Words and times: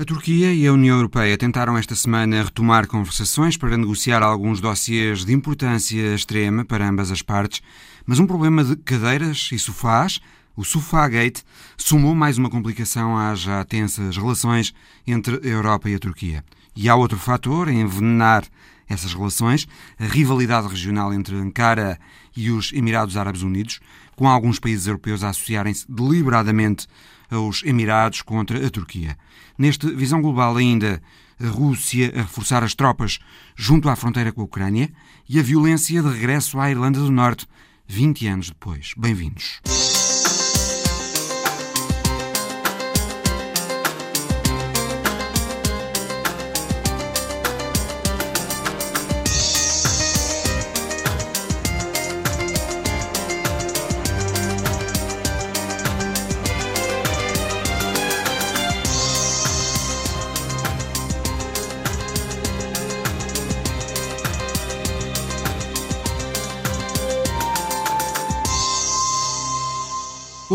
A 0.00 0.04
Turquia 0.04 0.54
e 0.54 0.64
a 0.64 0.72
União 0.72 0.94
Europeia 0.94 1.36
tentaram 1.36 1.76
esta 1.76 1.96
semana 1.96 2.44
retomar 2.44 2.86
conversações 2.86 3.56
para 3.56 3.76
negociar 3.76 4.22
alguns 4.22 4.60
dossiês 4.60 5.24
de 5.24 5.32
importância 5.32 6.14
extrema 6.14 6.64
para 6.64 6.88
ambas 6.88 7.10
as 7.10 7.20
partes, 7.20 7.60
mas 8.06 8.20
um 8.20 8.26
problema 8.26 8.62
de 8.62 8.76
cadeiras 8.76 9.50
e 9.50 9.58
sofás, 9.58 10.20
o 10.54 10.64
Sofagate, 10.64 11.42
sumou 11.76 12.14
mais 12.14 12.38
uma 12.38 12.48
complicação 12.48 13.18
às 13.18 13.40
já 13.40 13.64
tensas 13.64 14.16
relações 14.16 14.72
entre 15.04 15.40
a 15.42 15.50
Europa 15.50 15.90
e 15.90 15.96
a 15.96 15.98
Turquia. 15.98 16.44
E 16.76 16.88
há 16.88 16.94
outro 16.94 17.18
fator 17.18 17.66
a 17.66 17.72
envenenar 17.72 18.44
essas 18.88 19.12
relações, 19.12 19.66
a 19.98 20.04
rivalidade 20.04 20.68
regional 20.68 21.12
entre 21.12 21.34
Ankara 21.34 21.98
e 22.36 22.52
os 22.52 22.72
Emirados 22.72 23.16
Árabes 23.16 23.42
Unidos, 23.42 23.80
com 24.14 24.28
alguns 24.28 24.60
países 24.60 24.86
europeus 24.86 25.24
a 25.24 25.30
associarem-se 25.30 25.90
deliberadamente 25.90 26.86
aos 27.28 27.64
Emirados 27.64 28.22
contra 28.22 28.64
a 28.64 28.70
Turquia. 28.70 29.18
Neste 29.58 29.90
Visão 29.90 30.22
Global 30.22 30.56
ainda 30.56 31.02
a 31.40 31.48
Rússia 31.48 32.12
a 32.14 32.22
reforçar 32.22 32.62
as 32.62 32.74
tropas 32.74 33.18
junto 33.56 33.88
à 33.88 33.96
fronteira 33.96 34.32
com 34.32 34.40
a 34.40 34.44
Ucrânia 34.44 34.90
e 35.28 35.38
a 35.38 35.42
violência 35.42 36.00
de 36.00 36.08
regresso 36.08 36.60
à 36.60 36.70
Irlanda 36.70 37.00
do 37.00 37.10
Norte 37.10 37.46
20 37.88 38.26
anos 38.28 38.48
depois. 38.50 38.92
Bem-vindos. 38.96 39.60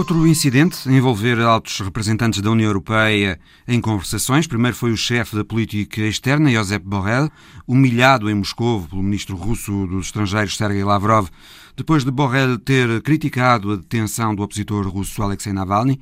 Outro 0.03 0.27
incidente 0.27 0.89
envolver 0.89 1.39
altos 1.39 1.79
representantes 1.79 2.41
da 2.41 2.51
União 2.51 2.67
Europeia 2.67 3.39
em 3.65 3.79
conversações. 3.79 4.45
Primeiro 4.45 4.75
foi 4.75 4.91
o 4.91 4.97
chefe 4.97 5.33
da 5.33 5.45
política 5.45 6.01
externa, 6.01 6.51
Josep 6.51 6.85
Borrell, 6.85 7.31
humilhado 7.65 8.29
em 8.29 8.33
Moscou 8.33 8.85
pelo 8.85 9.01
ministro 9.01 9.37
russo 9.37 9.87
dos 9.87 10.07
Estrangeiros, 10.07 10.57
Sergei 10.57 10.83
Lavrov, 10.83 11.29
depois 11.77 12.03
de 12.03 12.11
Borrell 12.11 12.59
ter 12.59 13.01
criticado 13.01 13.71
a 13.71 13.75
detenção 13.77 14.35
do 14.35 14.43
opositor 14.43 14.85
russo 14.89 15.23
Alexei 15.23 15.53
Navalny. 15.53 16.01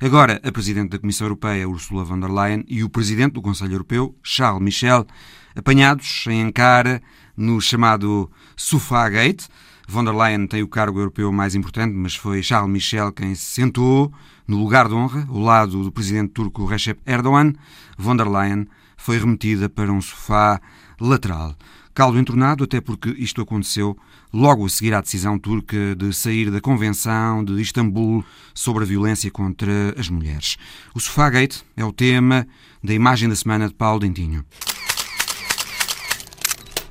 Agora, 0.00 0.40
a 0.42 0.50
presidente 0.50 0.92
da 0.92 0.98
Comissão 0.98 1.26
Europeia, 1.26 1.68
Ursula 1.68 2.04
von 2.04 2.18
der 2.18 2.30
Leyen, 2.30 2.64
e 2.66 2.82
o 2.82 2.88
presidente 2.88 3.34
do 3.34 3.42
Conselho 3.42 3.74
Europeu, 3.74 4.16
Charles 4.22 4.62
Michel, 4.62 5.06
apanhados 5.54 6.24
em 6.26 6.42
Ankara 6.42 7.02
no 7.36 7.60
chamado 7.60 8.30
Sofagate, 8.56 9.46
Von 9.92 10.06
der 10.06 10.14
Leyen 10.14 10.46
tem 10.46 10.62
o 10.62 10.68
cargo 10.68 10.98
europeu 10.98 11.30
mais 11.30 11.54
importante, 11.54 11.94
mas 11.94 12.16
foi 12.16 12.42
Charles 12.42 12.72
Michel 12.72 13.12
quem 13.12 13.34
se 13.34 13.44
sentou 13.44 14.10
no 14.48 14.56
lugar 14.56 14.88
de 14.88 14.94
honra, 14.94 15.26
ao 15.28 15.38
lado 15.38 15.84
do 15.84 15.92
presidente 15.92 16.32
turco 16.32 16.64
Recep 16.64 16.98
Erdogan. 17.04 17.52
Von 17.98 18.16
der 18.16 18.26
Leyen 18.26 18.66
foi 18.96 19.18
remetida 19.18 19.68
para 19.68 19.92
um 19.92 20.00
sofá 20.00 20.58
lateral. 20.98 21.54
Caldo 21.92 22.18
entornado, 22.18 22.64
até 22.64 22.80
porque 22.80 23.10
isto 23.18 23.42
aconteceu 23.42 23.94
logo 24.32 24.64
a 24.64 24.68
seguir 24.70 24.94
à 24.94 25.02
decisão 25.02 25.38
turca 25.38 25.94
de 25.94 26.10
sair 26.14 26.50
da 26.50 26.62
Convenção 26.62 27.44
de 27.44 27.60
Istambul 27.60 28.24
sobre 28.54 28.84
a 28.84 28.86
violência 28.86 29.30
contra 29.30 29.94
as 29.98 30.08
mulheres. 30.08 30.56
O 30.94 31.00
Sofagate 31.00 31.62
é 31.76 31.84
o 31.84 31.92
tema 31.92 32.46
da 32.82 32.94
imagem 32.94 33.28
da 33.28 33.36
semana 33.36 33.68
de 33.68 33.74
Paulo 33.74 34.00
Dentinho. 34.00 34.42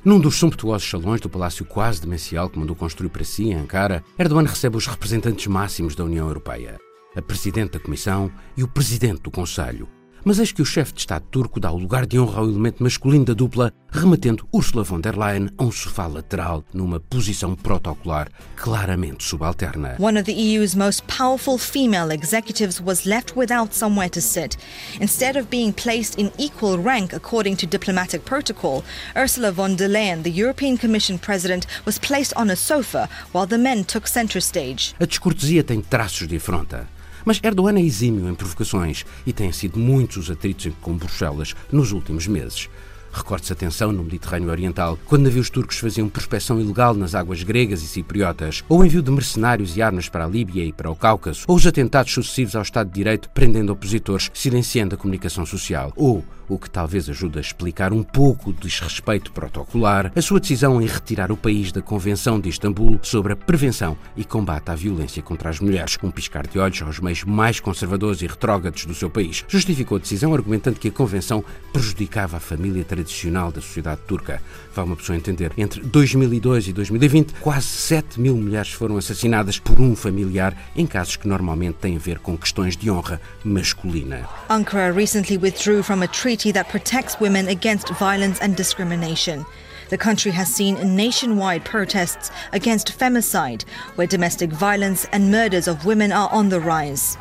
Num 0.04 0.18
dos 0.18 0.34
sumptuosos 0.34 0.90
salões 0.90 1.20
do 1.20 1.28
Palácio 1.28 1.64
quase 1.64 2.00
demencial 2.00 2.50
que 2.50 2.58
mandou 2.58 2.74
construir 2.74 3.08
para 3.08 3.22
si 3.22 3.44
em 3.44 3.54
Ankara, 3.54 4.02
Erdogan 4.18 4.42
recebe 4.42 4.76
os 4.76 4.88
representantes 4.88 5.46
máximos 5.46 5.94
da 5.94 6.02
União 6.02 6.26
Europeia, 6.26 6.80
a 7.14 7.22
Presidente 7.22 7.74
da 7.74 7.78
Comissão 7.78 8.28
e 8.56 8.64
o 8.64 8.68
Presidente 8.68 9.22
do 9.22 9.30
Conselho, 9.30 9.88
mas 10.24 10.38
eis 10.38 10.52
que 10.52 10.62
o 10.62 10.64
chefe 10.64 10.92
de 10.92 11.00
Estado 11.00 11.24
turco 11.30 11.58
dá 11.58 11.70
o 11.70 11.78
lugar 11.78 12.06
de 12.06 12.18
honra 12.18 12.40
ao 12.40 12.48
elemento 12.48 12.82
masculino 12.82 13.24
da 13.24 13.34
dupla, 13.34 13.72
remetendo 13.90 14.46
Ursula 14.52 14.84
von 14.84 15.00
der 15.00 15.16
Leyen 15.16 15.50
a 15.58 15.64
um 15.64 15.72
sofá 15.72 16.06
lateral, 16.06 16.64
numa 16.72 17.00
posição 17.00 17.54
protocolar 17.54 18.28
claramente 18.56 19.24
subalterna. 19.24 19.96
One 19.98 20.18
of 20.18 20.24
the 20.24 20.32
EU's 20.32 20.74
most 20.74 21.02
powerful 21.06 21.58
female 21.58 22.10
executives 22.10 22.80
was 22.80 23.04
left 23.04 23.36
without 23.36 23.74
somewhere 23.74 24.10
to 24.10 24.20
sit. 24.20 24.56
Instead 25.00 25.36
of 25.36 25.48
being 25.50 25.72
placed 25.72 26.18
in 26.18 26.30
equal 26.38 26.78
rank 26.78 27.12
according 27.12 27.56
to 27.56 27.66
diplomatic 27.66 28.24
protocol, 28.24 28.84
Ursula 29.16 29.52
von 29.52 29.76
der 29.76 29.88
Leyen, 29.88 30.22
the 30.22 30.30
European 30.30 30.78
Commission 30.78 31.18
president, 31.18 31.66
was 31.84 31.98
placed 31.98 32.32
on 32.36 32.50
a 32.50 32.56
sofa 32.56 33.08
while 33.32 33.46
the 33.46 33.58
men 33.58 33.84
took 33.84 34.06
center 34.06 34.40
stage. 34.40 34.94
A 35.00 35.06
descortesia 35.06 35.64
tem 35.64 35.80
traços 35.80 36.26
de 36.26 36.36
afronta. 36.36 36.88
Mas 37.24 37.40
Erdogan 37.42 37.78
é 37.78 37.82
exímio 37.82 38.28
em 38.28 38.34
provocações 38.34 39.04
e 39.26 39.32
têm 39.32 39.52
sido 39.52 39.78
muitos 39.78 40.16
os 40.16 40.30
atritos 40.30 40.72
com 40.80 40.96
Bruxelas 40.96 41.54
nos 41.70 41.92
últimos 41.92 42.26
meses. 42.26 42.68
Recorde-se 43.12 43.52
a 43.52 43.56
tensão 43.56 43.92
no 43.92 44.02
Mediterrâneo 44.02 44.50
Oriental, 44.50 44.98
quando 45.06 45.24
navios 45.24 45.50
turcos 45.50 45.78
faziam 45.78 46.08
prospecção 46.08 46.60
ilegal 46.60 46.94
nas 46.94 47.14
águas 47.14 47.42
gregas 47.42 47.82
e 47.82 47.86
cipriotas, 47.86 48.64
ou 48.68 48.80
o 48.80 48.84
envio 48.84 49.02
de 49.02 49.10
mercenários 49.10 49.76
e 49.76 49.82
armas 49.82 50.08
para 50.08 50.24
a 50.24 50.28
Líbia 50.28 50.64
e 50.64 50.72
para 50.72 50.90
o 50.90 50.96
Cáucaso, 50.96 51.44
ou 51.46 51.56
os 51.56 51.66
atentados 51.66 52.12
sucessivos 52.12 52.56
ao 52.56 52.62
Estado 52.62 52.88
de 52.88 52.94
Direito 52.94 53.28
prendendo 53.30 53.72
opositores, 53.72 54.30
silenciando 54.32 54.94
a 54.94 54.98
comunicação 54.98 55.44
social, 55.44 55.92
ou 55.94 56.24
o 56.48 56.58
que 56.58 56.68
talvez 56.68 57.08
ajude 57.08 57.38
a 57.38 57.40
explicar 57.40 57.92
um 57.92 58.02
pouco 58.02 58.50
o 58.50 58.52
desrespeito 58.52 59.32
protocolar, 59.32 60.12
a 60.14 60.22
sua 60.22 60.40
decisão 60.40 60.82
em 60.82 60.86
retirar 60.86 61.32
o 61.32 61.36
país 61.36 61.72
da 61.72 61.80
Convenção 61.80 62.38
de 62.38 62.48
Istambul 62.48 62.98
sobre 63.02 63.32
a 63.32 63.36
prevenção 63.36 63.96
e 64.16 64.24
combate 64.24 64.70
à 64.70 64.74
violência 64.74 65.22
contra 65.22 65.48
as 65.48 65.60
mulheres, 65.60 65.96
um 66.02 66.10
piscar 66.10 66.46
de 66.46 66.58
olhos 66.58 66.82
aos 66.82 67.00
meios 67.00 67.24
mais 67.24 67.60
conservadores 67.60 68.20
e 68.20 68.26
retrógrados 68.26 68.84
do 68.84 68.94
seu 68.94 69.08
país. 69.08 69.44
Justificou 69.48 69.96
a 69.96 70.00
decisão 70.00 70.34
argumentando 70.34 70.78
que 70.78 70.88
a 70.88 70.92
Convenção 70.92 71.44
prejudicava 71.72 72.36
a 72.36 72.40
família 72.40 72.84
tradicional 72.84 73.01
da 73.02 73.60
sociedade 73.60 74.00
turca. 74.06 74.40
Vai 74.74 74.84
uma 74.84 74.96
pessoa 74.96 75.16
entender. 75.16 75.52
Entre 75.56 75.80
2002 75.80 76.68
e 76.68 76.72
2020, 76.72 77.34
quase 77.40 77.66
7 77.66 78.20
mil 78.20 78.36
mulheres 78.36 78.72
foram 78.72 78.96
assassinadas 78.96 79.58
por 79.58 79.80
um 79.80 79.94
familiar 79.94 80.56
em 80.76 80.86
casos 80.86 81.16
que 81.16 81.28
normalmente 81.28 81.76
têm 81.76 81.96
a 81.96 81.98
ver 81.98 82.18
com 82.18 82.36
questões 82.36 82.76
de 82.76 82.90
honra 82.90 83.20
masculina. 83.44 84.28
Ankara 84.48 84.92
recently 84.92 85.36
withdrew 85.36 85.82
from 85.82 86.02
a 86.02 86.08
treaty 86.08 86.52
that 86.52 86.70
protects 86.70 87.20
women 87.20 87.48
against 87.48 87.92
violence 87.94 88.42
and 88.42 88.54
discrimination. 88.54 89.44
The 89.92 89.98
country 89.98 90.32
has 90.32 90.48
seen 90.48 90.96
nationwide 90.96 91.66
protests 91.66 92.30
against 92.54 92.98
femicide, 92.98 93.64
where 93.96 94.06
domestic 94.06 94.50
violence 94.50 95.06
and 95.12 95.30
murders 95.30 95.68
of 95.68 95.84
women 95.84 96.12
are 96.12 96.30
on 96.32 96.48
the 96.48 96.60
rise. 96.60 97.18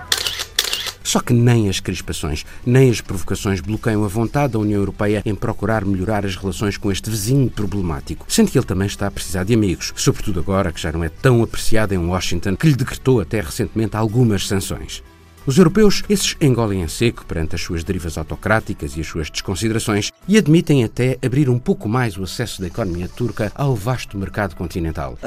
Só 1.04 1.20
que 1.20 1.34
nem 1.34 1.70
as 1.70 1.80
crispações, 1.80 2.46
nem 2.66 2.90
as 2.90 3.02
provocações 3.02 3.60
bloqueiam 3.60 4.04
a 4.04 4.08
vontade 4.08 4.54
da 4.54 4.60
União 4.60 4.80
Europeia 4.80 5.22
em 5.26 5.36
procurar 5.36 5.86
melhorar 5.86 6.26
as 6.26 6.36
relações 6.36 6.78
com 6.78 6.92
este 6.92 7.10
vizinho 7.10 7.50
problemático, 7.50 8.26
sendo 8.28 8.52
que 8.52 8.58
ele 8.58 8.66
também 8.66 8.88
está 8.88 9.08
a 9.08 9.12
precisar 9.12 9.44
de 9.44 9.54
amigos, 9.54 9.94
sobretudo 9.96 10.40
agora 10.40 10.72
que 10.72 10.82
já 10.82 10.92
não 10.92 11.04
é 11.04 11.10
tão 11.10 11.44
apreciado 11.44 11.94
em 11.94 11.98
Washington, 11.98 12.56
que 12.56 12.68
lhe 12.68 12.76
decretou 12.76 13.20
até 13.20 13.42
recentemente 13.42 13.96
algumas 13.96 14.48
sanções. 14.48 15.04
Os 15.44 15.58
europeus, 15.58 16.04
esses 16.08 16.36
engolem 16.40 16.84
em 16.84 16.88
seco 16.88 17.26
perante 17.26 17.56
as 17.56 17.62
suas 17.62 17.84
derivas 17.84 18.16
autocráticas 18.16 18.96
e 18.96 19.02
as 19.02 19.08
suas 19.08 19.28
desconsiderações 19.28 20.12
e 20.28 20.38
admitem 20.38 20.84
até 20.84 21.18
abrir 21.20 21.50
um 21.50 21.58
pouco 21.58 21.90
mais 21.90 22.16
o 22.16 22.24
acesso 22.24 22.62
da 22.62 22.68
economia 22.68 23.10
turca 23.10 23.52
ao 23.56 23.76
vasto 23.76 24.16
mercado 24.20 24.56
continental. 24.56 25.18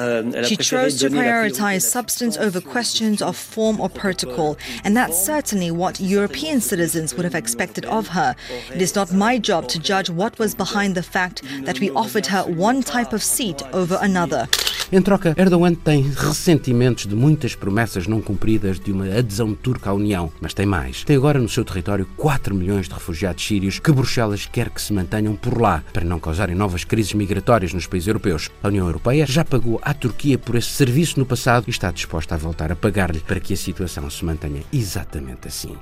She 0.45 0.57
chose 0.63 0.99
to 1.01 1.11
prioritize 1.11 1.81
substance 1.81 2.39
over 2.39 2.63
questions 2.63 3.23
of 3.23 3.37
form 3.37 3.81
or 3.81 3.91
protocol, 3.91 4.57
and 4.85 4.95
that's 4.95 5.19
certainly 5.25 5.73
what 5.73 6.01
European 6.01 6.61
citizens 6.61 7.13
would 7.15 7.25
have 7.25 7.37
expected 7.37 7.85
of 7.87 8.09
her. 8.15 8.37
It 8.73 8.81
is 8.81 8.95
not 8.95 9.13
my 9.13 9.41
job 9.41 9.67
to 9.67 9.81
judge 9.81 10.11
what 10.11 10.39
was 10.39 10.55
behind 10.55 10.95
the 10.95 11.03
fact 11.03 11.43
that 11.65 11.81
we 11.81 11.91
offered 11.91 12.27
her 12.27 12.45
one 12.45 12.85
type 12.85 13.13
of 13.13 13.25
seat 13.25 13.65
over 13.73 13.99
another. 14.01 14.49
Em 14.93 15.03
troca, 15.03 15.35
Erdogan 15.37 15.75
tem 15.75 16.03
ressentimentos 16.03 17.07
de 17.07 17.17
muitas 17.17 17.57
promessas 17.57 18.07
não 18.07 18.21
cumpridas 18.21 18.79
de 18.79 18.93
uma 18.93 19.07
adesão 19.07 19.53
turca 19.55 19.91
à 19.91 19.93
União. 19.93 20.04
Mas 20.41 20.55
tem 20.55 20.67
mais. 20.67 21.05
Tem 21.05 21.17
agora 21.17 21.39
no 21.39 21.49
seu 21.49 21.65
território 21.65 22.07
4 22.17 22.55
milhões 22.55 22.89
de 22.89 22.95
refugiados 22.95 23.45
sírios 23.45 23.79
que 23.79 23.93
Bruxelas 23.93 24.47
quer 24.47 24.71
que 24.71 24.81
se 24.81 24.93
mantenham 24.93 25.35
por 25.35 25.61
lá, 25.61 25.83
para 25.93 26.05
não 26.05 26.21
causarem 26.21 26.55
novas 26.55 26.85
crises 26.85 27.15
migratórias 27.15 27.73
nos 27.73 27.87
países 27.87 28.09
europeus. 28.09 28.51
A 28.63 28.69
União 28.69 28.87
Europeia 28.87 29.27
já 29.27 29.45
pagou 29.45 29.81
à 29.83 29.95
Turquia 29.95 30.39
por 30.39 30.55
esse 30.55 30.69
serviço 30.69 31.19
no 31.19 31.27
passado 31.27 31.65
e 31.67 31.71
está 31.71 31.91
disposta 31.91 32.35
a 32.35 32.39
voltar 32.39 32.71
a 32.71 32.77
pagar-lhe 32.77 33.21
para 33.21 33.41
que 33.41 33.55
a 33.55 33.57
situação 33.57 34.09
se 34.11 34.25
mantenha 34.25 34.63
exatamente 34.73 35.49
assim. 35.49 35.77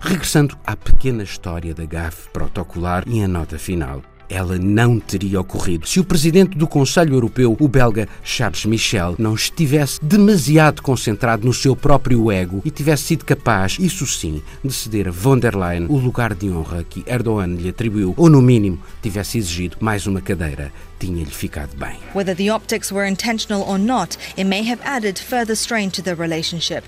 Regressando 0.00 0.56
à 0.64 0.76
pequena 0.76 1.22
história 1.22 1.74
da 1.74 1.84
gafe 1.84 2.28
protocolar 2.30 3.04
e 3.06 3.22
a 3.22 3.28
nota 3.28 3.58
final. 3.58 4.02
Ela 4.28 4.58
não 4.58 4.98
teria 4.98 5.40
ocorrido 5.40 5.86
se 5.86 6.00
o 6.00 6.04
presidente 6.04 6.56
do 6.56 6.66
Conselho 6.66 7.14
Europeu, 7.14 7.56
o 7.58 7.68
belga 7.68 8.08
Charles 8.22 8.64
Michel, 8.64 9.14
não 9.18 9.34
estivesse 9.34 9.98
demasiado 10.02 10.82
concentrado 10.82 11.46
no 11.46 11.54
seu 11.54 11.76
próprio 11.76 12.30
ego 12.30 12.60
e 12.64 12.70
tivesse 12.70 13.04
sido 13.04 13.24
capaz, 13.24 13.76
isso 13.78 14.06
sim, 14.06 14.42
de 14.64 14.72
ceder 14.72 15.08
a 15.08 15.10
von 15.10 15.38
der 15.38 15.56
Leyen 15.56 15.86
o 15.88 15.98
lugar 15.98 16.34
de 16.34 16.50
honra 16.50 16.84
que 16.84 17.04
Erdogan 17.06 17.54
lhe 17.54 17.68
atribuiu, 17.68 18.14
ou 18.16 18.28
no 18.28 18.42
mínimo 18.42 18.78
tivesse 19.02 19.38
exigido 19.38 19.76
mais 19.80 20.06
uma 20.06 20.20
cadeira 20.20 20.72
tinha-lhe 20.98 21.30
ficado 21.30 21.76
bem. 21.76 21.98
Whether 22.14 22.34
the 22.34 22.52
optics 22.52 22.90
were 22.90 23.08
intentional 23.08 23.62
or 23.68 23.78
not, 23.78 24.16
it 24.36 24.44
may 24.44 24.62
have 24.68 24.80
added 24.84 25.18
further 25.18 25.54
strain 25.54 25.90
to 25.90 26.02
the 26.02 26.14
relationship. 26.14 26.84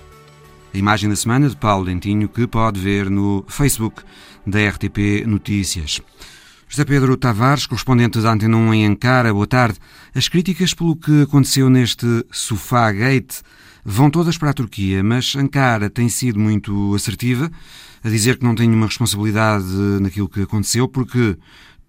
A 0.74 0.78
imagem 0.78 1.08
da 1.08 1.16
semana 1.16 1.48
de 1.48 1.56
Paulo 1.56 1.86
Dentinho 1.86 2.28
que 2.28 2.46
pode 2.46 2.78
ver 2.78 3.08
no 3.08 3.44
Facebook 3.48 4.02
da 4.46 4.68
RTP 4.68 5.26
Notícias. 5.26 6.00
José 6.70 6.84
Pedro 6.84 7.16
Tavares, 7.16 7.64
correspondente 7.64 8.20
da 8.20 8.30
Antena 8.30 8.54
1 8.58 8.74
em 8.74 8.86
Ankara, 8.86 9.32
boa 9.32 9.46
tarde. 9.46 9.78
As 10.14 10.28
críticas 10.28 10.74
pelo 10.74 10.94
que 10.94 11.22
aconteceu 11.22 11.70
neste 11.70 12.06
Sofá 12.30 12.92
Gate 12.92 13.40
vão 13.82 14.10
todas 14.10 14.36
para 14.36 14.50
a 14.50 14.52
Turquia, 14.52 15.02
mas 15.02 15.34
Ankara 15.34 15.88
tem 15.88 16.10
sido 16.10 16.38
muito 16.38 16.94
assertiva 16.94 17.50
a 18.04 18.08
dizer 18.10 18.36
que 18.36 18.44
não 18.44 18.54
tem 18.54 18.68
nenhuma 18.68 18.84
responsabilidade 18.84 19.64
naquilo 20.02 20.28
que 20.28 20.42
aconteceu, 20.42 20.86
porque 20.86 21.38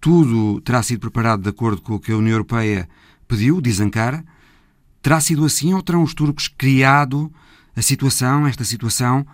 tudo 0.00 0.62
terá 0.62 0.82
sido 0.82 1.00
preparado 1.00 1.42
de 1.42 1.50
acordo 1.50 1.82
com 1.82 1.96
o 1.96 2.00
que 2.00 2.12
a 2.12 2.16
União 2.16 2.32
Europeia 2.32 2.88
pediu, 3.28 3.60
diz 3.60 3.80
Ankara. 3.80 4.24
Terá 5.02 5.20
sido 5.20 5.44
assim 5.44 5.74
ou 5.74 5.82
terão 5.82 6.02
os 6.02 6.14
turcos 6.14 6.48
criado 6.48 7.30
a 7.76 7.82
situação, 7.82 8.46
esta 8.46 8.64
situação, 8.64 9.26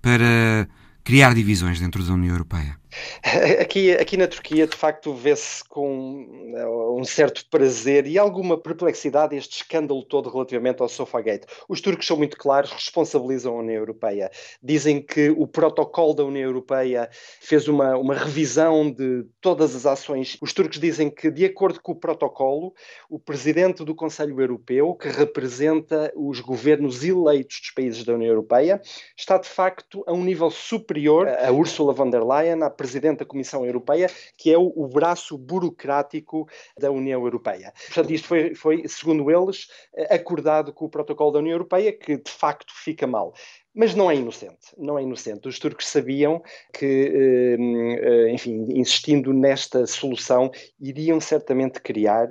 para 0.00 0.66
criar 1.04 1.34
divisões 1.34 1.78
dentro 1.78 2.02
da 2.02 2.14
União 2.14 2.32
Europeia? 2.32 2.82
Aqui, 3.60 3.92
aqui 3.92 4.16
na 4.16 4.26
Turquia, 4.26 4.66
de 4.66 4.76
facto, 4.76 5.12
vê-se 5.14 5.64
com 5.68 6.52
eh, 6.54 6.66
um 6.66 7.04
certo 7.04 7.44
prazer 7.50 8.06
e 8.06 8.18
alguma 8.18 8.56
perplexidade 8.56 9.36
este 9.36 9.62
escândalo 9.62 10.02
todo 10.04 10.30
relativamente 10.30 10.80
ao 10.80 10.88
Sofagate. 10.88 11.46
Os 11.68 11.80
turcos 11.80 12.06
são 12.06 12.16
muito 12.16 12.36
claros, 12.36 12.70
responsabilizam 12.70 13.54
a 13.54 13.60
União 13.60 13.76
Europeia. 13.76 14.30
Dizem 14.62 15.02
que 15.02 15.30
o 15.30 15.46
protocolo 15.46 16.14
da 16.14 16.24
União 16.24 16.44
Europeia 16.44 17.08
fez 17.40 17.66
uma, 17.68 17.96
uma 17.96 18.14
revisão 18.14 18.90
de 18.90 19.24
todas 19.40 19.74
as 19.74 19.86
ações. 19.86 20.36
Os 20.40 20.52
turcos 20.52 20.78
dizem 20.78 21.10
que, 21.10 21.30
de 21.30 21.44
acordo 21.44 21.80
com 21.80 21.92
o 21.92 21.96
protocolo, 21.96 22.72
o 23.08 23.18
presidente 23.18 23.84
do 23.84 23.94
Conselho 23.94 24.40
Europeu, 24.40 24.94
que 24.94 25.08
representa 25.08 26.12
os 26.14 26.40
governos 26.40 27.02
eleitos 27.02 27.60
dos 27.60 27.70
países 27.70 28.04
da 28.04 28.14
União 28.14 28.30
Europeia, 28.30 28.80
está 29.16 29.38
de 29.38 29.48
facto 29.48 30.04
a 30.06 30.12
um 30.12 30.22
nível 30.22 30.50
superior 30.50 31.28
a 31.28 31.50
Ursula 31.50 31.92
von 31.92 32.10
der 32.10 32.24
Leyen, 32.24 32.62
à 32.62 32.70
Presidente 32.84 33.20
da 33.20 33.24
Comissão 33.24 33.64
Europeia, 33.64 34.10
que 34.36 34.52
é 34.52 34.58
o, 34.58 34.70
o 34.76 34.86
braço 34.86 35.38
burocrático 35.38 36.46
da 36.78 36.90
União 36.90 37.22
Europeia. 37.22 37.72
Portanto, 37.86 38.12
isto 38.12 38.28
foi, 38.28 38.54
foi, 38.54 38.86
segundo 38.86 39.30
eles, 39.30 39.68
acordado 40.10 40.70
com 40.70 40.84
o 40.84 40.90
protocolo 40.90 41.32
da 41.32 41.38
União 41.38 41.54
Europeia, 41.54 41.92
que 41.92 42.18
de 42.18 42.30
facto 42.30 42.74
fica 42.76 43.06
mal. 43.06 43.32
Mas 43.74 43.94
não 43.94 44.08
é 44.08 44.14
inocente, 44.14 44.68
não 44.78 44.98
é 44.98 45.02
inocente. 45.02 45.48
Os 45.48 45.58
turcos 45.58 45.88
sabiam 45.88 46.40
que, 46.72 47.56
eh, 47.56 48.30
enfim, 48.30 48.66
insistindo 48.68 49.32
nesta 49.32 49.84
solução, 49.86 50.50
iriam 50.78 51.18
certamente 51.20 51.80
criar 51.80 52.28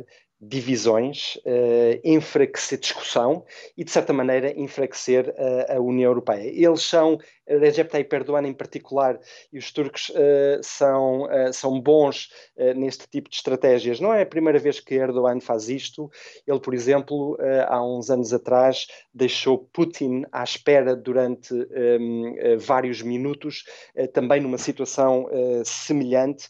divisões, 0.48 1.36
uh, 1.46 2.00
enfraquecer 2.04 2.80
discussão 2.80 3.46
e, 3.78 3.84
de 3.84 3.92
certa 3.92 4.12
maneira, 4.12 4.52
enfraquecer 4.60 5.30
uh, 5.30 5.78
a 5.78 5.80
União 5.80 6.10
Europeia. 6.10 6.52
Eles 6.54 6.82
são 6.82 7.18
Recep 7.46 7.90
Tayyip 7.90 8.16
Erdogan 8.16 8.48
em 8.48 8.54
particular 8.54 9.20
e 9.52 9.58
os 9.58 9.72
turcos 9.72 10.10
uh, 10.10 10.62
são, 10.62 11.28
são 11.52 11.80
bons 11.80 12.30
neste 12.76 13.06
tipo 13.10 13.30
de 13.30 13.36
estratégias. 13.36 14.00
Não 14.00 14.14
é 14.14 14.22
a 14.22 14.26
primeira 14.26 14.58
vez 14.58 14.80
que 14.80 14.96
Erdogan 14.96 15.42
faz 15.42 15.68
isto. 15.68 16.10
Ele, 16.48 16.60
por 16.60 16.74
exemplo, 16.74 17.38
há 17.68 17.84
uns 17.84 18.10
anos 18.10 18.34
atrás 18.34 18.88
deixou 19.14 19.58
Putin 19.58 20.24
à 20.32 20.44
espera 20.44 20.96
durante 20.96 21.54
um, 21.54 22.36
vários 22.60 23.02
minutos, 23.02 23.66
também 24.14 24.40
numa 24.40 24.58
situação 24.58 25.28
semelhante 25.66 26.48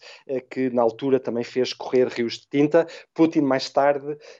que 0.51 0.69
na 0.69 0.83
altura 0.83 1.19
também 1.19 1.43
fez 1.43 1.73
correr 1.73 2.07
rios 2.07 2.33
de 2.33 2.47
tinta. 2.47 2.85
Putin 3.15 3.41
mais 3.41 3.67
tarde 3.69 3.82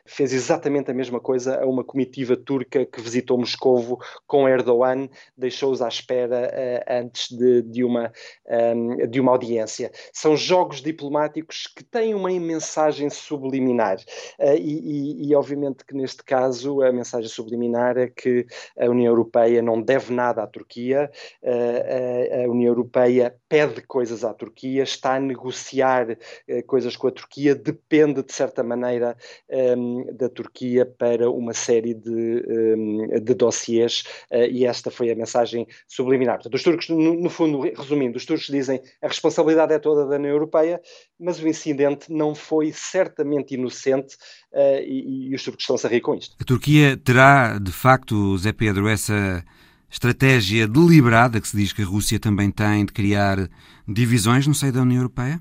fez 0.05 0.33
exatamente 0.33 0.91
a 0.91 0.93
mesma 0.93 1.19
coisa 1.19 1.61
a 1.61 1.65
uma 1.65 1.83
comitiva 1.83 2.35
turca 2.35 2.85
que 2.85 3.01
visitou 3.01 3.37
Moscovo 3.37 3.99
com 4.27 4.47
Erdogan, 4.47 5.09
deixou-os 5.37 5.81
à 5.81 5.87
espera 5.87 6.49
uh, 6.49 6.93
antes 7.01 7.29
de, 7.29 7.61
de, 7.63 7.83
uma, 7.83 8.11
um, 8.47 9.01
ehm, 9.01 9.07
de 9.07 9.19
uma 9.19 9.31
audiência. 9.31 9.91
São 10.11 10.35
jogos 10.35 10.81
diplomáticos 10.81 11.67
que 11.67 11.83
têm 11.83 12.13
uma 12.13 12.29
mensagem 12.29 13.09
subliminar 13.09 13.97
uh, 14.39 14.55
e, 14.55 15.23
e, 15.23 15.29
e, 15.29 15.35
obviamente 15.35 15.85
que 15.85 15.95
neste 15.95 16.23
caso 16.23 16.81
a 16.81 16.91
mensagem 16.91 17.29
subliminar 17.29 17.97
é 17.97 18.07
que 18.07 18.45
a 18.77 18.85
União 18.85 19.11
Europeia 19.11 19.61
não 19.61 19.81
deve 19.81 20.13
nada 20.13 20.43
à 20.43 20.47
Turquia, 20.47 21.11
uh, 21.43 22.43
a 22.45 22.49
União 22.49 22.69
Europeia 22.69 23.35
pede 23.47 23.81
coisas 23.81 24.23
à 24.23 24.33
Turquia, 24.33 24.83
está 24.83 25.15
a 25.15 25.19
negociar 25.19 26.17
coisas 26.65 26.95
com 26.95 27.07
a 27.07 27.11
Turquia, 27.11 27.55
depende 27.55 28.23
de 28.23 28.33
certa 28.33 28.63
maneira 28.63 29.15
um, 29.49 30.01
ehm, 30.01 30.15
da 30.15 30.29
Turquia 30.29 30.85
para 30.85 31.29
uma 31.29 31.53
série 31.53 31.93
de, 31.93 32.09
um, 32.09 33.13
ehm, 33.13 33.19
de 33.19 33.33
dossiês 33.33 34.03
e 34.49 34.65
esta 34.65 34.91
foi 34.91 35.11
a 35.11 35.15
mensagem 35.15 35.67
subliminar 35.87 36.33
Portanto, 36.43 36.55
os 36.55 36.63
turcos, 36.63 36.89
no, 36.89 37.15
no, 37.15 37.29
fundo, 37.29 37.61
resumindo, 37.61 38.17
os 38.17 38.25
turcos 38.25 38.47
dizem 38.47 38.81
a 39.01 39.07
responsabilidade 39.07 39.73
é 39.73 39.79
toda 39.79 40.05
da 40.05 40.15
União 40.15 40.31
Europeia, 40.31 40.81
mas 41.19 41.39
o 41.39 41.47
incidente 41.47 42.11
não 42.11 42.35
foi 42.35 42.71
certamente 42.73 43.53
inocente 43.53 44.15
uh, 44.51 44.81
e, 44.85 45.29
e, 45.29 45.35
os 45.35 45.43
turcos 45.43 45.63
estão-se 45.63 45.87
a 45.87 45.89
rir 45.89 46.01
com 46.01 46.15
isto. 46.15 46.35
A 46.39 46.43
Turquia 46.43 46.97
terá, 46.97 47.57
de 47.57 47.71
facto, 47.71 48.37
Zé 48.37 48.51
Pedro, 48.51 48.87
essa 48.87 49.43
estratégia 49.89 50.67
deliberada 50.67 51.39
que 51.39 51.47
se 51.47 51.55
diz 51.55 51.71
que 51.71 51.81
a 51.81 51.85
Rússia 51.85 52.19
também 52.19 52.51
tem 52.51 52.85
de 52.85 52.91
criar 52.91 53.49
divisões 53.87 54.47
no 54.47 54.53
seio 54.53 54.73
da 54.73 54.81
União 54.81 54.97
Europeia? 54.97 55.39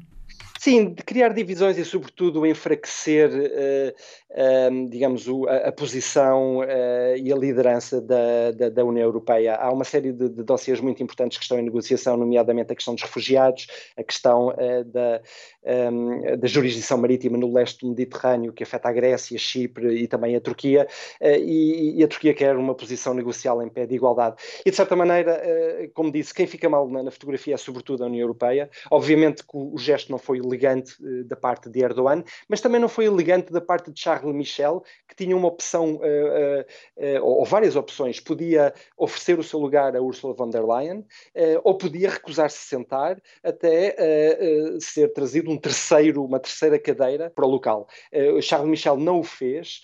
Sim, 0.62 0.94
de 0.94 1.03
criar 1.03 1.31
divisões 1.31 1.76
e, 1.76 1.85
sobretudo, 1.85 2.47
enfraquecer, 2.47 3.29
uh, 3.32 3.91
uh, 4.31 4.88
digamos, 4.88 5.26
o, 5.26 5.44
a, 5.49 5.56
a, 5.56 5.73
posição 5.73 6.59
uh, 6.59 7.17
e 7.17 7.32
a 7.32 7.37
liderança 7.37 8.00
da, 8.00 8.53
da, 8.53 8.69
da, 8.69 8.85
União 8.85 9.03
Europeia. 9.03 9.56
Há 9.56 9.73
uma 9.73 9.82
série 9.82 10.12
de, 10.12 10.29
de 10.29 10.44
dossiês 10.44 10.79
muito 10.79 11.03
importantes 11.03 11.37
que 11.37 11.43
estão 11.43 11.59
em 11.59 11.64
negociação, 11.64 12.17
nomeadamente 12.17 12.73
a 12.73 12.76
questão 12.76 12.94
dos 12.94 13.03
refugiados, 13.03 13.67
a 13.97 14.05
questão 14.05 14.55
da, 14.87 15.20
um, 15.91 16.38
da 16.38 16.47
jurisdição 16.47 16.97
marítima 16.97 17.37
no 17.37 17.53
leste 17.53 17.81
do 17.81 17.88
Mediterrâneo, 17.88 18.53
que 18.53 18.62
afeta 18.62 18.88
a 18.88 18.93
Grécia, 18.93 19.37
Chipre 19.37 19.97
e 19.97 20.06
também 20.06 20.37
a 20.37 20.41
Turquia, 20.41 20.87
e, 21.20 21.94
e, 21.99 22.05
a 22.05 22.06
Turquia 22.06 22.35
quer 22.35 22.55
uma 22.56 22.76
posição 22.76 23.15
negocial 23.15 23.61
em 23.65 23.69
pé 23.69 23.85
de 23.85 23.97
igualdade. 23.97 24.37
E, 24.65 24.70
de 24.70 24.76
certa 24.76 24.94
maneira, 24.94 25.43
como 25.93 26.12
disse, 26.12 26.32
quem 26.32 26.47
fica 26.47 26.69
mal 26.69 26.88
na, 26.88 27.03
na 27.03 27.11
fotografia 27.11 27.55
é 27.55 27.56
sobretudo 27.56 28.05
a 28.05 28.06
União 28.06 28.23
Europeia. 28.23 28.70
Obviamente 28.93 29.43
que 29.43 29.56
o, 29.56 29.75
o 29.75 29.79
gesto 29.79 30.12
não 30.12 30.19
foi 30.19 30.41
elegante 30.53 30.95
uh, 31.03 31.25
da 31.25 31.37
parte 31.37 31.69
de 31.69 31.81
Erdogan, 31.81 32.23
mas 32.49 32.61
também 32.61 32.81
não 32.81 32.89
foi 32.89 33.06
elegante 33.06 33.53
da 33.53 33.61
parte 33.61 33.91
de 33.91 33.99
Charles 33.99 34.35
Michel, 34.35 34.85
que 35.09 35.15
tinha 35.15 35.37
uma 35.37 35.49
opção, 35.49 35.94
uh, 35.94 37.21
uh, 37.21 37.25
ou 37.25 37.44
várias 37.44 37.77
opções. 37.77 38.21
Podia 38.21 38.73
oferecer 38.97 39.39
o 39.39 39.43
seu 39.43 39.59
lugar 39.59 39.97
a 39.97 40.01
Ursula 40.03 40.35
von 40.35 40.51
der 40.51 40.65
Leyen, 40.65 41.05
ou 41.65 41.77
podia 41.77 42.11
recusar-se 42.11 42.56
a 42.56 42.77
sentar 42.79 43.23
até 43.43 43.97
ser 44.81 45.13
trazido 45.13 45.51
um 45.51 45.56
terceiro, 45.56 46.25
uma 46.25 46.39
terceira 46.39 46.79
cadeira 46.79 47.31
para 47.31 47.44
o 47.44 47.49
local. 47.49 47.89
Charles 48.41 48.69
Michel 48.69 48.97
não 48.97 49.21
o 49.21 49.23
fez, 49.23 49.82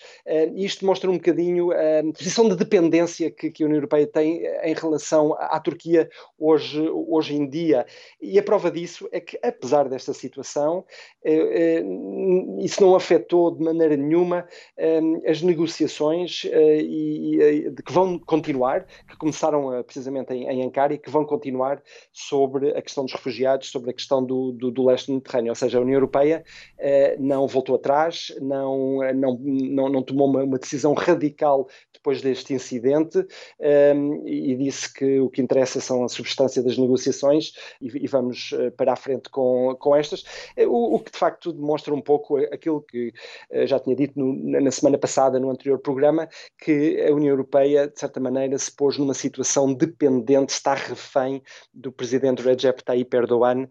e 0.53 0.65
isto 0.65 0.85
mostra 0.85 1.09
um 1.09 1.15
bocadinho 1.15 1.71
a 1.71 2.13
posição 2.13 2.47
de 2.47 2.55
dependência 2.55 3.31
que, 3.31 3.49
que, 3.51 3.63
a 3.63 3.65
União 3.65 3.77
Europeia 3.77 4.07
tem 4.07 4.43
em 4.63 4.73
relação 4.73 5.33
à, 5.33 5.57
à 5.57 5.59
Turquia 5.59 6.09
hoje, 6.37 6.79
hoje 6.89 7.35
em 7.35 7.47
dia. 7.47 7.85
E 8.21 8.37
a 8.37 8.43
prova 8.43 8.71
disso 8.71 9.07
é 9.11 9.19
que, 9.19 9.39
apesar 9.43 9.87
desta 9.89 10.13
situação, 10.13 10.58
situação, 10.59 10.85
eh, 11.23 11.81
eh, 11.81 11.83
isso 12.59 12.81
não 12.81 12.95
afetou 12.95 13.51
de 13.51 13.63
maneira 13.63 13.95
nenhuma 13.95 14.45
eh, 14.77 14.99
as 15.27 15.41
negociações 15.41 16.41
que 16.41 17.91
vão 17.91 18.19
continuar, 18.19 18.85
que 19.07 19.17
começaram 19.17 19.83
precisamente 19.83 20.33
em, 20.33 20.63
Ankara 20.63 20.93
e 20.93 20.97
que 20.97 21.09
vão 21.09 21.25
continuar 21.25 21.81
sobre 22.11 22.71
a 22.77 22.81
questão 22.81 23.05
dos 23.05 23.13
refugiados, 23.13 23.69
sobre 23.69 23.91
a 23.91 23.93
questão 23.93 24.23
do, 24.23 24.51
do, 24.51 24.71
do 24.71 24.85
leste 24.85 25.07
do 25.07 25.13
Mediterrâneo. 25.13 25.51
Ou 25.51 25.55
seja, 25.55 25.77
a 25.77 25.81
União 25.81 25.95
Europeia 25.95 26.43
não 27.19 27.47
voltou 27.47 27.75
atrás, 27.75 28.33
não, 28.41 28.99
não, 29.13 29.37
não, 29.39 29.89
não 29.89 30.03
tomou 30.03 30.27
uma, 30.27 30.43
uma 30.43 30.59
decisão 30.59 30.93
radical 30.93 31.67
depois 31.93 32.21
deste 32.21 32.53
incidente 32.53 33.25
e 34.25 34.55
disse 34.55 34.93
que 34.93 35.19
o 35.19 35.29
que 35.29 35.41
interessa 35.41 35.79
são 35.81 36.03
a 36.03 36.09
substância 36.09 36.63
das 36.63 36.77
negociações 36.77 37.53
e, 37.81 38.05
e 38.05 38.07
vamos 38.07 38.53
para 38.77 38.93
a 38.93 38.95
frente 38.95 39.29
com, 39.29 39.75
com 39.79 39.95
estas. 39.95 40.23
O, 40.57 40.95
o, 40.95 40.99
que 40.99 41.11
de 41.11 41.17
facto 41.17 41.53
demonstra 41.53 41.93
um 41.93 42.01
pouco 42.01 42.37
aquilo 42.37 42.81
que 42.81 43.13
já 43.65 43.79
tinha 43.79 43.95
dito 43.95 44.19
no, 44.19 44.61
na 44.61 44.71
semana 44.71 44.97
passada, 44.97 45.39
no 45.39 45.49
anterior 45.49 45.79
programa, 45.79 46.27
que 46.57 47.01
a 47.01 47.13
União 47.13 47.31
Europeia, 47.31 47.87
de 47.87 47.99
certa 47.99 48.19
maneira, 48.19 48.57
se 48.57 48.71
pôs 48.71 48.97
numa 48.97 49.13
situação 49.13 49.73
dependente, 49.73 50.53
está 50.53 50.73
refém 50.73 51.41
do 51.73 51.91
presidente 51.91 52.41
Recep 52.41 52.83
Tayyip 52.83 53.15
Erdogan 53.15 53.67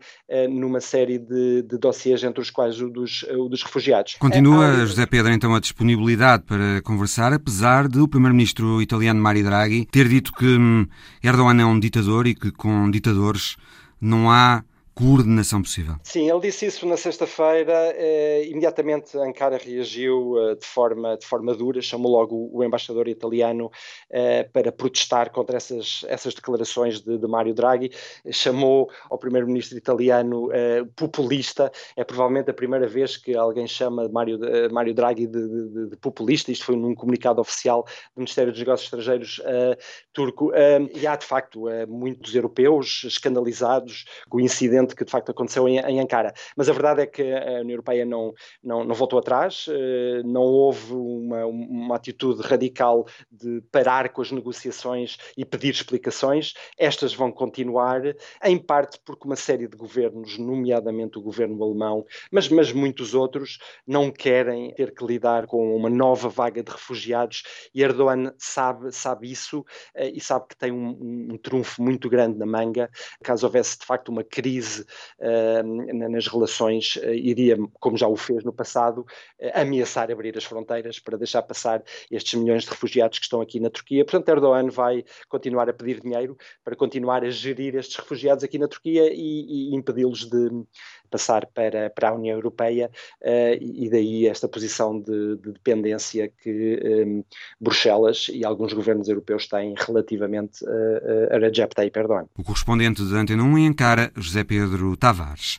numa 0.50 0.80
série 0.80 1.18
de, 1.18 1.62
de 1.62 1.78
dossiês, 1.78 2.22
entre 2.22 2.40
os 2.40 2.50
quais 2.50 2.80
o 2.80 2.88
dos, 2.88 3.22
o 3.22 3.48
dos 3.48 3.62
refugiados. 3.62 4.16
Continua, 4.16 4.86
José 4.86 5.06
Pedro, 5.06 5.32
então 5.32 5.54
a 5.54 5.60
disponibilidade 5.60 6.44
para 6.44 6.82
conversar, 6.82 7.32
apesar 7.32 7.88
de 7.88 8.00
o 8.00 8.08
primeiro-ministro 8.08 8.80
italiano 8.82 9.20
Mario 9.20 9.44
Draghi 9.44 9.86
ter 9.86 10.08
dito 10.08 10.32
que 10.32 10.46
hum, 10.46 10.86
Erdogan 11.22 11.60
é 11.60 11.64
um 11.64 11.78
ditador 11.78 12.26
e 12.26 12.34
que 12.34 12.50
com 12.50 12.90
ditadores 12.90 13.56
não 14.00 14.30
há 14.30 14.62
coordenação 14.98 15.62
possível. 15.62 15.94
Sim, 16.02 16.28
ele 16.28 16.40
disse 16.40 16.66
isso 16.66 16.84
na 16.84 16.96
sexta-feira. 16.96 17.94
Eh, 17.94 18.48
imediatamente 18.48 19.16
Ankara 19.16 19.56
reagiu 19.56 20.34
eh, 20.38 20.54
de, 20.56 20.66
forma, 20.66 21.16
de 21.16 21.24
forma 21.24 21.54
dura, 21.54 21.80
chamou 21.80 22.10
logo 22.10 22.50
o, 22.52 22.64
embaixador 22.64 23.06
italiano 23.06 23.70
eh, 24.10 24.42
para 24.52 24.72
protestar 24.72 25.30
contra 25.30 25.56
essas, 25.56 26.04
essas 26.08 26.34
declarações 26.34 27.00
de, 27.00 27.16
de 27.16 27.26
Mário 27.28 27.54
Draghi. 27.54 27.92
Chamou 28.32 28.90
ao 29.08 29.16
primeiro-ministro 29.16 29.78
italiano 29.78 30.50
eh, 30.52 30.84
populista. 30.96 31.70
É 31.96 32.02
provavelmente 32.02 32.50
a 32.50 32.54
primeira 32.54 32.88
vez 32.88 33.16
que 33.16 33.36
alguém 33.36 33.68
chama 33.68 34.08
Mário, 34.08 34.44
eh, 34.44 34.68
Mário 34.68 34.92
Draghi 34.92 35.28
de, 35.28 35.48
de, 35.48 35.86
de, 35.90 35.96
populista. 35.98 36.50
Isto 36.50 36.64
foi 36.64 36.76
num 36.76 36.94
comunicado 36.94 37.40
oficial 37.40 37.84
do 38.16 38.20
Ministério 38.20 38.50
dos 38.50 38.58
Negócios 38.58 38.86
Estrangeiros 38.86 39.40
eh, 39.44 39.78
turco. 40.12 40.50
e 40.92 41.06
há, 41.06 41.14
de 41.14 41.24
facto, 41.24 41.66
muitos 41.88 42.34
europeus 42.34 43.04
escandalizados 43.04 44.04
com 44.28 44.38
o 44.38 44.40
incidente 44.40 44.87
que 44.94 45.04
de 45.04 45.10
facto 45.10 45.30
aconteceu 45.30 45.68
em, 45.68 45.78
em, 45.78 46.00
Ankara. 46.00 46.32
Mas 46.56 46.68
a 46.68 46.72
verdade 46.72 47.02
é 47.02 47.06
que 47.06 47.22
a 47.22 47.60
União 47.60 47.70
Europeia 47.70 48.04
não, 48.04 48.32
não, 48.62 48.84
não 48.84 48.94
voltou 48.94 49.18
atrás, 49.18 49.66
eh, 49.68 50.22
não 50.24 50.42
houve 50.42 50.92
uma, 50.94 51.46
uma 51.46 51.96
atitude 51.96 52.42
radical 52.42 53.06
de 53.30 53.60
parar 53.72 54.08
com 54.10 54.22
as 54.22 54.30
negociações 54.30 55.16
e 55.36 55.44
pedir 55.44 55.70
explicações. 55.70 56.54
Estas 56.78 57.14
vão 57.14 57.30
continuar, 57.32 58.02
em 58.44 58.58
parte 58.58 58.98
porque 59.04 59.26
uma 59.26 59.36
série 59.36 59.66
de 59.66 59.76
governos, 59.76 60.38
nomeadamente 60.38 61.18
o 61.18 61.22
governo 61.22 61.62
alemão, 61.62 62.04
mas, 62.30 62.48
mas 62.48 62.72
muitos 62.72 63.14
outros, 63.14 63.58
não 63.86 64.10
querem 64.10 64.74
ter 64.74 64.94
que 64.94 65.04
lidar 65.04 65.46
com 65.46 65.74
uma 65.74 65.90
nova 65.90 66.28
vaga 66.28 66.62
de 66.62 66.70
refugiados 66.70 67.42
e 67.74 67.82
Erdogan 67.82 68.32
sabe, 68.38 68.92
sabe 68.92 69.30
isso 69.30 69.64
eh, 69.94 70.10
e 70.10 70.20
sabe 70.20 70.46
que 70.48 70.56
tem 70.56 70.72
um, 70.72 71.28
um 71.32 71.38
trunfo 71.38 71.82
muito 71.82 72.08
grande 72.08 72.38
na 72.38 72.46
manga, 72.46 72.90
caso 73.22 73.46
houvesse 73.46 73.78
de 73.78 73.86
facto 73.86 74.08
uma 74.08 74.24
crise 74.24 74.77
uh, 74.80 76.08
nas 76.08 76.26
relações 76.26 76.96
uh, 76.96 77.10
iria, 77.10 77.56
como 77.80 77.96
já 77.96 78.06
o 78.08 78.16
fez 78.16 78.44
no 78.44 78.52
passado, 78.52 79.00
uh, 79.40 79.50
ameaçar 79.54 80.10
abrir 80.10 80.36
as 80.36 80.44
fronteiras 80.44 80.98
para 80.98 81.16
deixar 81.16 81.42
passar 81.42 81.82
estes 82.10 82.34
milhões 82.38 82.64
de 82.64 82.70
refugiados 82.70 83.18
que 83.18 83.24
estão 83.24 83.40
aqui 83.40 83.60
na 83.60 83.70
Turquia. 83.70 84.04
Portanto, 84.04 84.28
Erdogan 84.28 84.68
vai 84.68 85.04
continuar 85.28 85.68
a 85.68 85.72
pedir 85.72 86.00
dinheiro 86.00 86.36
para 86.64 86.76
continuar 86.76 87.24
a 87.24 87.30
gerir 87.30 87.74
estes 87.74 87.96
refugiados 87.96 88.44
aqui 88.44 88.58
na 88.58 88.68
Turquia 88.68 89.12
e, 89.12 89.70
e 89.70 89.74
impedi-los 89.74 90.28
de 90.28 90.50
passar 91.10 91.46
para, 91.46 91.90
para 91.90 92.10
a 92.10 92.14
União 92.14 92.36
Europeia 92.36 92.90
uh, 93.22 93.58
e 93.60 93.88
daí 93.90 94.26
esta 94.26 94.48
posição 94.48 94.98
de, 94.98 95.36
de 95.36 95.52
dependência 95.52 96.30
que 96.42 97.04
um, 97.06 97.24
Bruxelas 97.60 98.28
e 98.32 98.44
alguns 98.44 98.72
governos 98.72 99.08
europeus 99.08 99.46
têm 99.46 99.74
relativamente 99.76 100.64
uh, 100.64 101.34
a 101.34 101.38
Recep 101.38 101.74
Tayyip 101.74 101.98
Erdogan. 101.98 102.26
O 102.36 102.42
correspondente 102.42 103.04
de 103.04 103.14
Antena 103.14 103.42
1 103.42 103.58
em 103.58 103.68
Ankara, 103.68 104.12
José 104.16 104.44
Pedro 104.44 104.96
Tavares. 104.96 105.58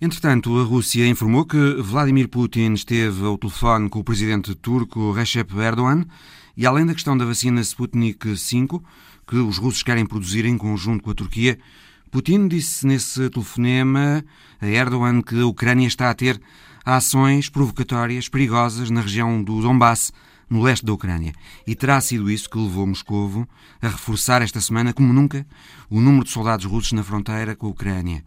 Entretanto, 0.00 0.58
a 0.58 0.64
Rússia 0.64 1.06
informou 1.06 1.44
que 1.46 1.74
Vladimir 1.80 2.28
Putin 2.28 2.72
esteve 2.72 3.24
ao 3.24 3.38
telefone 3.38 3.88
com 3.88 4.00
o 4.00 4.04
presidente 4.04 4.52
turco 4.54 5.12
Recep 5.12 5.56
Erdogan 5.56 6.04
e, 6.56 6.66
além 6.66 6.84
da 6.84 6.92
questão 6.92 7.16
da 7.16 7.24
vacina 7.24 7.60
Sputnik 7.60 8.26
V, 8.26 8.80
que 9.26 9.36
os 9.36 9.58
russos 9.58 9.84
querem 9.84 10.04
produzir 10.04 10.44
em 10.44 10.58
conjunto 10.58 11.04
com 11.04 11.10
a 11.12 11.14
Turquia, 11.14 11.56
Putin 12.12 12.46
disse 12.46 12.86
nesse 12.86 13.30
telefonema 13.30 14.22
a 14.60 14.66
Erdogan 14.66 15.22
que 15.22 15.40
a 15.40 15.46
Ucrânia 15.46 15.86
está 15.86 16.10
a 16.10 16.14
ter 16.14 16.38
ações 16.84 17.48
provocatórias 17.48 18.28
perigosas 18.28 18.90
na 18.90 19.00
região 19.00 19.42
do 19.42 19.62
Donbass, 19.62 20.12
no 20.50 20.62
leste 20.62 20.84
da 20.84 20.92
Ucrânia. 20.92 21.32
E 21.66 21.74
terá 21.74 21.98
sido 22.02 22.30
isso 22.30 22.50
que 22.50 22.58
levou 22.58 22.86
Moscovo 22.86 23.48
a 23.80 23.88
reforçar 23.88 24.42
esta 24.42 24.60
semana, 24.60 24.92
como 24.92 25.10
nunca, 25.10 25.46
o 25.88 26.02
número 26.02 26.24
de 26.24 26.30
soldados 26.30 26.66
russos 26.66 26.92
na 26.92 27.02
fronteira 27.02 27.56
com 27.56 27.68
a 27.68 27.70
Ucrânia. 27.70 28.22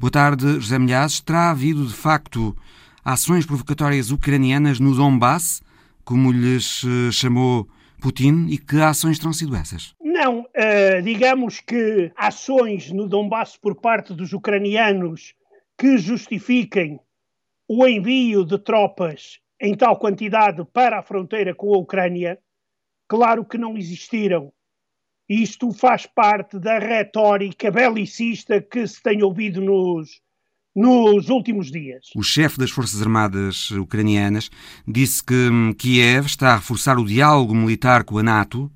Boa 0.00 0.10
tarde, 0.10 0.54
José 0.54 0.76
Milhazes. 0.76 1.20
Terá 1.20 1.50
havido, 1.50 1.86
de 1.86 1.94
facto, 1.94 2.56
ações 3.04 3.46
provocatórias 3.46 4.10
ucranianas 4.10 4.80
no 4.80 4.96
Donbass, 4.96 5.62
como 6.04 6.32
lhes 6.32 6.82
eh, 6.84 7.12
chamou 7.12 7.68
Putin, 8.00 8.46
e 8.48 8.58
que 8.58 8.80
ações 8.80 9.18
terão 9.18 9.32
sido 9.32 9.56
essas? 9.56 9.94
Não, 10.00 10.40
uh, 10.40 11.02
digamos 11.02 11.60
que 11.60 12.12
ações 12.16 12.90
no 12.92 13.08
Donbass 13.08 13.56
por 13.56 13.74
parte 13.74 14.14
dos 14.14 14.32
ucranianos 14.32 15.34
que 15.76 15.98
justifiquem 15.98 16.98
o 17.68 17.86
envio 17.86 18.44
de 18.44 18.58
tropas 18.58 19.40
em 19.60 19.76
tal 19.76 19.98
quantidade 19.98 20.64
para 20.72 20.98
a 20.98 21.02
fronteira 21.02 21.54
com 21.54 21.74
a 21.74 21.78
Ucrânia, 21.78 22.38
claro 23.08 23.44
que 23.44 23.58
não 23.58 23.76
existiram. 23.76 24.52
Isto 25.28 25.72
faz 25.72 26.06
parte 26.06 26.58
da 26.58 26.78
retórica 26.78 27.70
belicista 27.70 28.62
que 28.62 28.86
se 28.86 29.02
tem 29.02 29.22
ouvido 29.22 29.60
nos, 29.60 30.22
nos 30.74 31.28
últimos 31.28 31.70
dias. 31.70 32.06
O 32.14 32.22
chefe 32.22 32.58
das 32.58 32.70
Forças 32.70 33.02
Armadas 33.02 33.70
ucranianas 33.72 34.50
disse 34.86 35.22
que 35.24 35.34
hum, 35.34 35.72
Kiev 35.72 36.26
está 36.26 36.52
a 36.52 36.56
reforçar 36.56 36.98
o 36.98 37.04
diálogo 37.04 37.54
militar 37.54 38.04
com 38.04 38.18
a 38.18 38.22
NATO 38.22 38.70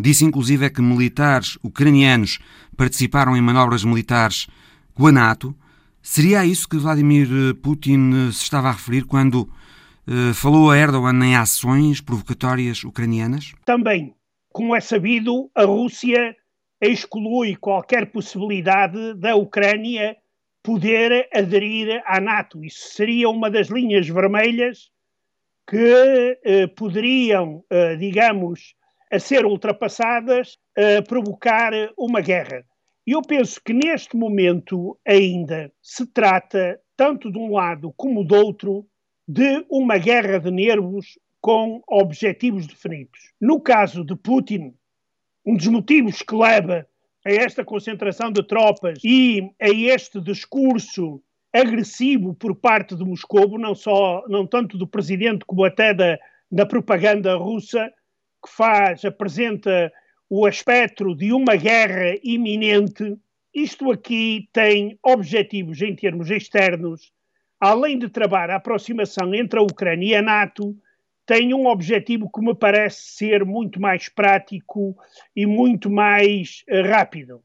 Disse 0.00 0.24
inclusive 0.24 0.64
é 0.64 0.70
que 0.70 0.80
militares 0.80 1.58
ucranianos 1.62 2.38
participaram 2.74 3.36
em 3.36 3.42
manobras 3.42 3.84
militares 3.84 4.46
com 4.94 5.06
a 5.06 5.12
NATO. 5.12 5.54
Seria 6.00 6.40
a 6.40 6.46
isso 6.46 6.66
que 6.66 6.78
Vladimir 6.78 7.28
Putin 7.62 8.30
se 8.32 8.44
estava 8.44 8.68
a 8.68 8.72
referir 8.72 9.04
quando 9.04 9.42
uh, 9.42 10.32
falou 10.32 10.70
a 10.70 10.78
Erdogan 10.78 11.22
em 11.22 11.36
ações 11.36 12.00
provocatórias 12.00 12.82
ucranianas? 12.82 13.52
Também. 13.66 14.14
Como 14.50 14.74
é 14.74 14.80
sabido, 14.80 15.50
a 15.54 15.64
Rússia 15.64 16.34
exclui 16.80 17.54
qualquer 17.56 18.10
possibilidade 18.10 19.12
da 19.16 19.36
Ucrânia 19.36 20.16
poder 20.62 21.28
aderir 21.32 22.02
à 22.04 22.20
NATO. 22.20 22.64
Isso 22.64 22.94
seria 22.94 23.28
uma 23.28 23.50
das 23.50 23.68
linhas 23.68 24.08
vermelhas 24.08 24.90
que 25.66 26.38
eh, 26.44 26.66
poderiam, 26.66 27.64
eh, 27.70 27.96
digamos, 27.96 28.74
a 29.10 29.18
ser 29.18 29.44
ultrapassadas, 29.44 30.58
a 30.76 31.02
provocar 31.02 31.72
uma 31.96 32.20
guerra. 32.20 32.64
Eu 33.06 33.22
penso 33.22 33.60
que 33.64 33.72
neste 33.72 34.16
momento 34.16 34.98
ainda 35.06 35.72
se 35.82 36.06
trata, 36.06 36.80
tanto 36.96 37.30
de 37.30 37.38
um 37.38 37.52
lado 37.52 37.92
como 37.96 38.24
do 38.24 38.34
outro, 38.34 38.86
de 39.26 39.64
uma 39.68 39.96
guerra 39.96 40.38
de 40.38 40.50
nervos 40.50 41.18
com 41.40 41.82
objetivos 41.88 42.66
definidos. 42.66 43.32
No 43.40 43.60
caso 43.60 44.04
de 44.04 44.14
Putin, 44.14 44.74
um 45.44 45.56
dos 45.56 45.66
motivos 45.68 46.22
que 46.22 46.34
leva 46.34 46.86
a 47.24 47.30
esta 47.30 47.64
concentração 47.64 48.30
de 48.32 48.42
tropas 48.42 48.98
e 49.04 49.50
a 49.60 49.68
este 49.68 50.20
discurso 50.20 51.22
agressivo 51.52 52.34
por 52.34 52.54
parte 52.54 52.94
de 52.94 53.04
Moscou, 53.04 53.58
não 53.58 53.74
só 53.74 54.24
não 54.28 54.46
tanto 54.46 54.78
do 54.78 54.86
presidente 54.86 55.44
como 55.44 55.64
até 55.64 55.92
da, 55.92 56.18
da 56.50 56.64
propaganda 56.64 57.36
russa, 57.36 57.92
que 58.42 58.50
faz, 58.50 59.04
apresenta 59.04 59.92
o 60.28 60.46
aspecto 60.46 61.14
de 61.14 61.32
uma 61.32 61.56
guerra 61.56 62.16
iminente, 62.22 63.16
isto 63.52 63.90
aqui 63.90 64.48
tem 64.52 64.96
objetivos 65.02 65.82
em 65.82 65.94
termos 65.94 66.30
externos, 66.30 67.12
além 67.58 67.98
de 67.98 68.08
travar 68.08 68.48
a 68.48 68.56
aproximação 68.56 69.34
entre 69.34 69.58
a 69.58 69.62
Ucrânia 69.62 70.06
e 70.06 70.14
a 70.14 70.22
NATO, 70.22 70.74
tem 71.30 71.54
um 71.54 71.68
objetivo 71.68 72.28
que 72.28 72.40
me 72.40 72.56
parece 72.56 73.02
ser 73.12 73.44
muito 73.44 73.80
mais 73.80 74.08
prático 74.08 74.98
e 75.36 75.46
muito 75.46 75.88
mais 75.88 76.64
uh, 76.68 76.82
rápido, 76.88 77.40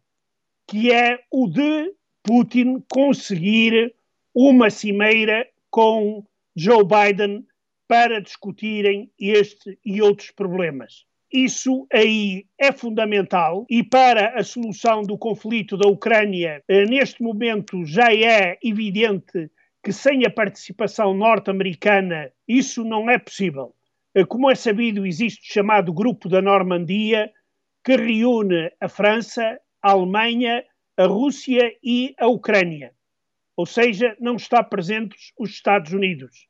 que 0.67 0.91
é 0.91 1.19
o 1.29 1.47
de 1.47 1.93
Putin 2.23 2.83
conseguir 2.91 3.93
uma 4.33 4.71
cimeira 4.71 5.47
com 5.69 6.25
Joe 6.55 6.83
Biden 6.83 7.45
para 7.87 8.19
discutirem 8.19 9.11
este 9.19 9.77
e 9.85 10.01
outros 10.01 10.31
problemas. 10.31 11.05
Isso 11.31 11.85
aí 11.93 12.47
é 12.57 12.71
fundamental 12.71 13.67
e 13.69 13.83
para 13.83 14.29
a 14.29 14.43
solução 14.43 15.03
do 15.03 15.15
conflito 15.15 15.77
da 15.77 15.87
Ucrânia, 15.87 16.63
eh, 16.67 16.85
neste 16.85 17.21
momento 17.21 17.85
já 17.85 18.11
é 18.11 18.57
evidente 18.63 19.51
que 19.85 19.93
sem 19.93 20.25
a 20.25 20.31
participação 20.31 21.13
norte-americana 21.13 22.31
isso 22.47 22.83
não 22.83 23.07
é 23.07 23.19
possível. 23.19 23.75
Eh, 24.15 24.25
como 24.25 24.49
é 24.49 24.55
sabido, 24.55 25.05
existe 25.05 25.47
o 25.47 25.53
chamado 25.53 25.93
Grupo 25.93 26.27
da 26.27 26.41
Normandia, 26.41 27.31
que 27.83 27.95
reúne 27.95 28.71
a 28.81 28.89
França, 28.89 29.59
a 29.83 29.91
Alemanha, 29.91 30.63
a 30.97 31.05
Rússia 31.05 31.71
e 31.83 32.15
a 32.17 32.25
Ucrânia. 32.25 32.93
ou 33.55 33.65
seja, 33.65 34.17
não 34.19 34.35
está 34.35 34.63
presentes 34.63 35.31
os 35.37 35.51
Estados 35.51 35.93
Unidos. 35.93 36.47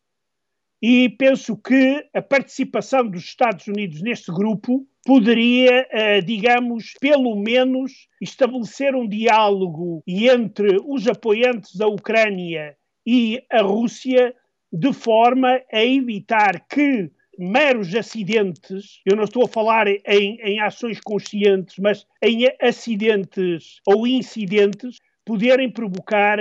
E 0.82 1.10
penso 1.10 1.58
que 1.58 2.08
a 2.13 2.22
participação 2.22 3.08
dos 3.08 3.25
Estados 3.25 3.68
Unidos 3.68 4.01
neste 4.01 4.32
grupo 4.32 4.88
poderia, 5.06 5.86
eh, 5.92 6.22
digamos, 6.22 6.94
pelo 7.01 7.36
menos 7.36 8.08
estabelecer 8.22 8.96
um 8.96 9.08
diálogo 9.08 10.01
entre 10.08 10.80
os 10.88 11.06
apoiantes 11.06 11.75
da 11.75 11.86
Ucrânia 11.86 12.75
e 13.05 13.43
a 13.51 13.62
Rússia 13.62 14.33
de 14.71 14.91
forma 14.91 15.62
a 15.71 15.83
evitar 15.83 16.65
que 16.67 17.09
meros 17.38 17.93
acidentes, 17.93 19.01
eu 19.05 19.15
não 19.15 19.25
estou 19.25 19.43
a 19.43 19.47
falar 19.47 19.88
em, 19.88 20.01
em 20.05 20.59
ações 20.59 21.00
conscientes, 21.00 21.77
mas 21.77 22.05
em 22.21 22.45
acidentes 22.62 23.79
ou 23.85 24.07
incidentes, 24.07 25.00
poderem 25.25 25.69
provocar 25.69 26.38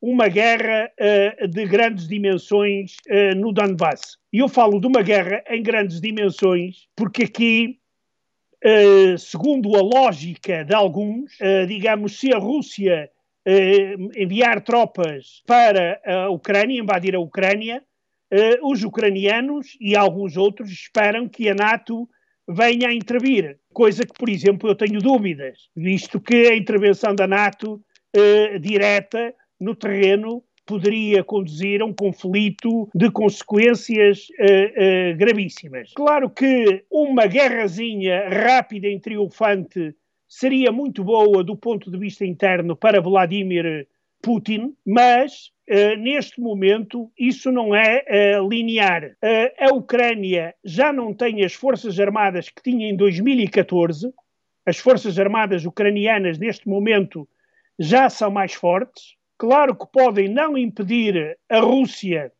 uma 0.00 0.28
guerra 0.28 0.90
uh, 0.98 1.48
de 1.48 1.66
grandes 1.66 2.08
dimensões 2.08 2.96
uh, 3.08 3.34
no 3.36 3.52
Donbass. 3.52 4.16
E 4.32 4.38
eu 4.38 4.48
falo 4.48 4.80
de 4.80 4.86
uma 4.86 5.02
guerra 5.02 5.42
em 5.48 5.62
grandes 5.62 6.00
dimensões 6.00 6.86
porque 6.96 7.24
aqui, 7.24 7.78
uh, 8.64 9.18
segundo 9.18 9.76
a 9.76 9.82
lógica 9.82 10.64
de 10.64 10.74
alguns, 10.74 11.32
digamos, 11.68 12.18
se 12.18 12.32
a 12.32 12.38
Rússia 12.38 13.10
enviar 14.16 14.62
tropas 14.62 15.42
para 15.46 16.00
a 16.04 16.28
Ucrânia, 16.30 16.80
invadir 16.80 17.14
a 17.14 17.20
Ucrânia, 17.20 17.82
os 18.62 18.84
ucranianos 18.84 19.76
e 19.80 19.96
alguns 19.96 20.36
outros 20.36 20.70
esperam 20.70 21.28
que 21.28 21.48
a 21.48 21.54
NATO 21.54 22.08
venha 22.48 22.88
a 22.88 22.94
intervir, 22.94 23.58
coisa 23.72 24.04
que, 24.04 24.12
por 24.12 24.28
exemplo, 24.28 24.68
eu 24.68 24.74
tenho 24.74 25.00
dúvidas, 25.00 25.68
visto 25.74 26.20
que 26.20 26.48
a 26.48 26.56
intervenção 26.56 27.14
da 27.14 27.26
NATO 27.26 27.80
direta 28.60 29.34
no 29.58 29.74
terreno 29.74 30.42
poderia 30.70 31.24
conduzir 31.24 31.82
a 31.82 31.84
um 31.84 31.92
conflito 31.92 32.88
de 32.94 33.10
consequências 33.10 34.28
uh, 34.38 35.12
uh, 35.12 35.16
gravíssimas. 35.16 35.92
Claro 35.94 36.30
que 36.30 36.84
uma 36.88 37.26
guerrazinha 37.26 38.28
rápida 38.28 38.86
e 38.86 39.00
triunfante 39.00 39.92
seria 40.30 40.72
muito 40.72 41.04
boa 41.04 41.44
do 41.44 41.56
ponto 41.56 41.90
de 41.90 41.98
vista 41.98 42.24
interno 42.24 42.76
para 42.76 43.02
Vladimir 43.02 43.86
Putin, 44.22 44.74
mas 44.86 45.50
uh, 45.68 45.96
neste 45.98 46.40
momento 46.40 47.10
isso 47.18 47.50
não 47.50 47.74
é 47.74 48.04
linear. 48.48 49.16
a 49.58 49.74
Ucrânia 49.74 50.54
já 50.64 50.92
não 50.92 51.12
tem 51.12 51.44
as 51.44 51.52
forças 51.52 51.98
armadas 51.98 52.48
que 52.48 52.62
tinha 52.62 52.88
em 52.88 52.96
2014. 52.96 54.10
As 54.64 54.78
forças 54.78 55.18
armadas 55.18 55.64
ucranianas 55.66 56.38
neste 56.38 56.68
momento 56.68 57.28
já 57.78 58.08
são 58.08 58.30
mais 58.30 58.54
fortes 58.54 59.20
Claro 59.40 59.74
que 59.74 59.86
podem 59.90 60.28
não 60.28 60.58
impedir 60.58 61.38
a 61.48 61.60
Rússia 61.60 62.30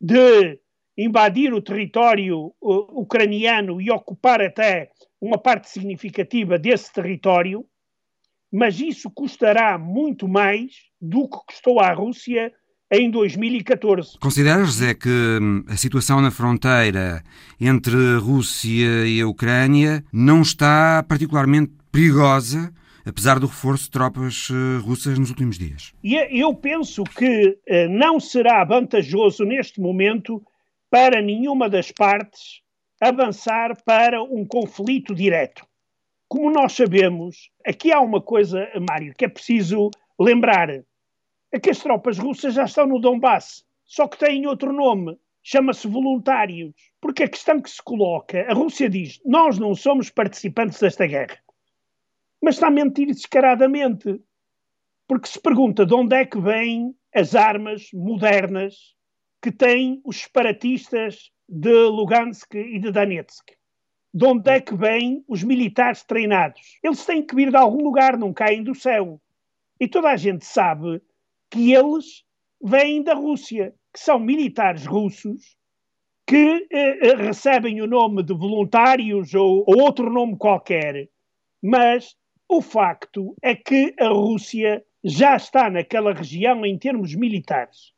de 0.00 0.58
invadir 0.98 1.54
o 1.54 1.62
território 1.62 2.52
uh, 2.60 3.00
ucraniano 3.00 3.80
e 3.80 3.92
ocupar 3.92 4.42
até 4.42 4.90
uma 5.22 5.38
parte 5.38 5.70
significativa 5.70 6.58
desse 6.58 6.92
território, 6.92 7.64
mas 8.52 8.80
isso 8.80 9.08
custará 9.08 9.78
muito 9.78 10.26
mais 10.26 10.72
do 11.00 11.28
que 11.28 11.38
custou 11.46 11.78
à 11.78 11.92
Rússia 11.92 12.52
em 12.90 13.08
2014. 13.08 14.18
Consideras, 14.18 14.66
José, 14.66 14.94
que 14.94 15.08
hum, 15.08 15.64
a 15.68 15.76
situação 15.76 16.20
na 16.20 16.32
fronteira 16.32 17.22
entre 17.60 17.94
a 17.94 18.18
Rússia 18.18 19.06
e 19.06 19.20
a 19.20 19.28
Ucrânia 19.28 20.04
não 20.12 20.42
está 20.42 21.04
particularmente 21.08 21.72
perigosa 21.92 22.72
apesar 23.04 23.40
do 23.40 23.46
reforço 23.46 23.84
de 23.84 23.90
tropas 23.90 24.48
uh, 24.50 24.80
russas 24.80 25.18
nos 25.18 25.30
últimos 25.30 25.58
dias. 25.58 25.92
E 26.04 26.14
eu 26.40 26.54
penso 26.54 27.02
que 27.02 27.48
uh, 27.48 27.88
não 27.90 28.20
será 28.20 28.64
vantajoso 28.64 29.44
neste 29.44 29.80
momento 29.80 30.40
para 30.88 31.20
nenhuma 31.20 31.68
das 31.68 31.90
partes 31.90 32.61
avançar 33.08 33.76
para 33.84 34.22
um 34.22 34.46
conflito 34.46 35.14
direto. 35.14 35.66
Como 36.28 36.50
nós 36.50 36.72
sabemos, 36.72 37.50
aqui 37.66 37.92
há 37.92 38.00
uma 38.00 38.20
coisa, 38.20 38.68
Mário, 38.88 39.14
que 39.14 39.24
é 39.24 39.28
preciso 39.28 39.90
lembrar. 40.18 40.70
É 41.50 41.60
que 41.60 41.70
as 41.70 41.78
tropas 41.78 42.18
russas 42.18 42.54
já 42.54 42.64
estão 42.64 42.86
no 42.86 42.98
Donbass, 42.98 43.64
só 43.84 44.08
que 44.08 44.18
têm 44.18 44.46
outro 44.46 44.72
nome, 44.72 45.18
chama-se 45.42 45.86
voluntários. 45.86 46.72
Porque 47.00 47.24
a 47.24 47.28
questão 47.28 47.60
que 47.60 47.68
se 47.68 47.82
coloca, 47.82 48.46
a 48.50 48.54
Rússia 48.54 48.88
diz: 48.88 49.20
nós 49.24 49.58
não 49.58 49.74
somos 49.74 50.08
participantes 50.08 50.80
desta 50.80 51.06
guerra 51.06 51.42
mas 52.42 52.56
está 52.56 52.66
a 52.66 52.70
mentir 52.70 53.06
descaradamente. 53.06 54.20
Porque 55.06 55.28
se 55.28 55.40
pergunta 55.40 55.86
de 55.86 55.94
onde 55.94 56.16
é 56.16 56.26
que 56.26 56.40
vêm 56.40 56.94
as 57.14 57.34
armas 57.34 57.88
modernas 57.92 58.96
que 59.42 59.50
têm 59.50 60.00
os 60.04 60.22
separatistas 60.22 61.32
de 61.48 61.72
Lugansk 61.86 62.54
e 62.54 62.78
de 62.78 62.92
Donetsk. 62.92 63.50
De 64.14 64.24
onde 64.24 64.48
é 64.48 64.60
que 64.60 64.76
vêm 64.76 65.24
os 65.26 65.42
militares 65.42 66.04
treinados? 66.04 66.78
Eles 66.82 67.04
têm 67.04 67.26
que 67.26 67.34
vir 67.34 67.50
de 67.50 67.56
algum 67.56 67.82
lugar, 67.82 68.16
não 68.16 68.32
caem 68.32 68.62
do 68.62 68.74
céu. 68.74 69.20
E 69.80 69.88
toda 69.88 70.10
a 70.10 70.16
gente 70.16 70.44
sabe 70.44 71.02
que 71.50 71.72
eles 71.72 72.24
vêm 72.62 73.02
da 73.02 73.14
Rússia, 73.14 73.74
que 73.92 73.98
são 73.98 74.20
militares 74.20 74.86
russos 74.86 75.56
que 76.24 76.68
eh, 76.70 77.08
eh 77.08 77.16
recebem 77.16 77.82
o 77.82 77.86
nome 77.86 78.22
de 78.22 78.32
voluntários 78.32 79.34
ou, 79.34 79.64
ou 79.66 79.80
outro 79.82 80.08
nome 80.08 80.36
qualquer, 80.36 81.08
mas 81.60 82.14
o 82.48 82.62
facto 82.62 83.34
é 83.42 83.56
que 83.56 83.94
a 83.98 84.08
Rússia 84.08 84.84
já 85.02 85.34
está 85.34 85.68
naquela 85.68 86.12
região 86.12 86.64
em 86.64 86.78
termos 86.78 87.14
militares. 87.14 87.92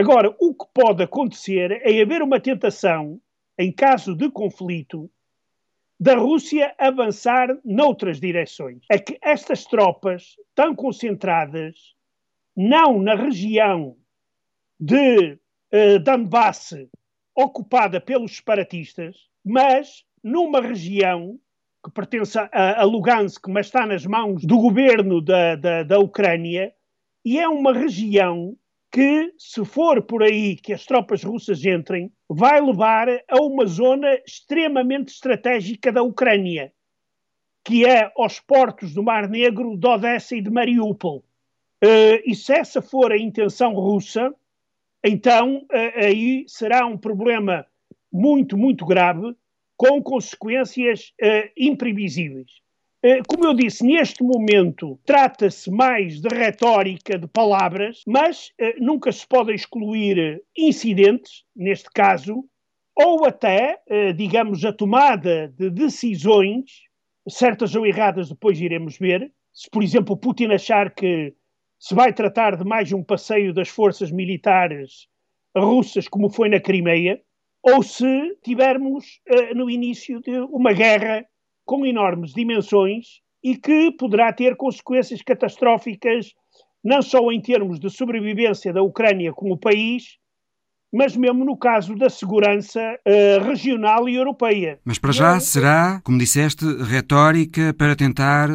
Agora, 0.00 0.34
o 0.40 0.54
que 0.54 0.64
pode 0.72 1.02
acontecer 1.02 1.72
é 1.84 2.00
haver 2.00 2.22
uma 2.22 2.40
tentação, 2.40 3.20
em 3.58 3.70
caso 3.70 4.14
de 4.14 4.30
conflito, 4.30 5.10
da 6.00 6.16
Rússia 6.16 6.74
avançar 6.78 7.54
noutras 7.62 8.18
direções. 8.18 8.82
É 8.90 8.98
que 8.98 9.18
estas 9.20 9.66
tropas 9.66 10.36
estão 10.48 10.74
concentradas 10.74 11.94
não 12.56 12.98
na 12.98 13.14
região 13.14 13.94
de 14.80 15.34
uh, 15.34 15.98
Donbass 16.02 16.76
ocupada 17.34 18.00
pelos 18.00 18.36
separatistas, 18.36 19.28
mas 19.44 20.02
numa 20.24 20.62
região 20.62 21.38
que 21.84 21.90
pertence 21.90 22.38
a, 22.38 22.80
a 22.80 22.84
Lugansk, 22.84 23.46
mas 23.48 23.66
está 23.66 23.84
nas 23.84 24.06
mãos 24.06 24.46
do 24.46 24.56
governo 24.56 25.20
da, 25.20 25.56
da, 25.56 25.82
da 25.82 25.98
Ucrânia, 25.98 26.72
e 27.22 27.38
é 27.38 27.46
uma 27.46 27.74
região 27.74 28.56
que, 28.90 29.32
se 29.38 29.64
for 29.64 30.02
por 30.02 30.22
aí 30.22 30.56
que 30.56 30.72
as 30.72 30.84
tropas 30.84 31.22
russas 31.22 31.64
entrem, 31.64 32.10
vai 32.28 32.60
levar 32.60 33.08
a 33.28 33.40
uma 33.40 33.64
zona 33.66 34.12
extremamente 34.26 35.12
estratégica 35.12 35.92
da 35.92 36.02
Ucrânia, 36.02 36.72
que 37.64 37.86
é 37.86 38.10
aos 38.16 38.40
portos 38.40 38.92
do 38.92 39.02
Mar 39.02 39.28
Negro, 39.28 39.76
de 39.76 39.86
Odessa 39.86 40.34
e 40.34 40.42
de 40.42 40.50
Mariupol. 40.50 41.24
Uh, 41.82 42.20
e 42.26 42.34
se 42.34 42.52
essa 42.52 42.82
for 42.82 43.12
a 43.12 43.18
intenção 43.18 43.74
russa, 43.74 44.34
então 45.04 45.58
uh, 45.58 46.04
aí 46.04 46.44
será 46.46 46.84
um 46.84 46.98
problema 46.98 47.66
muito, 48.12 48.58
muito 48.58 48.84
grave 48.84 49.34
com 49.76 50.02
consequências 50.02 51.14
uh, 51.22 51.50
imprevisíveis. 51.56 52.60
Uh, 53.02 53.22
como 53.26 53.46
eu 53.46 53.54
disse, 53.54 53.82
neste 53.82 54.22
momento 54.22 55.00
trata-se 55.06 55.70
mais 55.70 56.20
de 56.20 56.28
retórica 56.28 57.18
de 57.18 57.26
palavras, 57.26 58.02
mas 58.06 58.50
uh, 58.60 58.84
nunca 58.84 59.10
se 59.10 59.26
podem 59.26 59.54
excluir 59.54 60.42
incidentes, 60.56 61.44
neste 61.56 61.88
caso, 61.90 62.44
ou 62.94 63.24
até, 63.24 63.78
digamos, 64.14 64.62
a 64.62 64.74
tomada 64.74 65.48
de 65.56 65.70
decisões, 65.70 66.64
certas 67.26 67.74
ou 67.74 67.86
erradas, 67.86 68.28
depois 68.28 68.60
iremos 68.60 68.98
ver. 68.98 69.32
Se, 69.54 69.70
por 69.70 69.82
exemplo, 69.82 70.18
Putin 70.18 70.48
achar 70.52 70.94
que 70.94 71.32
se 71.78 71.94
vai 71.94 72.12
tratar 72.12 72.56
de 72.56 72.64
mais 72.64 72.92
um 72.92 73.02
passeio 73.02 73.54
das 73.54 73.70
forças 73.70 74.10
militares 74.10 75.08
russas, 75.56 76.08
como 76.08 76.28
foi 76.28 76.50
na 76.50 76.60
Crimeia, 76.60 77.22
ou 77.62 77.82
se 77.82 78.36
tivermos 78.44 79.20
no 79.56 79.70
início 79.70 80.20
de 80.20 80.38
uma 80.50 80.74
guerra 80.74 81.24
com 81.70 81.86
enormes 81.86 82.32
dimensões 82.32 83.20
e 83.44 83.56
que 83.56 83.92
poderá 83.92 84.32
ter 84.32 84.56
consequências 84.56 85.22
catastróficas, 85.22 86.34
não 86.82 87.00
só 87.00 87.30
em 87.30 87.40
termos 87.40 87.78
de 87.78 87.88
sobrevivência 87.88 88.72
da 88.72 88.82
Ucrânia 88.82 89.32
como 89.32 89.56
país, 89.56 90.16
mas 90.92 91.14
mesmo 91.14 91.44
no 91.44 91.56
caso 91.56 91.94
da 91.94 92.10
segurança 92.10 92.80
uh, 92.80 93.44
regional 93.44 94.08
e 94.08 94.16
europeia. 94.16 94.80
Mas 94.84 94.98
para 94.98 95.12
já 95.12 95.38
será, 95.38 96.00
como 96.02 96.18
disseste, 96.18 96.64
retórica 96.82 97.72
para 97.72 97.94
tentar 97.94 98.48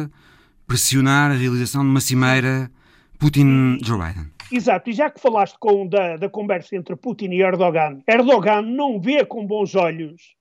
pressionar 0.66 1.30
a 1.30 1.34
realização 1.34 1.82
de 1.84 1.88
uma 1.88 2.02
cimeira 2.02 2.70
Putin-Joe 3.18 3.98
Biden. 3.98 4.30
Exato, 4.52 4.90
e 4.90 4.92
já 4.92 5.08
que 5.08 5.22
falaste 5.22 5.56
com, 5.58 5.88
da, 5.88 6.18
da 6.18 6.28
conversa 6.28 6.76
entre 6.76 6.94
Putin 6.94 7.30
e 7.30 7.40
Erdogan, 7.40 8.02
Erdogan 8.06 8.60
não 8.60 9.00
vê 9.00 9.24
com 9.24 9.46
bons 9.46 9.74
olhos 9.74 10.36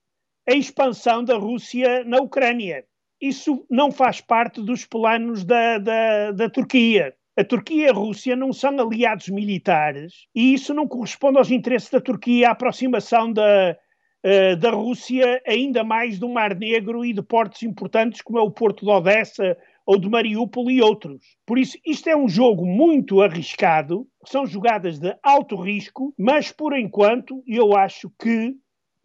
a 0.47 0.53
expansão 0.53 1.23
da 1.23 1.37
Rússia 1.37 2.03
na 2.03 2.17
Ucrânia. 2.19 2.85
Isso 3.19 3.65
não 3.69 3.91
faz 3.91 4.21
parte 4.21 4.61
dos 4.61 4.85
planos 4.85 5.43
da, 5.43 5.77
da, 5.77 6.31
da 6.31 6.49
Turquia. 6.49 7.15
A 7.37 7.43
Turquia 7.43 7.85
e 7.85 7.89
a 7.89 7.93
Rússia 7.93 8.35
não 8.35 8.53
são 8.53 8.79
aliados 8.79 9.27
militares 9.27 10.27
e 10.33 10.53
isso 10.53 10.73
não 10.73 10.87
corresponde 10.87 11.37
aos 11.37 11.51
interesses 11.51 11.89
da 11.89 11.99
Turquia, 11.99 12.47
a 12.47 12.51
aproximação 12.51 13.31
da, 13.31 13.77
uh, 14.25 14.55
da 14.55 14.71
Rússia 14.71 15.41
ainda 15.45 15.83
mais 15.83 16.17
do 16.17 16.29
Mar 16.29 16.55
Negro 16.55 17.03
e 17.03 17.11
de 17.11 17.21
portos 17.21 17.61
importantes 17.63 18.21
como 18.21 18.39
é 18.39 18.41
o 18.41 18.51
Porto 18.51 18.85
de 18.85 18.91
Odessa 18.91 19.57
ou 19.85 19.99
de 19.99 20.09
Mariúpol 20.09 20.71
e 20.71 20.81
outros. 20.81 21.37
Por 21.45 21.59
isso, 21.59 21.77
isto 21.85 22.07
é 22.09 22.15
um 22.15 22.27
jogo 22.27 22.65
muito 22.65 23.21
arriscado, 23.21 24.07
são 24.25 24.45
jogadas 24.45 24.97
de 24.97 25.15
alto 25.21 25.55
risco, 25.55 26.13
mas 26.17 26.51
por 26.51 26.77
enquanto 26.77 27.43
eu 27.45 27.75
acho 27.75 28.09
que 28.17 28.55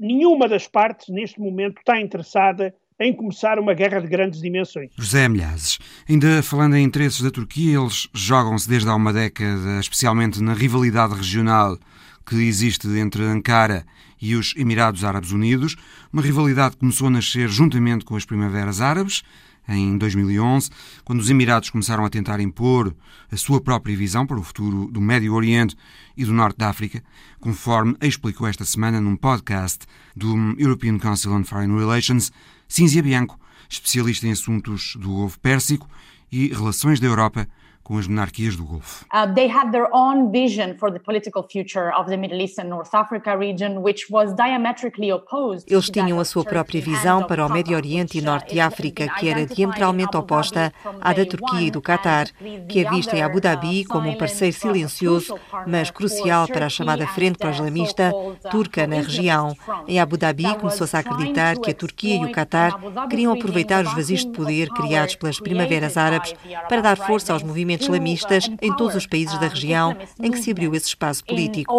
nenhuma 0.00 0.48
das 0.48 0.66
partes 0.66 1.08
neste 1.08 1.38
momento 1.38 1.78
está 1.78 2.00
interessada 2.00 2.74
em 2.98 3.14
começar 3.14 3.58
uma 3.58 3.72
guerra 3.72 4.00
de 4.00 4.08
grandes 4.08 4.40
dimensões. 4.40 4.90
José 4.96 5.28
Milhazes, 5.28 5.78
ainda 6.08 6.42
falando 6.42 6.76
em 6.76 6.84
interesses 6.84 7.22
da 7.22 7.30
Turquia, 7.30 7.78
eles 7.78 8.08
jogam-se 8.12 8.68
desde 8.68 8.88
há 8.88 8.94
uma 8.94 9.12
década, 9.12 9.80
especialmente 9.80 10.42
na 10.42 10.52
rivalidade 10.52 11.14
regional 11.14 11.78
que 12.26 12.36
existe 12.36 12.86
entre 12.98 13.22
Ankara 13.24 13.84
e 14.20 14.36
os 14.36 14.54
Emirados 14.54 15.02
Árabes 15.02 15.32
Unidos, 15.32 15.76
uma 16.12 16.20
rivalidade 16.20 16.74
que 16.74 16.80
começou 16.80 17.06
a 17.06 17.10
nascer 17.10 17.48
juntamente 17.48 18.04
com 18.04 18.16
as 18.16 18.26
Primaveras 18.26 18.80
Árabes, 18.82 19.22
em 19.70 19.96
2011, 19.96 20.70
quando 21.04 21.20
os 21.20 21.30
Emirados 21.30 21.70
começaram 21.70 22.04
a 22.04 22.10
tentar 22.10 22.40
impor 22.40 22.94
a 23.30 23.36
sua 23.36 23.60
própria 23.60 23.96
visão 23.96 24.26
para 24.26 24.38
o 24.38 24.42
futuro 24.42 24.90
do 24.90 25.00
Médio 25.00 25.32
Oriente 25.32 25.76
e 26.16 26.24
do 26.24 26.32
Norte 26.32 26.58
da 26.58 26.68
África, 26.68 27.02
conforme 27.38 27.96
explicou 28.00 28.46
esta 28.46 28.64
semana 28.64 29.00
num 29.00 29.16
podcast 29.16 29.86
do 30.16 30.34
European 30.58 30.98
Council 30.98 31.32
on 31.32 31.44
Foreign 31.44 31.78
Relations, 31.78 32.32
Cinzia 32.66 33.02
Bianco, 33.02 33.38
especialista 33.68 34.26
em 34.26 34.32
assuntos 34.32 34.96
do 34.96 35.08
Golfo 35.08 35.38
Pérsico 35.38 35.88
e 36.30 36.48
relações 36.48 36.98
da 36.98 37.06
Europa 37.06 37.48
com 37.90 37.98
as 37.98 38.06
monarquias 38.06 38.54
do 38.54 38.64
Golfo. 38.64 39.04
Uh, 39.12 39.34
they 39.34 39.50
had 39.50 39.72
their 39.72 39.88
own 39.92 40.30
vision 40.30 40.76
for 40.78 40.92
the 40.92 41.00
political 41.00 41.42
future 41.42 41.92
of 41.92 42.08
the 42.08 42.16
Middle 42.16 42.40
East 42.40 42.60
and 42.60 42.68
North 42.68 42.94
Africa 42.94 43.36
region, 43.36 43.82
which 43.82 44.06
was 44.08 44.32
diametrically 44.32 45.10
opposed. 45.10 45.66
Eles 45.68 45.90
tinham 45.90 46.20
a 46.20 46.24
sua 46.24 46.44
própria 46.44 46.80
visão 46.80 47.24
para 47.24 47.44
o 47.44 47.48
Médio 47.48 47.76
Oriente 47.76 48.16
e 48.16 48.22
Norte 48.22 48.54
de 48.54 48.60
África, 48.60 49.08
que 49.18 49.28
era 49.28 49.44
diametralmente 49.44 50.16
oposta 50.16 50.72
à 51.00 51.12
da 51.12 51.26
Turquia 51.26 51.62
e 51.62 51.70
do 51.72 51.82
Catar, 51.82 52.28
que 52.68 52.84
é 52.84 52.88
vista 52.88 53.16
em 53.16 53.22
Abu 53.22 53.40
Dhabi 53.40 53.84
como 53.84 54.08
um 54.08 54.16
parceiro 54.16 54.54
silencioso, 54.54 55.36
mas 55.66 55.90
crucial 55.90 56.46
para 56.46 56.66
a 56.66 56.70
chamada 56.70 57.08
Frente 57.08 57.38
Pro-Islamista 57.38 58.12
turca 58.52 58.86
na 58.86 58.96
região. 58.96 59.52
Em 59.88 59.98
Abu 59.98 60.16
Dhabi 60.16 60.56
começou-se 60.60 60.94
a 60.96 61.00
acreditar 61.00 61.58
que 61.58 61.72
a 61.72 61.74
Turquia 61.74 62.22
e 62.22 62.24
o 62.24 62.30
Catar 62.30 62.78
queriam 63.08 63.32
aproveitar 63.32 63.84
os 63.84 63.92
vazios 63.94 64.24
de 64.24 64.30
poder 64.30 64.68
criados 64.68 65.16
pelas 65.16 65.40
primaveras 65.40 65.96
árabes 65.96 66.32
para 66.68 66.80
dar 66.80 66.96
força 66.96 67.32
aos 67.32 67.42
movimentos 67.42 67.79
islamistas 67.80 68.50
em 68.60 68.74
todos 68.76 68.94
os 68.94 69.06
países 69.06 69.38
da 69.38 69.48
região 69.48 69.96
em 70.20 70.30
que 70.30 70.38
se 70.38 70.50
abriu 70.50 70.74
esse 70.74 70.88
espaço 70.88 71.24
político. 71.24 71.72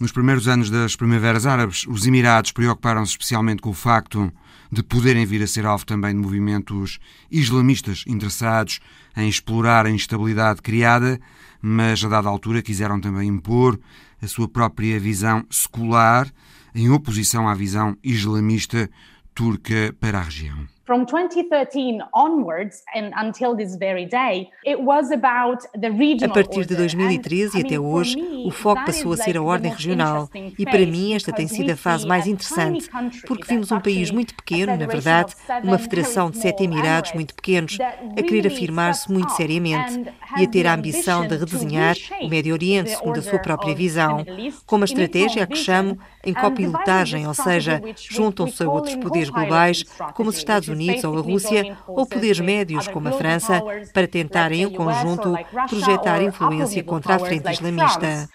Nos 0.00 0.12
primeiros 0.12 0.48
anos 0.48 0.70
das 0.70 0.96
primaveras 0.96 1.46
árabes, 1.46 1.86
os 1.86 2.06
Emirados 2.06 2.52
preocuparam-se 2.52 3.12
especialmente 3.12 3.62
com 3.62 3.70
o 3.70 3.74
facto 3.74 4.32
de 4.70 4.82
poderem 4.82 5.24
vir 5.24 5.42
a 5.42 5.46
ser 5.46 5.66
alvo 5.66 5.84
também 5.86 6.14
de 6.14 6.20
movimentos 6.20 6.98
islamistas 7.30 8.04
interessados 8.06 8.80
em 9.16 9.28
explorar 9.28 9.86
a 9.86 9.90
instabilidade 9.90 10.62
criada, 10.62 11.18
mas 11.60 12.04
a 12.04 12.08
dada 12.08 12.28
altura 12.28 12.62
quiseram 12.62 13.00
também 13.00 13.28
impor 13.28 13.78
a 14.22 14.26
sua 14.26 14.48
própria 14.48 14.98
visão 15.00 15.44
secular 15.50 16.28
em 16.74 16.90
oposição 16.90 17.48
à 17.48 17.54
visão 17.54 17.96
islamista 18.02 18.90
turca 19.34 19.94
para 20.00 20.18
a 20.18 20.22
região. 20.22 20.77
From 20.88 21.04
2013 21.04 22.00
onwards 22.14 22.82
and 22.94 23.12
until 23.14 23.54
this 23.54 23.76
very 23.76 24.06
day, 24.06 24.50
it 24.64 24.80
was 24.80 25.10
about 25.10 25.62
the 25.78 25.90
regional 25.90 26.30
A 26.30 26.32
partir 26.32 26.64
de 26.64 26.74
2013 26.74 27.58
e 27.58 27.60
até 27.60 27.78
hoje, 27.78 28.16
o 28.46 28.50
foco 28.50 28.86
passou 28.86 29.12
a 29.12 29.16
ser 29.18 29.36
a 29.36 29.42
ordem 29.42 29.70
regional. 29.70 30.30
E 30.58 30.64
para 30.64 30.86
mim 30.86 31.12
esta 31.12 31.30
tem 31.30 31.46
sido 31.46 31.70
a 31.72 31.76
fase 31.76 32.06
mais 32.06 32.26
interessante, 32.26 32.88
porque 33.26 33.44
vimos 33.46 33.70
um 33.70 33.78
país 33.78 34.10
muito 34.10 34.34
pequeno, 34.34 34.78
na 34.78 34.86
verdade, 34.86 35.34
uma 35.62 35.76
federação 35.76 36.30
de 36.30 36.38
sete 36.38 36.64
Emirados 36.64 37.12
muito 37.12 37.34
pequenos, 37.34 37.76
a 38.16 38.22
querer 38.22 38.46
afirmar-se 38.46 39.12
muito 39.12 39.30
seriamente 39.32 40.10
e 40.38 40.44
a 40.44 40.48
ter 40.48 40.66
a 40.66 40.72
ambição 40.72 41.26
de 41.26 41.36
redesenhar 41.36 41.96
o 42.22 42.28
Médio 42.28 42.54
Oriente 42.54 42.92
segundo 42.92 43.18
a 43.18 43.22
sua 43.22 43.40
própria 43.40 43.74
visão, 43.74 44.24
com 44.64 44.76
uma 44.76 44.86
estratégia 44.86 45.42
a 45.42 45.46
que 45.46 45.58
chamo 45.58 45.98
em 46.24 46.32
copilotagem, 46.32 47.26
ou 47.26 47.34
seja, 47.34 47.82
juntam-se 47.94 48.62
a 48.62 48.70
outros 48.70 48.96
poderes 48.96 49.28
globais, 49.28 49.84
como 50.14 50.30
os 50.30 50.38
Estados 50.38 50.77
Unidos 50.78 51.04
ou 51.04 51.18
a 51.18 51.20
Rússia, 51.20 51.76
ou 51.86 52.06
poderes 52.06 52.40
médios, 52.40 52.86
como 52.88 53.08
a 53.08 53.12
França, 53.12 53.60
para 53.92 54.06
tentarem, 54.06 54.62
em 54.62 54.70
conjunto, 54.70 55.34
projetar 55.68 56.22
influência 56.22 56.82
contra 56.84 57.16
a 57.16 57.18
frente 57.18 57.50
islamista. 57.50 58.28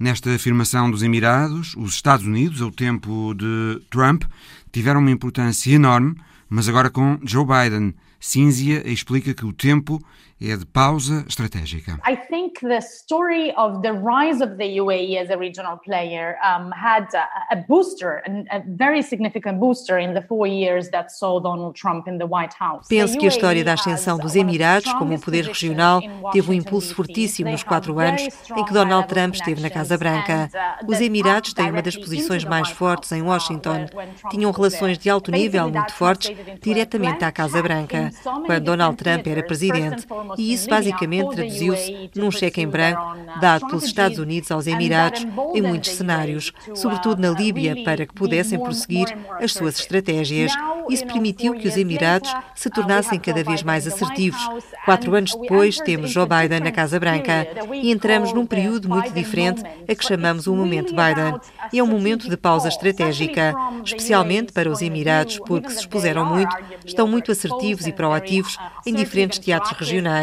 Nesta 0.00 0.34
afirmação 0.34 0.90
dos 0.90 1.02
Emirados, 1.02 1.74
os 1.76 1.94
Estados 1.94 2.26
Unidos, 2.26 2.60
ao 2.60 2.72
tempo 2.72 3.34
de 3.34 3.80
Trump, 3.88 4.24
tiveram 4.72 5.00
uma 5.00 5.12
importância 5.12 5.72
enorme, 5.72 6.16
mas 6.48 6.68
agora 6.68 6.90
com 6.90 7.18
Joe 7.22 7.44
Biden. 7.46 7.94
Cínzia 8.18 8.82
explica 8.90 9.34
que 9.34 9.44
o 9.44 9.52
tempo 9.52 10.00
é 10.40 10.56
de 10.56 10.66
pausa 10.66 11.24
estratégica. 11.28 11.98
I 12.06 12.16
think 12.16 12.60
the 12.60 12.80
story 12.80 13.52
of 13.56 13.82
the 13.82 13.92
rise 13.92 14.42
of 14.42 14.56
the 14.56 14.80
UAE 14.80 15.16
as 15.18 15.30
a 15.30 15.36
regional 15.36 15.78
player 15.78 16.36
um, 16.42 16.70
had 16.72 17.06
a, 17.14 17.54
a 17.54 17.56
booster, 17.68 18.22
a, 18.26 18.56
a 18.56 18.62
very 18.66 19.02
significant 19.02 19.58
booster 19.58 19.98
in 19.98 20.12
the 20.12 20.22
four 20.22 20.46
years 20.46 20.90
that 20.90 21.10
saw 21.10 21.40
Donald 21.40 21.78
Trump 21.80 22.08
in 22.08 22.18
the 22.18 22.26
White 22.26 22.54
House. 22.58 22.88
Penso 22.88 23.16
que 23.18 23.26
a 23.26 23.28
história 23.28 23.64
da 23.64 23.74
ascensão 23.74 24.18
dos 24.18 24.34
Emirados 24.34 24.92
como 24.94 25.14
um 25.14 25.20
poder 25.20 25.44
regional 25.44 26.00
teve 26.32 26.50
um 26.50 26.54
impulso 26.54 26.94
fortíssimo 26.94 27.50
nos 27.50 27.62
quatro 27.62 27.98
anos 27.98 28.22
em 28.56 28.64
que 28.64 28.72
Donald 28.72 29.06
Trump 29.08 29.34
esteve 29.34 29.60
na 29.60 29.70
Casa 29.70 29.96
Branca. 29.96 30.50
Uh, 30.82 30.90
Os 30.90 31.00
Emirados 31.00 31.52
têm 31.54 31.70
uma 31.70 31.82
das 31.82 31.96
posições 31.96 32.44
mais 32.44 32.70
fortes 32.70 33.12
em 33.12 33.22
Washington. 33.22 33.86
Tinham 34.30 34.50
relações 34.50 34.98
de 34.98 35.08
alto 35.08 35.30
nível 35.30 35.70
muito 35.70 35.92
fortes 35.92 36.34
diretamente 36.60 37.24
à 37.24 37.30
Casa 37.30 37.62
Branca, 37.62 38.10
quando 38.46 38.64
Donald 38.64 38.96
Trump 38.96 39.26
era 39.26 39.42
presidente 39.42 40.06
e 40.36 40.52
isso 40.52 40.68
basicamente 40.68 41.34
traduziu-se 41.34 42.10
num 42.14 42.30
cheque 42.30 42.60
em 42.60 42.68
branco 42.68 43.16
dado 43.40 43.66
pelos 43.66 43.84
Estados 43.84 44.18
Unidos 44.18 44.50
aos 44.50 44.66
Emirados 44.66 45.26
em 45.54 45.62
muitos 45.62 45.90
cenários, 45.92 46.52
sobretudo 46.74 47.20
na 47.20 47.30
Líbia, 47.30 47.82
para 47.84 48.06
que 48.06 48.14
pudessem 48.14 48.58
prosseguir 48.58 49.06
as 49.40 49.52
suas 49.52 49.78
estratégias. 49.78 50.52
Isso 50.88 51.06
permitiu 51.06 51.54
que 51.54 51.68
os 51.68 51.76
Emirados 51.76 52.32
se 52.54 52.68
tornassem 52.70 53.18
cada 53.18 53.42
vez 53.42 53.62
mais 53.62 53.86
assertivos. 53.86 54.40
Quatro 54.84 55.14
anos 55.14 55.34
depois, 55.34 55.78
temos 55.78 56.10
Joe 56.10 56.26
Biden 56.26 56.60
na 56.60 56.72
Casa 56.72 57.00
Branca 57.00 57.46
e 57.72 57.90
entramos 57.90 58.32
num 58.32 58.46
período 58.46 58.88
muito 58.88 59.10
diferente 59.12 59.62
a 59.64 59.94
que 59.94 60.04
chamamos 60.04 60.46
o 60.46 60.54
momento 60.54 60.94
Biden. 60.94 61.40
E 61.72 61.78
é 61.78 61.82
um 61.82 61.86
momento 61.86 62.28
de 62.28 62.36
pausa 62.36 62.68
estratégica, 62.68 63.54
especialmente 63.84 64.52
para 64.52 64.70
os 64.70 64.82
Emirados, 64.82 65.38
porque 65.38 65.70
se 65.70 65.80
expuseram 65.80 66.24
muito, 66.24 66.54
estão 66.84 67.06
muito 67.06 67.32
assertivos 67.32 67.86
e 67.86 67.92
proativos 67.92 68.56
em 68.86 68.94
diferentes 68.94 69.38
teatros 69.38 69.76
regionais, 69.78 70.13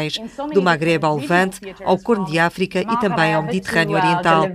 do 0.52 0.62
Magreb 0.62 1.04
ao 1.04 1.16
Levante, 1.16 1.60
ao 1.84 1.98
Corno 1.98 2.24
de 2.24 2.38
África 2.38 2.80
e 2.80 3.00
também 3.00 3.34
ao 3.34 3.42
Mediterrâneo 3.42 3.96
Oriental. 3.96 4.46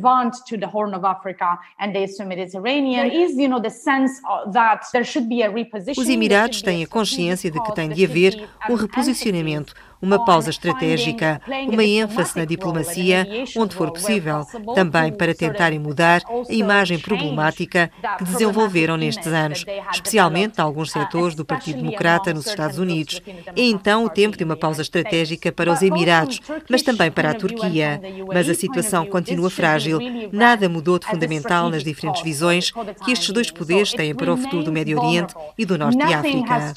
Os 5.98 6.10
Emirados 6.10 6.62
têm 6.62 6.84
a 6.84 6.88
consciência 6.88 7.52
de 7.52 7.62
que 7.62 7.76
tem 7.76 7.90
de 7.90 8.06
haver 8.06 8.50
um 8.70 8.76
reposicionamento 8.76 9.74
uma 10.02 10.24
pausa 10.24 10.50
estratégica, 10.50 11.42
uma 11.72 11.84
ênfase 11.84 12.38
na 12.38 12.46
diplomacia, 12.46 13.28
onde 13.56 13.76
for 13.76 13.92
possível, 13.92 14.46
também 14.76 15.12
para 15.12 15.34
tentarem 15.34 15.80
mudar 15.80 16.22
a 16.28 16.54
imagem 16.54 17.00
problemática 17.00 17.92
que 18.18 18.24
desenvolveram 18.24 18.98
nestes 18.98 19.28
anos, 19.28 19.66
especialmente 19.92 20.60
em 20.60 20.62
alguns 20.62 20.92
setores 20.92 21.36
do 21.36 21.46
Partido 21.46 21.82
Democrata 21.82 22.34
nos 22.34 22.48
Estados 22.48 22.78
Unidos. 22.78 23.22
É 23.56 23.62
então 23.62 24.06
o 24.06 24.10
tempo 24.10 24.38
de 24.38 24.44
uma 24.44 24.56
pausa 24.56 24.82
estratégica 24.82 25.52
para 25.52 25.72
os 25.72 25.82
Emirados, 25.82 26.40
mas 26.70 26.82
também 26.82 27.12
para 27.12 27.32
a 27.32 27.34
Turquia. 27.34 28.02
Mas 28.28 28.50
a 28.50 28.54
situação 28.54 29.06
continua 29.06 29.50
frágil, 29.50 30.00
nada 30.32 30.70
mudou 30.70 31.00
de 31.00 31.08
fundamental 31.08 31.70
nas 31.70 31.84
diferentes 31.84 32.22
visões 32.22 32.72
que 33.04 33.12
estes 33.12 33.30
dois 33.30 33.52
poderes 33.52 33.92
têm 33.92 34.14
para 34.14 34.34
o 34.34 34.38
futuro 34.38 34.64
do 34.64 34.72
Médio 34.72 35.00
Oriente 35.00 35.34
e 35.58 35.66
do 35.66 35.78
Norte 35.78 35.98
de 35.98 36.14
África 36.14 36.74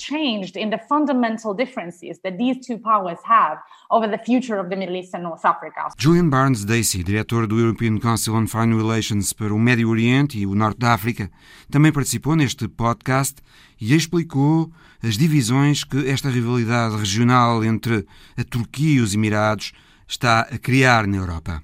have 3.25 3.61
over 3.91 4.09
the 4.09 4.19
future 4.19 4.59
of 4.59 4.69
the 4.69 4.77
Middle 4.77 4.97
East 4.97 5.15
and 5.15 5.23
North 5.23 5.45
Africa. 5.45 5.89
Julian 5.97 6.29
Barnes 6.29 6.65
Dacey, 6.65 7.03
diretor 7.03 7.47
do 7.47 7.59
European 7.59 7.99
Council 7.99 8.35
on 8.35 8.47
Foreign 8.47 8.77
Relations 8.77 9.33
para 9.33 9.53
o 9.53 9.59
Médio 9.59 9.89
Oriente 9.89 10.39
e 10.39 10.47
o 10.47 10.55
Norte 10.55 10.79
da 10.79 10.93
África, 10.93 11.31
também 11.71 11.93
participou 11.93 12.37
neste 12.37 12.69
podcast 12.69 13.37
e 13.81 13.95
explicou 13.95 14.71
as 15.03 15.17
divisões 15.17 15.85
que 15.85 16.09
esta 16.09 16.29
rivalidade 16.29 16.97
regional 16.97 17.65
entre 17.65 18.07
a 18.37 18.45
Turquia 18.45 18.99
e 18.99 19.01
os 19.01 19.15
Emirados 19.15 19.73
está 20.11 20.41
a 20.41 20.59
criar 20.59 21.07
na 21.07 21.19
Europa. 21.19 21.63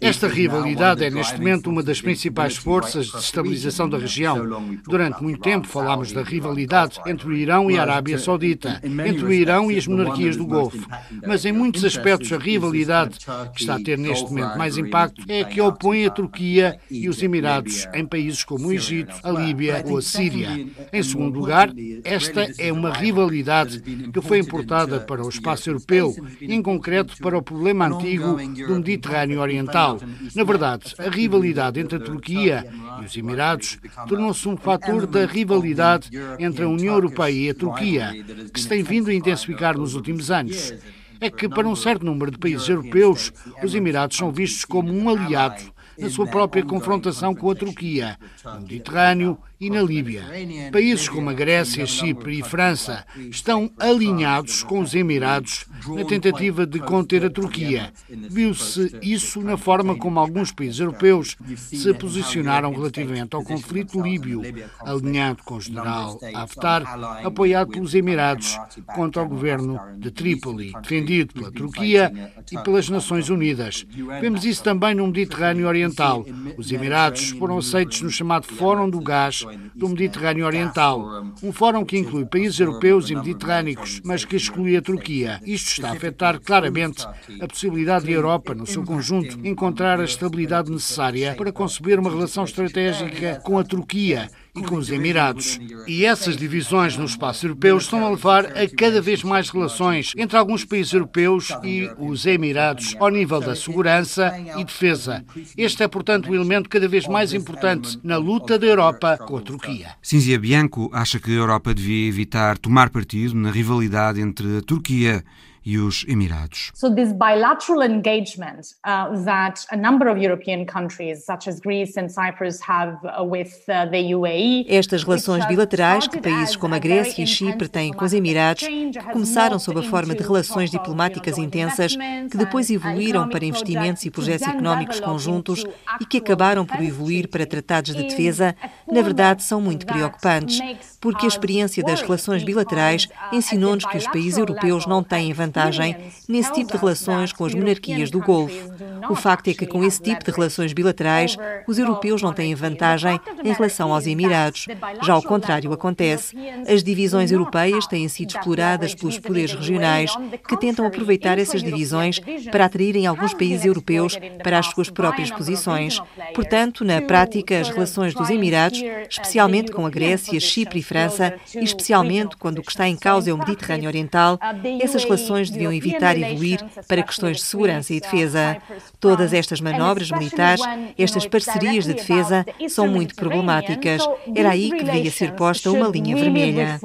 Esta 0.00 0.26
rivalidade 0.26 1.04
é 1.04 1.10
neste 1.10 1.38
momento 1.38 1.70
uma 1.70 1.82
das 1.82 2.00
principais 2.00 2.56
forças 2.56 3.06
de 3.06 3.18
estabilização 3.18 3.88
da 3.88 3.98
região. 3.98 4.80
Durante 4.84 5.22
muito 5.22 5.40
tempo 5.40 5.68
falámos 5.68 6.10
da 6.10 6.22
rivalidade 6.22 7.00
entre 7.06 7.28
o 7.28 7.32
Irão 7.32 7.70
e 7.70 7.78
a 7.78 7.82
Arábia 7.82 8.18
Saudita, 8.18 8.80
entre 8.82 9.24
o 9.24 9.32
Irão 9.32 9.70
e 9.70 9.78
as 9.78 9.86
monarquias 9.86 10.36
do 10.36 10.44
Golfo. 10.44 10.84
Mas 11.24 11.44
em 11.44 11.52
muitos 11.52 11.84
aspectos 11.84 12.32
a 12.32 12.36
rivalidade 12.38 13.18
que 13.54 13.60
está 13.60 13.76
a 13.76 13.82
ter 13.82 13.96
neste 13.96 14.28
momento 14.28 14.58
mais 14.58 14.76
impacto 14.76 15.22
é 15.28 15.42
a 15.42 15.44
que 15.44 15.60
opõe 15.60 16.06
a 16.06 16.10
Turquia 16.10 16.80
e 16.90 17.08
os 17.08 17.22
Emirados 17.22 17.86
em 17.94 18.04
países 18.04 18.42
como 18.42 18.66
o 18.66 18.72
Egito, 18.72 19.14
a 19.22 19.30
Líbia 19.30 19.84
ou 19.86 19.98
a 19.98 20.02
Síria. 20.02 20.66
Em 20.92 21.02
segundo 21.02 21.38
lugar, 21.38 21.70
esta 22.02 22.48
é 22.58 22.72
uma 22.72 22.92
rivalidade 22.92 23.80
que 23.80 24.20
foi 24.20 24.40
importada 24.40 24.98
para 24.98 25.24
o 25.24 25.28
espaço 25.28 25.70
europeu, 25.70 26.12
em 26.40 26.60
concreto 26.60 27.19
para 27.20 27.38
o 27.38 27.42
problema 27.42 27.86
antigo 27.86 28.36
do 28.66 28.74
Mediterrâneo 28.76 29.40
Oriental. 29.40 30.00
Na 30.34 30.44
verdade, 30.44 30.94
a 30.98 31.08
rivalidade 31.08 31.80
entre 31.80 31.96
a 31.96 32.00
Turquia 32.00 32.66
e 33.00 33.04
os 33.04 33.16
Emirados 33.16 33.78
tornou-se 34.08 34.48
um 34.48 34.56
fator 34.56 35.06
da 35.06 35.26
rivalidade 35.26 36.10
entre 36.38 36.64
a 36.64 36.68
União 36.68 36.94
Europeia 36.94 37.46
e 37.46 37.50
a 37.50 37.54
Turquia, 37.54 38.12
que 38.52 38.60
se 38.60 38.68
tem 38.68 38.82
vindo 38.82 39.10
a 39.10 39.14
intensificar 39.14 39.76
nos 39.76 39.94
últimos 39.94 40.30
anos. 40.30 40.74
É 41.20 41.30
que, 41.30 41.48
para 41.48 41.68
um 41.68 41.76
certo 41.76 42.04
número 42.04 42.30
de 42.30 42.38
países 42.38 42.66
europeus, 42.68 43.32
os 43.62 43.74
Emirados 43.74 44.16
são 44.16 44.32
vistos 44.32 44.64
como 44.64 44.90
um 44.90 45.08
aliado 45.08 45.62
na 45.98 46.08
sua 46.08 46.26
própria 46.26 46.64
confrontação 46.64 47.34
com 47.34 47.50
a 47.50 47.54
Turquia, 47.54 48.18
no 48.42 48.60
Mediterrâneo 48.60 49.38
e 49.60 49.68
na 49.68 49.82
Líbia. 49.82 50.24
Países 50.72 51.06
como 51.06 51.28
a 51.28 51.34
Grécia, 51.34 51.84
Chipre 51.84 52.38
e 52.38 52.42
França 52.42 53.04
estão 53.30 53.70
alinhados 53.78 54.62
com 54.62 54.80
os 54.80 54.94
Emirados 54.94 55.66
na 55.88 56.04
tentativa 56.04 56.66
de 56.66 56.78
conter 56.78 57.26
a 57.26 57.30
Turquia. 57.30 57.92
Viu-se 58.08 58.96
isso 59.02 59.42
na 59.42 59.58
forma 59.58 59.94
como 59.94 60.18
alguns 60.18 60.50
países 60.50 60.80
europeus 60.80 61.36
se 61.56 61.92
posicionaram 61.92 62.72
relativamente 62.72 63.36
ao 63.36 63.44
conflito 63.44 64.00
líbio, 64.00 64.40
alinhado 64.80 65.42
com 65.44 65.56
o 65.56 65.60
general 65.60 66.18
Haftar, 66.34 66.82
apoiado 67.22 67.72
pelos 67.72 67.94
Emirados 67.94 68.58
contra 68.94 69.22
o 69.22 69.28
governo 69.28 69.78
de 69.98 70.10
Trípoli, 70.10 70.72
defendido 70.80 71.34
pela 71.34 71.52
Turquia 71.52 72.32
e 72.50 72.58
pelas 72.62 72.88
Nações 72.88 73.28
Unidas. 73.28 73.86
Vemos 74.20 74.44
isso 74.46 74.62
também 74.62 74.94
no 74.94 75.06
Mediterrâneo 75.06 75.68
Oriental. 75.68 76.24
Os 76.56 76.72
Emirados 76.72 77.30
foram 77.30 77.58
aceitos 77.58 78.00
no 78.00 78.10
chamado 78.10 78.46
Fórum 78.46 78.88
do 78.88 79.00
Gás 79.00 79.44
do 79.74 79.88
Mediterrâneo 79.88 80.46
Oriental, 80.46 81.24
um 81.42 81.52
fórum 81.52 81.84
que 81.84 81.98
inclui 81.98 82.24
países 82.26 82.58
europeus 82.58 83.10
e 83.10 83.14
mediterrâneos, 83.14 84.00
mas 84.04 84.24
que 84.24 84.36
exclui 84.36 84.76
a 84.76 84.82
Turquia. 84.82 85.40
Isto 85.44 85.72
está 85.72 85.88
a 85.88 85.92
afetar 85.92 86.40
claramente 86.40 87.06
a 87.40 87.46
possibilidade 87.46 88.04
de 88.04 88.12
a 88.12 88.16
Europa, 88.16 88.54
no 88.54 88.66
seu 88.66 88.84
conjunto, 88.84 89.38
encontrar 89.46 90.00
a 90.00 90.04
estabilidade 90.04 90.70
necessária 90.70 91.34
para 91.34 91.52
conceber 91.52 91.98
uma 91.98 92.10
relação 92.10 92.44
estratégica 92.44 93.40
com 93.44 93.58
a 93.58 93.64
Turquia 93.64 94.30
e 94.54 94.62
com 94.62 94.76
os 94.76 94.90
Emirados. 94.90 95.58
E 95.86 96.04
essas 96.04 96.36
divisões 96.36 96.96
no 96.96 97.04
espaço 97.04 97.46
europeu 97.46 97.78
estão 97.78 98.04
a 98.04 98.10
levar 98.10 98.46
a 98.46 98.68
cada 98.68 99.00
vez 99.00 99.22
mais 99.22 99.50
relações 99.50 100.12
entre 100.16 100.36
alguns 100.36 100.64
países 100.64 100.92
europeus 100.92 101.48
e 101.62 101.90
os 101.98 102.26
Emirados 102.26 102.96
ao 102.98 103.08
nível 103.10 103.40
da 103.40 103.54
segurança 103.54 104.32
e 104.56 104.64
defesa. 104.64 105.24
Este 105.56 105.82
é, 105.82 105.88
portanto, 105.88 106.30
um 106.30 106.34
elemento 106.34 106.68
cada 106.68 106.88
vez 106.88 107.06
mais 107.06 107.32
importante 107.32 107.98
na 108.02 108.16
luta 108.16 108.58
da 108.58 108.66
Europa 108.66 109.18
com 109.18 109.36
a 109.36 109.40
Turquia. 109.40 109.90
Cinzia 110.02 110.38
Bianco 110.38 110.90
acha 110.92 111.18
que 111.18 111.30
a 111.30 111.34
Europa 111.34 111.74
devia 111.74 112.08
evitar 112.08 112.58
tomar 112.58 112.90
partido 112.90 113.34
na 113.34 113.50
rivalidade 113.50 114.20
entre 114.20 114.58
a 114.58 114.62
Turquia 114.62 115.24
e 115.64 115.78
os 115.78 116.04
Emirados. 116.08 116.70
So 116.74 116.94
this 116.94 117.12
bilateral 117.12 117.82
engagement 117.82 118.74
uh, 118.84 119.22
that 119.24 119.66
a 119.70 119.76
number 119.76 120.08
of 120.08 120.18
European 120.18 120.64
countries 120.64 121.24
such 121.24 121.48
as 121.48 121.60
Greece 121.60 121.98
and 122.00 122.08
Cyprus 122.08 122.60
have 122.66 122.96
uh, 123.04 123.22
with 123.22 123.52
uh, 123.68 123.90
the 123.90 124.14
UAE. 124.14 124.66
Estas 124.68 125.04
relações 125.04 125.46
bilaterais 125.46 126.06
que 126.06 126.20
países 126.20 126.56
como 126.56 126.74
a 126.74 126.78
Grécia 126.78 127.22
e 127.22 127.26
Chipre 127.26 127.68
têm 127.68 127.92
com 127.92 128.04
os 128.04 128.12
Emirados, 128.12 128.66
que 128.66 129.12
começaram 129.12 129.58
sob 129.58 129.80
a 129.80 129.82
forma 129.82 130.14
de 130.14 130.22
relações 130.22 130.70
diplomáticas 130.70 131.36
intensas, 131.36 131.94
que 132.30 132.36
depois 132.36 132.70
evoluíram 132.70 133.28
para 133.28 133.44
investimentos 133.44 134.04
e 134.04 134.10
projetos 134.10 134.48
económicos 134.48 135.00
conjuntos 135.00 135.64
e 136.00 136.06
que 136.06 136.18
acabaram 136.18 136.64
por 136.64 136.82
evoluir 136.82 137.28
para 137.28 137.46
tratados 137.46 137.94
de 137.94 138.02
defesa, 138.02 138.56
na 138.90 139.02
verdade 139.02 139.42
são 139.42 139.60
muito 139.60 139.84
preocupantes, 139.84 140.60
porque 141.00 141.26
a 141.26 141.28
experiência 141.28 141.82
das 141.82 142.00
relações 142.00 142.42
bilaterais 142.42 143.08
ensinou-nos 143.32 143.84
que 143.84 143.96
os 143.96 144.06
países 144.06 144.38
europeus 144.38 144.86
não 144.86 145.02
têm 145.02 145.32
vantagem 145.32 145.49
vantagem 145.50 145.96
nesse 146.28 146.52
tipo 146.52 146.72
de 146.72 146.78
relações 146.78 147.32
com 147.32 147.44
as 147.44 147.54
monarquias 147.54 148.10
do 148.10 148.20
Golfo. 148.20 148.70
O 149.08 149.14
facto 149.16 149.48
é 149.48 149.54
que, 149.54 149.66
com 149.66 149.82
esse 149.82 150.00
tipo 150.00 150.24
de 150.24 150.30
relações 150.30 150.72
bilaterais, 150.72 151.36
os 151.66 151.78
europeus 151.78 152.22
não 152.22 152.32
têm 152.32 152.54
vantagem 152.54 153.18
em 153.44 153.52
relação 153.52 153.92
aos 153.92 154.06
Emirados. 154.06 154.66
Já 155.02 155.14
ao 155.14 155.22
contrário 155.22 155.72
acontece. 155.72 156.36
As 156.68 156.84
divisões 156.84 157.32
europeias 157.32 157.86
têm 157.86 158.08
sido 158.08 158.30
exploradas 158.30 158.94
pelos 158.94 159.18
poderes 159.18 159.52
regionais 159.52 160.12
que 160.46 160.56
tentam 160.56 160.86
aproveitar 160.86 161.38
essas 161.38 161.62
divisões 161.62 162.20
para 162.50 162.66
atraírem 162.66 163.06
alguns 163.06 163.34
países 163.34 163.64
europeus 163.64 164.16
para 164.42 164.58
as 164.58 164.66
suas 164.66 164.88
próprias 164.90 165.30
posições. 165.30 166.00
Portanto, 166.34 166.84
na 166.84 167.00
prática, 167.00 167.58
as 167.58 167.68
relações 167.68 168.14
dos 168.14 168.30
Emirados, 168.30 168.80
especialmente 169.08 169.72
com 169.72 169.84
a 169.84 169.90
Grécia, 169.90 170.38
Chipre 170.38 170.78
e 170.78 170.82
França, 170.82 171.34
e 171.54 171.64
especialmente 171.64 172.36
quando 172.36 172.58
o 172.58 172.62
que 172.62 172.70
está 172.70 172.86
em 172.86 172.96
causa 172.96 173.30
é 173.30 173.32
o 173.32 173.38
Mediterrâneo 173.38 173.88
Oriental, 173.88 174.38
essas 174.80 175.04
relações 175.04 175.39
deviam 175.48 175.72
evitar 175.72 176.18
evoluir 176.18 176.58
para 176.88 177.02
questões 177.02 177.38
de 177.38 177.44
segurança 177.44 177.94
e 177.94 178.00
defesa. 178.00 178.60
Todas 178.98 179.32
estas 179.32 179.60
manobras 179.60 180.10
militares, 180.10 180.60
estas 180.98 181.26
parcerias 181.26 181.84
de 181.84 181.94
defesa, 181.94 182.44
são 182.68 182.88
muito 182.88 183.14
problemáticas. 183.14 184.02
Era 184.34 184.50
aí 184.50 184.70
que 184.70 184.84
devia 184.84 185.10
ser 185.10 185.34
posta 185.34 185.70
uma 185.70 185.88
linha 185.88 186.16
vermelha. 186.16 186.80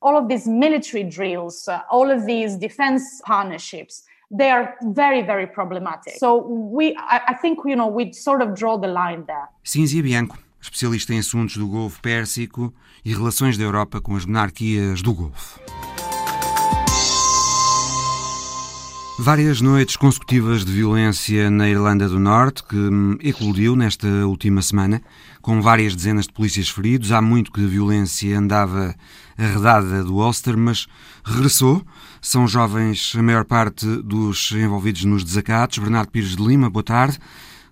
All 0.00 0.16
of 0.16 0.28
these 0.28 0.48
military 0.48 1.04
drills, 1.04 1.66
uh, 1.68 1.82
all 1.90 2.10
of 2.10 2.24
these 2.26 2.56
defense 2.56 3.20
partnerships, 3.24 4.04
they 4.30 4.50
are 4.50 4.76
very, 4.82 5.22
very 5.22 5.46
problematic. 5.46 6.18
So 6.18 6.36
we, 6.46 6.94
I, 6.96 7.20
I 7.28 7.34
think, 7.34 7.58
you 7.64 7.76
know, 7.76 7.88
we 7.88 8.12
sort 8.12 8.42
of 8.42 8.54
draw 8.54 8.78
the 8.78 8.88
line 8.88 9.24
there. 9.26 9.48
Cinzia 9.64 10.02
Bianco 10.02 10.38
especialista 10.60 11.14
em 11.14 11.18
assuntos 11.18 11.56
do 11.56 11.66
Golfo 11.68 12.00
Pérsico 12.00 12.72
e 13.06 13.14
relações 13.14 13.56
da 13.56 13.62
Europa 13.62 14.00
com 14.00 14.16
as 14.16 14.26
monarquias 14.26 15.00
do 15.00 15.14
Golfo. 15.14 15.60
Várias 19.16 19.60
noites 19.60 19.94
consecutivas 19.94 20.64
de 20.64 20.72
violência 20.72 21.48
na 21.48 21.68
Irlanda 21.68 22.08
do 22.08 22.18
Norte, 22.18 22.64
que 22.64 22.76
hum, 22.76 23.16
eclodiu 23.22 23.76
nesta 23.76 24.08
última 24.26 24.60
semana, 24.60 25.00
com 25.40 25.62
várias 25.62 25.94
dezenas 25.94 26.26
de 26.26 26.32
polícias 26.32 26.68
feridos. 26.68 27.12
Há 27.12 27.22
muito 27.22 27.52
que 27.52 27.64
a 27.64 27.68
violência 27.68 28.36
andava 28.36 28.92
arredada 29.38 30.02
do 30.02 30.16
Ulster, 30.16 30.56
mas 30.58 30.88
regressou. 31.24 31.86
São 32.20 32.48
jovens, 32.48 33.14
a 33.16 33.22
maior 33.22 33.44
parte 33.44 33.86
dos 34.02 34.50
envolvidos 34.50 35.04
nos 35.04 35.22
desacatos. 35.22 35.78
Bernardo 35.78 36.10
Pires 36.10 36.34
de 36.34 36.44
Lima, 36.44 36.68
boa 36.68 36.82
tarde. 36.82 37.20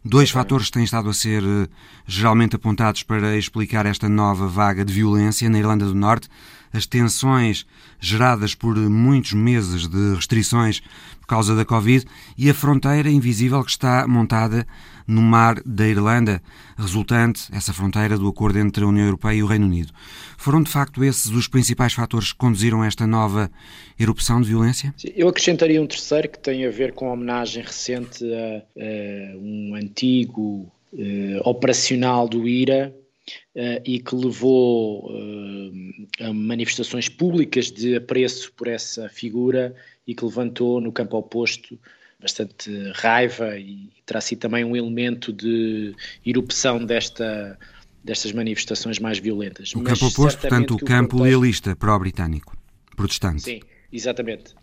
Dois 0.06 0.28
fatores 0.28 0.70
têm 0.70 0.84
estado 0.84 1.08
a 1.08 1.14
ser 1.14 1.42
eh, 1.42 1.66
geralmente 2.06 2.54
apontados 2.54 3.02
para 3.02 3.38
explicar 3.38 3.86
esta 3.86 4.06
nova 4.06 4.46
vaga 4.46 4.84
de 4.84 4.92
violência 4.92 5.48
na 5.48 5.58
Irlanda 5.58 5.86
do 5.86 5.94
Norte. 5.94 6.28
As 6.74 6.84
tensões 6.84 7.64
geradas 7.98 8.54
por 8.54 8.76
muitos 8.76 9.32
meses 9.32 9.88
de 9.88 10.14
restrições 10.14 10.80
por 11.22 11.26
causa 11.26 11.56
da 11.56 11.64
Covid 11.64 12.04
e 12.36 12.50
a 12.50 12.54
fronteira 12.54 13.08
invisível 13.08 13.64
que 13.64 13.70
está 13.70 14.06
montada 14.06 14.66
no 15.06 15.20
mar 15.20 15.60
da 15.64 15.86
Irlanda, 15.86 16.42
resultante, 16.76 17.48
essa 17.52 17.72
fronteira, 17.72 18.16
do 18.16 18.28
acordo 18.28 18.58
entre 18.58 18.84
a 18.84 18.86
União 18.86 19.04
Europeia 19.04 19.36
e 19.36 19.42
o 19.42 19.46
Reino 19.46 19.66
Unido. 19.66 19.92
Foram, 20.36 20.62
de 20.62 20.70
facto, 20.70 21.04
esses 21.04 21.30
os 21.30 21.48
principais 21.48 21.92
fatores 21.92 22.32
que 22.32 22.38
conduziram 22.38 22.82
a 22.82 22.86
esta 22.86 23.06
nova 23.06 23.50
erupção 23.98 24.40
de 24.40 24.48
violência? 24.48 24.94
Eu 25.14 25.28
acrescentaria 25.28 25.80
um 25.80 25.86
terceiro 25.86 26.28
que 26.28 26.38
tem 26.38 26.66
a 26.66 26.70
ver 26.70 26.92
com 26.92 27.08
a 27.08 27.12
homenagem 27.12 27.62
recente 27.62 28.24
a, 28.24 28.62
a 28.80 29.38
um 29.38 29.74
antigo 29.74 30.72
uh, 30.92 31.48
operacional 31.48 32.28
do 32.28 32.48
IRA, 32.48 32.92
Uh, 33.56 33.80
e 33.86 34.00
que 34.00 34.14
levou 34.14 35.06
uh, 35.10 35.72
a 36.20 36.32
manifestações 36.34 37.08
públicas 37.08 37.70
de 37.70 37.96
apreço 37.96 38.52
por 38.52 38.68
essa 38.68 39.08
figura 39.08 39.74
e 40.06 40.14
que 40.14 40.24
levantou 40.24 40.78
no 40.78 40.92
campo 40.92 41.16
oposto 41.16 41.78
bastante 42.24 42.70
raiva 42.94 43.58
e 43.58 43.90
terá 44.06 44.20
sido 44.20 44.38
também 44.38 44.64
um 44.64 44.74
elemento 44.74 45.30
de 45.30 45.94
erupção 46.24 46.82
desta, 46.82 47.58
destas 48.02 48.32
manifestações 48.32 48.98
mais 48.98 49.18
violentas. 49.18 49.74
O 49.74 49.82
campo 49.82 50.06
oposto, 50.06 50.40
portanto, 50.40 50.74
o 50.74 50.78
campo 50.78 51.18
contexto... 51.18 51.22
lealista 51.22 51.76
pró-britânico, 51.76 52.56
protestante. 52.96 53.42
Sim, 53.42 53.60
Exatamente. 53.94 54.56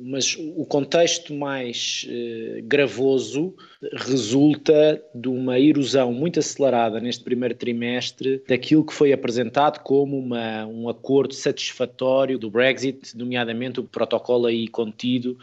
Mas 0.00 0.34
o 0.56 0.64
contexto 0.64 1.34
mais 1.34 2.06
eh, 2.08 2.62
gravoso 2.62 3.54
resulta 3.92 4.98
de 5.14 5.28
uma 5.28 5.60
erosão 5.60 6.10
muito 6.10 6.38
acelerada 6.38 6.98
neste 6.98 7.22
primeiro 7.22 7.54
trimestre 7.54 8.42
daquilo 8.48 8.82
que 8.82 8.94
foi 8.94 9.12
apresentado 9.12 9.82
como 9.82 10.18
uma, 10.18 10.64
um 10.64 10.88
acordo 10.88 11.34
satisfatório 11.34 12.38
do 12.38 12.50
Brexit, 12.50 13.14
nomeadamente 13.14 13.78
o 13.78 13.84
protocolo 13.84 14.46
aí 14.46 14.66
contido 14.66 15.36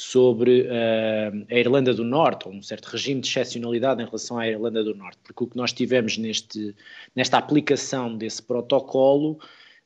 sobre 0.00 0.62
uh, 0.62 1.46
a 1.50 1.54
Irlanda 1.58 1.92
do 1.92 2.02
Norte, 2.02 2.48
ou 2.48 2.54
um 2.54 2.62
certo 2.62 2.86
regime 2.86 3.20
de 3.20 3.28
excepcionalidade 3.28 4.02
em 4.02 4.06
relação 4.06 4.38
à 4.38 4.48
Irlanda 4.48 4.82
do 4.82 4.94
Norte, 4.94 5.18
porque 5.22 5.44
o 5.44 5.46
que 5.46 5.56
nós 5.56 5.74
tivemos 5.74 6.16
neste, 6.16 6.74
nesta 7.14 7.36
aplicação 7.36 8.16
desse 8.16 8.42
protocolo 8.42 9.32
uh, 9.32 9.38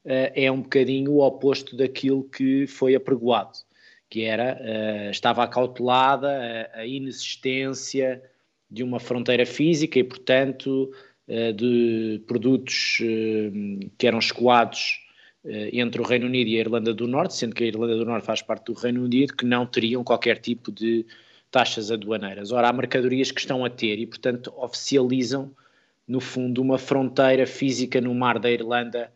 é 0.04 0.50
um 0.52 0.62
bocadinho 0.62 1.10
o 1.10 1.20
oposto 1.20 1.76
daquilo 1.76 2.22
que 2.22 2.64
foi 2.68 2.94
apregoado, 2.94 3.58
que 4.08 4.22
era, 4.22 4.56
uh, 4.60 5.10
estava 5.10 5.42
acautelada 5.42 6.28
a, 6.72 6.80
a, 6.80 6.86
inexistência 6.86 8.22
de 8.70 8.84
uma 8.84 9.00
fronteira 9.00 9.44
física 9.44 9.98
e, 9.98 10.04
portanto, 10.04 10.92
de 11.56 12.22
produtos 12.26 12.98
que 13.96 14.06
eram 14.06 14.18
escoados 14.18 15.03
entre 15.72 16.00
o 16.00 16.04
Reino 16.04 16.26
Unido 16.26 16.48
e 16.48 16.56
a 16.56 16.60
Irlanda 16.60 16.94
do 16.94 17.06
Norte, 17.06 17.34
sendo 17.34 17.54
que 17.54 17.64
a 17.64 17.66
Irlanda 17.66 17.96
do 17.96 18.04
Norte 18.04 18.24
faz 18.24 18.40
parte 18.40 18.66
do 18.66 18.72
Reino 18.72 19.04
Unido, 19.04 19.34
que 19.34 19.44
não 19.44 19.66
teriam 19.66 20.02
qualquer 20.02 20.38
tipo 20.38 20.72
de 20.72 21.04
taxas 21.50 21.90
aduaneiras. 21.90 22.50
Ora, 22.50 22.68
há 22.68 22.72
mercadorias 22.72 23.30
que 23.30 23.40
estão 23.40 23.64
a 23.64 23.70
ter 23.70 23.98
e, 23.98 24.06
portanto, 24.06 24.52
oficializam, 24.56 25.54
no 26.06 26.20
fundo, 26.20 26.60
uma 26.60 26.78
fronteira 26.78 27.46
física 27.46 28.00
no 28.00 28.14
mar 28.14 28.38
da 28.38 28.50
Irlanda 28.50 29.12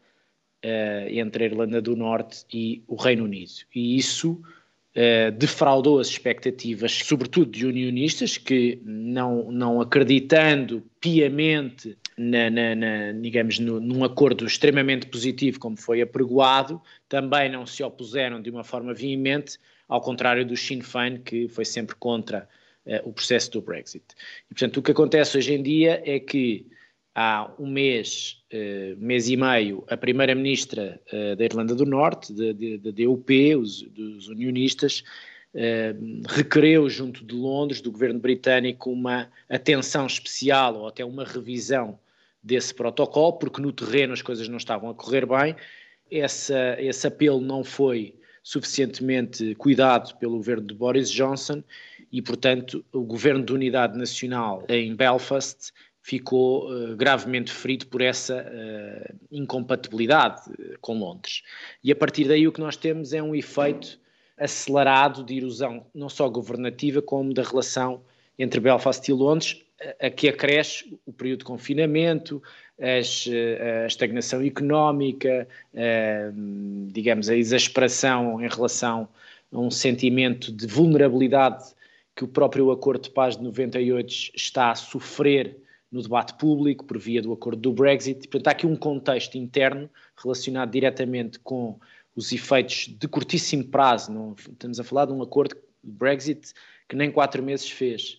uh, 0.64 1.08
entre 1.10 1.44
a 1.44 1.46
Irlanda 1.46 1.82
do 1.82 1.96
Norte 1.96 2.44
e 2.52 2.82
o 2.86 2.94
Reino 2.94 3.24
Unido. 3.24 3.50
E 3.74 3.96
isso 3.96 4.40
uh, 4.98 5.30
defraudou 5.32 6.00
as 6.00 6.08
expectativas, 6.08 6.92
sobretudo 6.92 7.52
de 7.52 7.64
unionistas, 7.64 8.37
que 8.37 8.80
não, 8.84 9.50
não 9.52 9.80
acreditando 9.80 10.82
piamente 11.00 11.96
na, 12.16 12.50
na, 12.50 12.74
na, 12.74 13.12
digamos, 13.12 13.61
no, 13.61 13.78
num 13.78 14.02
acordo 14.02 14.44
extremamente 14.44 15.06
positivo, 15.06 15.61
como 15.61 15.76
foi 15.76 16.02
apregoado, 16.02 16.82
também 17.08 17.48
não 17.50 17.64
se 17.64 17.82
opuseram 17.82 18.42
de 18.42 18.50
uma 18.50 18.64
forma 18.64 18.92
veemente, 18.92 19.58
ao 19.88 20.00
contrário 20.00 20.44
do 20.44 20.56
Sinn 20.56 20.82
Féin, 20.82 21.18
que 21.18 21.48
foi 21.48 21.64
sempre 21.64 21.94
contra 21.94 22.48
uh, 22.84 23.08
o 23.08 23.12
processo 23.12 23.52
do 23.52 23.62
Brexit. 23.62 24.04
E, 24.50 24.54
portanto, 24.54 24.78
o 24.78 24.82
que 24.82 24.90
acontece 24.90 25.38
hoje 25.38 25.54
em 25.54 25.62
dia 25.62 26.02
é 26.04 26.18
que 26.18 26.66
há 27.18 27.50
um 27.59 27.66
mês, 27.66 28.40
uh, 28.52 28.96
mês 28.96 29.28
e 29.28 29.37
meio, 29.37 29.83
a 29.88 29.96
primeira-ministra 29.96 31.00
uh, 31.12 31.35
da 31.35 31.44
Irlanda 31.44 31.74
do 31.74 31.85
Norte, 31.85 32.33
da 32.33 32.90
DUP, 32.92 33.57
os, 33.57 33.83
dos 33.83 34.28
unionistas, 34.28 35.02
uh, 35.52 36.22
requereu 36.28 36.88
junto 36.88 37.24
de 37.24 37.35
Londres, 37.35 37.81
do 37.81 37.90
governo 37.90 38.20
britânico, 38.20 38.92
uma 38.92 39.28
atenção 39.48 40.07
especial 40.07 40.76
ou 40.76 40.87
até 40.87 41.04
uma 41.04 41.24
revisão 41.24 41.98
desse 42.40 42.72
protocolo, 42.72 43.33
porque 43.33 43.61
no 43.61 43.72
terreno 43.72 44.12
as 44.12 44.22
coisas 44.22 44.48
não 44.48 44.57
estavam 44.57 44.88
a 44.88 44.94
correr 44.94 45.26
bem. 45.26 45.57
Essa, 46.09 46.76
esse 46.78 47.04
apelo 47.04 47.40
não 47.40 47.64
foi 47.64 48.14
suficientemente 48.44 49.57
cuidado 49.57 50.16
pelo 50.18 50.37
governo 50.37 50.68
de 50.68 50.72
Boris 50.72 51.11
Johnson 51.11 51.64
e, 52.12 52.22
portanto, 52.22 52.83
o 52.92 53.02
governo 53.02 53.44
de 53.44 53.52
unidade 53.52 53.98
nacional 53.98 54.64
em 54.68 54.94
Belfast 54.94 55.72
ficou 56.08 56.72
uh, 56.72 56.96
gravemente 56.96 57.52
ferido 57.52 57.86
por 57.86 58.00
essa 58.00 58.42
uh, 58.42 59.14
incompatibilidade 59.30 60.40
com 60.80 60.98
Londres. 60.98 61.42
E 61.84 61.92
a 61.92 61.96
partir 61.96 62.24
daí 62.26 62.48
o 62.48 62.52
que 62.52 62.60
nós 62.60 62.76
temos 62.76 63.12
é 63.12 63.22
um 63.22 63.34
efeito 63.34 64.00
acelerado 64.38 65.22
de 65.22 65.36
erosão, 65.36 65.84
não 65.94 66.08
só 66.08 66.26
governativa, 66.26 67.02
como 67.02 67.34
da 67.34 67.42
relação 67.42 68.00
entre 68.38 68.58
Belfast 68.58 69.06
e 69.06 69.12
Londres, 69.12 69.62
a 70.00 70.08
que 70.08 70.28
acresce 70.28 70.98
o 71.04 71.12
período 71.12 71.40
de 71.40 71.44
confinamento, 71.44 72.42
as, 72.80 73.28
a 73.82 73.86
estagnação 73.86 74.40
económica, 74.42 75.46
a, 75.74 76.32
digamos, 76.90 77.28
a 77.28 77.36
exasperação 77.36 78.42
em 78.42 78.48
relação 78.48 79.08
a 79.52 79.58
um 79.58 79.70
sentimento 79.70 80.52
de 80.52 80.66
vulnerabilidade 80.66 81.64
que 82.16 82.24
o 82.24 82.28
próprio 82.28 82.70
Acordo 82.70 83.02
de 83.02 83.10
Paz 83.10 83.36
de 83.36 83.42
98 83.42 84.32
está 84.34 84.70
a 84.70 84.74
sofrer 84.74 85.58
no 85.90 86.03
debate 86.03 86.35
público 86.35 86.85
por 86.85 86.98
via 86.98 87.22
do 87.22 87.33
acordo 87.33 87.61
do 87.61 87.72
Brexit. 87.72 88.29
Portanto, 88.29 88.48
há 88.48 88.51
aqui 88.51 88.66
um 88.66 88.77
contexto 88.77 89.37
interno 89.37 89.88
relacionado 90.16 90.70
diretamente 90.70 91.38
com 91.38 91.79
os 92.14 92.33
efeitos 92.33 92.88
de 92.88 93.09
curtíssimo 93.09 93.64
prazo. 93.64 94.12
Não, 94.12 94.35
estamos 94.38 94.79
a 94.79 94.85
falar 94.85 95.07
de 95.07 95.12
um 95.12 95.22
acordo 95.22 95.57
do 95.83 95.92
Brexit 95.92 96.53
que 96.88 96.96
nem 96.96 97.11
quatro 97.11 97.42
meses 97.42 97.70
fez, 97.70 98.18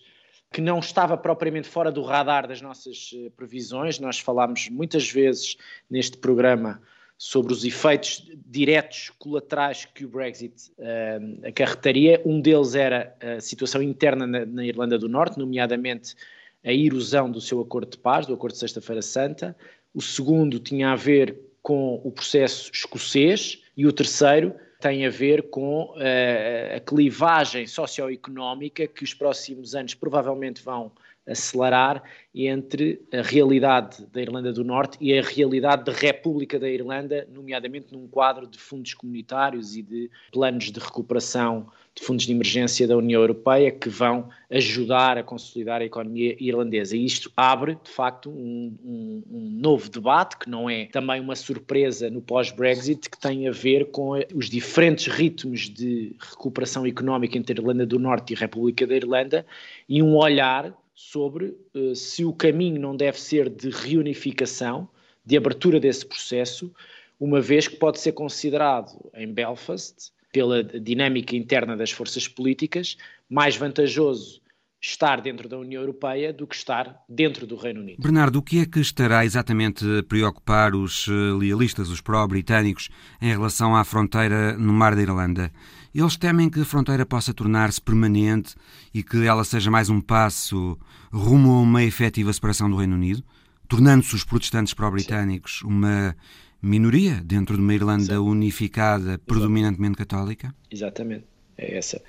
que 0.52 0.60
não 0.60 0.78
estava 0.78 1.16
propriamente 1.16 1.68
fora 1.68 1.90
do 1.90 2.02
radar 2.02 2.46
das 2.46 2.60
nossas 2.60 3.10
eh, 3.14 3.30
previsões. 3.36 3.98
Nós 3.98 4.18
falámos 4.18 4.68
muitas 4.68 5.10
vezes 5.10 5.56
neste 5.88 6.16
programa 6.16 6.80
sobre 7.18 7.52
os 7.52 7.64
efeitos 7.64 8.26
diretos 8.46 9.10
colaterais 9.18 9.84
que 9.84 10.06
o 10.06 10.08
Brexit 10.08 10.72
uh, 10.78 11.46
acarretaria. 11.46 12.22
Um 12.24 12.40
deles 12.40 12.74
era 12.74 13.14
a 13.20 13.38
situação 13.40 13.82
interna 13.82 14.26
na, 14.26 14.46
na 14.46 14.64
Irlanda 14.64 14.98
do 14.98 15.06
Norte, 15.06 15.38
nomeadamente 15.38 16.14
a 16.64 16.72
erosão 16.72 17.30
do 17.30 17.40
seu 17.40 17.60
acordo 17.60 17.90
de 17.90 17.98
paz, 17.98 18.26
do 18.26 18.34
acordo 18.34 18.54
de 18.54 18.60
Sexta-feira 18.60 19.02
Santa. 19.02 19.56
O 19.94 20.00
segundo 20.00 20.58
tinha 20.58 20.92
a 20.92 20.96
ver 20.96 21.36
com 21.62 22.00
o 22.04 22.10
processo 22.10 22.70
escocês 22.72 23.62
e 23.76 23.86
o 23.86 23.92
terceiro 23.92 24.54
tem 24.80 25.04
a 25.04 25.10
ver 25.10 25.50
com 25.50 25.84
uh, 25.84 26.76
a 26.76 26.80
clivagem 26.80 27.66
socioeconómica 27.66 28.86
que 28.86 29.04
os 29.04 29.12
próximos 29.12 29.74
anos 29.74 29.94
provavelmente 29.94 30.62
vão 30.62 30.90
acelerar 31.26 32.02
entre 32.34 33.00
a 33.12 33.22
realidade 33.22 34.06
da 34.12 34.20
Irlanda 34.20 34.52
do 34.52 34.64
Norte 34.64 34.96
e 35.00 35.16
a 35.16 35.22
realidade 35.22 35.84
da 35.84 35.92
República 35.92 36.58
da 36.58 36.68
Irlanda, 36.68 37.26
nomeadamente 37.32 37.92
num 37.92 38.06
quadro 38.06 38.46
de 38.46 38.58
fundos 38.58 38.94
comunitários 38.94 39.76
e 39.76 39.82
de 39.82 40.10
planos 40.32 40.70
de 40.70 40.80
recuperação 40.80 41.68
de 41.94 42.04
fundos 42.04 42.24
de 42.24 42.32
emergência 42.32 42.86
da 42.86 42.96
União 42.96 43.20
Europeia 43.20 43.70
que 43.70 43.88
vão 43.88 44.28
ajudar 44.48 45.18
a 45.18 45.24
consolidar 45.24 45.80
a 45.80 45.84
economia 45.84 46.36
irlandesa. 46.38 46.96
E 46.96 47.04
isto 47.04 47.30
abre, 47.36 47.76
de 47.82 47.90
facto, 47.90 48.30
um, 48.30 48.76
um, 48.84 49.22
um 49.28 49.50
novo 49.60 49.90
debate, 49.90 50.38
que 50.38 50.48
não 50.48 50.70
é 50.70 50.86
também 50.86 51.20
uma 51.20 51.34
surpresa 51.34 52.08
no 52.08 52.22
pós-Brexit, 52.22 53.10
que 53.10 53.18
tem 53.18 53.48
a 53.48 53.50
ver 53.50 53.90
com 53.90 54.12
os 54.34 54.48
diferentes 54.48 55.12
ritmos 55.12 55.68
de 55.68 56.14
recuperação 56.18 56.86
económica 56.86 57.36
entre 57.36 57.58
a 57.58 57.60
Irlanda 57.60 57.84
do 57.84 57.98
Norte 57.98 58.32
e 58.32 58.36
a 58.36 58.38
República 58.38 58.86
da 58.86 58.94
Irlanda 58.94 59.44
e 59.88 60.00
um 60.00 60.16
olhar 60.16 60.72
sobre 61.00 61.56
uh, 61.74 61.96
se 61.96 62.26
o 62.26 62.32
caminho 62.32 62.78
não 62.78 62.94
deve 62.94 63.18
ser 63.18 63.48
de 63.48 63.70
reunificação, 63.70 64.86
de 65.24 65.34
abertura 65.34 65.80
desse 65.80 66.04
processo, 66.04 66.70
uma 67.18 67.40
vez 67.40 67.66
que 67.66 67.76
pode 67.76 67.98
ser 67.98 68.12
considerado 68.12 69.10
em 69.14 69.32
Belfast 69.32 70.12
pela 70.30 70.62
dinâmica 70.62 71.34
interna 71.34 71.74
das 71.74 71.90
forças 71.90 72.28
políticas, 72.28 72.98
mais 73.30 73.56
vantajoso 73.56 74.42
estar 74.80 75.20
dentro 75.20 75.48
da 75.48 75.58
União 75.58 75.82
Europeia 75.82 76.32
do 76.32 76.46
que 76.46 76.54
estar 76.54 77.04
dentro 77.06 77.46
do 77.46 77.54
Reino 77.54 77.80
Unido. 77.80 78.00
Bernardo, 78.00 78.36
o 78.36 78.42
que 78.42 78.60
é 78.60 78.66
que 78.66 78.80
estará 78.80 79.24
exatamente 79.24 79.84
a 79.98 80.02
preocupar 80.02 80.74
os 80.74 81.06
eh, 81.06 81.12
lealistas, 81.38 81.90
os 81.90 82.00
pró-britânicos, 82.00 82.88
em 83.20 83.30
relação 83.30 83.76
à 83.76 83.84
fronteira 83.84 84.56
no 84.56 84.72
Mar 84.72 84.94
da 84.94 85.02
Irlanda? 85.02 85.52
Eles 85.94 86.16
temem 86.16 86.48
que 86.48 86.60
a 86.60 86.64
fronteira 86.64 87.04
possa 87.04 87.34
tornar-se 87.34 87.80
permanente 87.80 88.54
e 88.94 89.02
que 89.02 89.26
ela 89.26 89.44
seja 89.44 89.70
mais 89.70 89.90
um 89.90 90.00
passo 90.00 90.78
rumo 91.12 91.50
a 91.50 91.60
uma 91.60 91.82
efetiva 91.82 92.32
separação 92.32 92.70
do 92.70 92.76
Reino 92.76 92.94
Unido, 92.94 93.22
tornando-se 93.68 94.14
os 94.14 94.24
protestantes 94.24 94.72
pró-britânicos 94.72 95.62
uma 95.62 96.16
minoria 96.62 97.20
dentro 97.24 97.56
de 97.56 97.62
uma 97.62 97.74
Irlanda 97.74 98.02
Exato. 98.04 98.24
unificada, 98.24 99.18
predominantemente 99.18 99.96
católica? 99.96 100.54
Exatamente. 100.70 101.24
É 101.58 101.76
essa. 101.76 102.02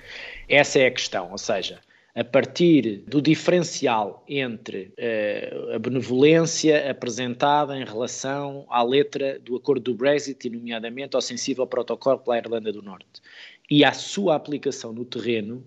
essa 0.48 0.78
é 0.78 0.86
a 0.86 0.90
questão. 0.90 1.30
Ou 1.30 1.38
seja, 1.38 1.80
a 2.14 2.22
partir 2.22 3.04
do 3.08 3.22
diferencial 3.22 4.22
entre 4.28 4.92
uh, 4.98 5.74
a 5.74 5.78
benevolência 5.78 6.90
apresentada 6.90 7.76
em 7.76 7.84
relação 7.84 8.66
à 8.68 8.82
letra 8.82 9.38
do 9.38 9.56
acordo 9.56 9.92
do 9.92 9.94
Brexit, 9.94 10.46
e 10.46 10.50
nomeadamente 10.50 11.16
ao 11.16 11.22
sensível 11.22 11.66
protocolo 11.66 12.18
pela 12.18 12.36
Irlanda 12.36 12.72
do 12.72 12.82
Norte, 12.82 13.22
e 13.70 13.82
à 13.84 13.92
sua 13.92 14.34
aplicação 14.34 14.92
no 14.92 15.04
terreno, 15.04 15.64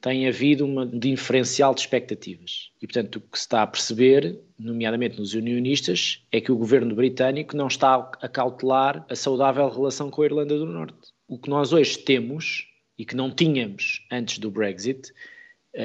tem 0.00 0.26
havido 0.26 0.64
um 0.64 0.98
diferencial 0.98 1.74
de 1.74 1.82
expectativas. 1.82 2.70
E, 2.80 2.86
portanto, 2.86 3.16
o 3.16 3.20
que 3.20 3.38
se 3.38 3.44
está 3.44 3.62
a 3.62 3.66
perceber, 3.66 4.38
nomeadamente 4.58 5.18
nos 5.18 5.34
unionistas, 5.34 6.22
é 6.32 6.40
que 6.40 6.50
o 6.50 6.56
governo 6.56 6.94
britânico 6.94 7.54
não 7.54 7.66
está 7.66 8.10
a 8.22 8.28
cautelar 8.28 9.04
a 9.10 9.14
saudável 9.14 9.68
relação 9.68 10.10
com 10.10 10.22
a 10.22 10.24
Irlanda 10.24 10.56
do 10.56 10.64
Norte. 10.64 11.12
O 11.28 11.38
que 11.38 11.50
nós 11.50 11.72
hoje 11.72 11.98
temos, 11.98 12.66
e 12.96 13.04
que 13.04 13.14
não 13.14 13.30
tínhamos 13.30 14.06
antes 14.10 14.38
do 14.38 14.50
Brexit, 14.50 15.12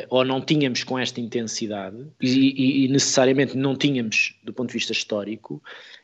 ou 0.09 0.25
não 0.25 0.41
tínhamos 0.41 0.83
com 0.83 0.97
esta 0.97 1.21
intensidade, 1.21 1.97
e, 2.19 2.85
e, 2.85 2.87
necessariamente 2.87 3.55
não 3.55 3.75
tínhamos 3.75 4.35
do 4.43 4.51
ponto 4.51 4.69
de 4.69 4.73
vista 4.73 4.91
histórico, 4.91 5.61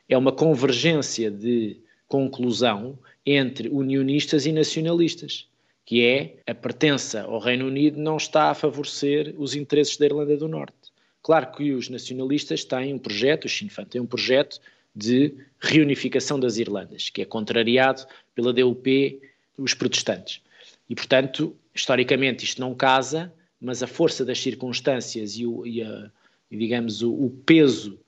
é 0.08 0.16
uma 0.16 0.32
convergência 0.32 1.30
de 1.30 1.80
conclusão 2.06 2.98
entre 3.24 3.68
unionistas 3.68 4.46
e 4.46 4.52
nacionalistas, 4.52 5.48
que 5.84 6.04
é 6.04 6.36
a 6.46 6.54
pertença 6.54 7.22
ao 7.22 7.38
Reino 7.38 7.66
Unido 7.66 7.98
não 7.98 8.16
está 8.16 8.50
a 8.50 8.54
favorecer 8.54 9.34
os 9.36 9.54
interesses 9.54 9.96
da 9.96 10.06
Irlanda 10.06 10.36
do 10.36 10.48
Norte. 10.48 10.92
Claro 11.22 11.52
que 11.52 11.72
os 11.72 11.88
nacionalistas 11.88 12.64
têm 12.64 12.94
um 12.94 12.98
projeto, 12.98 13.46
o 13.46 13.48
Sinn 13.48 13.68
Féin 13.68 13.86
tem 13.86 14.00
um 14.00 14.06
projeto 14.06 14.60
de 14.94 15.34
reunificação 15.60 16.38
das 16.38 16.58
Irlandas, 16.58 17.08
que 17.08 17.22
é 17.22 17.24
contrariado 17.24 18.04
pela 18.34 18.52
DUP, 18.52 19.20
os 19.56 19.74
protestantes. 19.74 20.40
E, 20.88 20.94
portanto, 20.94 21.56
historicamente 21.74 22.44
isto 22.44 22.60
não 22.60 22.74
casa, 22.74 23.32
mas 23.62 23.80
a 23.80 23.86
força 23.86 24.24
das 24.24 24.40
circunstâncias 24.42 25.36
e, 25.36 25.46
o, 25.46 25.64
e 25.64 25.82
a, 25.82 26.10
digamos, 26.50 27.00
o, 27.00 27.12
o 27.12 27.30
peso 27.30 27.98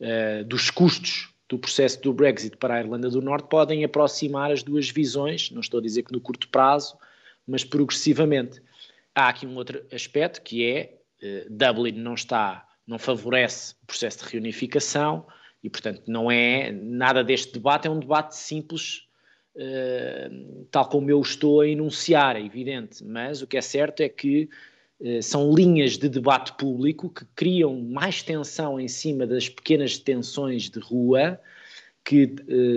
uh, 0.00 0.44
dos 0.44 0.70
custos 0.70 1.32
do 1.48 1.56
processo 1.56 2.02
do 2.02 2.12
Brexit 2.12 2.56
para 2.56 2.74
a 2.74 2.80
Irlanda 2.80 3.08
do 3.08 3.22
Norte 3.22 3.48
podem 3.48 3.84
aproximar 3.84 4.50
as 4.50 4.64
duas 4.64 4.90
visões, 4.90 5.52
não 5.52 5.60
estou 5.60 5.78
a 5.78 5.82
dizer 5.82 6.02
que 6.02 6.12
no 6.12 6.20
curto 6.20 6.48
prazo, 6.48 6.96
mas 7.46 7.62
progressivamente. 7.62 8.60
Há 9.14 9.28
aqui 9.28 9.46
um 9.46 9.54
outro 9.54 9.84
aspecto 9.92 10.42
que 10.42 10.66
é 10.66 10.98
uh, 11.22 11.46
Dublin 11.48 11.92
não 11.92 12.14
está, 12.14 12.66
não 12.84 12.98
favorece 12.98 13.76
o 13.84 13.86
processo 13.86 14.24
de 14.24 14.32
reunificação 14.32 15.24
e, 15.62 15.70
portanto, 15.70 16.02
não 16.08 16.28
é 16.28 16.72
nada 16.72 17.22
deste 17.22 17.52
debate, 17.52 17.86
é 17.86 17.90
um 17.90 18.00
debate 18.00 18.34
simples, 18.34 19.06
uh, 19.54 20.66
tal 20.72 20.88
como 20.88 21.08
eu 21.08 21.20
estou 21.20 21.60
a 21.60 21.68
enunciar, 21.68 22.34
é 22.34 22.44
evidente, 22.44 23.04
mas 23.04 23.42
o 23.42 23.46
que 23.46 23.56
é 23.56 23.60
certo 23.60 24.00
é 24.00 24.08
que 24.08 24.48
são 25.22 25.52
linhas 25.52 25.98
de 25.98 26.08
debate 26.08 26.52
público 26.56 27.08
que 27.10 27.24
criam 27.34 27.80
mais 27.80 28.22
tensão 28.22 28.80
em 28.80 28.88
cima 28.88 29.26
das 29.26 29.48
pequenas 29.48 29.98
tensões 29.98 30.70
de 30.70 30.78
rua, 30.78 31.40
que 32.04 32.26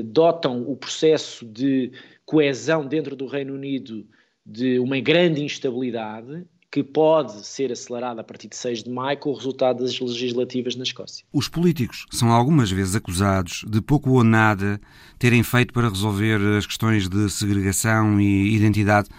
dotam 0.05 0.63
o 0.63 0.75
processo 0.75 1.45
de 1.45 1.91
coesão 2.25 2.85
dentro 2.85 3.15
do 3.15 3.27
Reino 3.27 3.53
Unido 3.53 4.05
de 4.45 4.79
uma 4.79 4.99
grande 4.99 5.43
instabilidade 5.43 6.45
que 6.69 6.83
pode 6.83 7.45
ser 7.45 7.71
acelerada 7.71 8.21
a 8.21 8.23
partir 8.23 8.49
de 8.49 8.55
6 8.55 8.83
de 8.83 8.89
maio 8.89 9.17
com 9.17 9.29
o 9.31 9.33
resultado 9.33 9.83
das 9.83 9.99
legislativas 9.99 10.75
na 10.75 10.83
Escócia. 10.83 11.25
Os 11.31 11.47
políticos 11.47 12.05
são 12.11 12.29
algumas 12.29 12.69
vezes 12.69 12.95
acusados 12.95 13.63
de 13.67 13.81
pouco 13.81 14.11
ou 14.11 14.23
nada 14.23 14.79
terem 15.17 15.43
feito 15.43 15.73
para 15.73 15.89
resolver 15.89 16.39
as 16.57 16.65
questões 16.65 17.07
de 17.07 17.29
segregação 17.29 18.19
e 18.19 18.53
identidade 18.55 19.09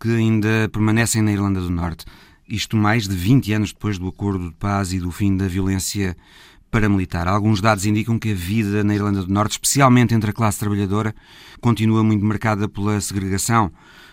que 0.00 0.08
ainda 0.08 0.68
permanecem 0.72 1.22
na 1.22 1.32
Irlanda 1.32 1.60
do 1.60 1.70
Norte. 1.70 2.04
Isto 2.48 2.76
mais 2.76 3.08
de 3.08 3.16
20 3.16 3.52
anos 3.52 3.72
depois 3.72 3.98
do 3.98 4.06
acordo 4.06 4.48
de 4.48 4.54
paz 4.54 4.92
e 4.92 5.00
do 5.00 5.10
fim 5.10 5.36
da 5.36 5.48
violência 5.48 6.16
paramilitar. 6.70 7.26
Alguns 7.26 7.60
dados 7.60 7.86
indicam 7.86 8.18
que 8.18 8.30
a 8.30 8.34
vida 8.34 8.84
na 8.84 8.94
Irlanda 8.94 9.22
do 9.22 9.32
Norte, 9.32 9.52
especialmente 9.52 10.14
entre 10.14 10.30
a 10.30 10.32
classe 10.32 10.58
trabalhadora, 10.58 11.14
continua 11.60 12.04
muito 12.04 12.24
marcada 12.24 12.68
pela 12.68 13.00
segregação. 13.00 13.72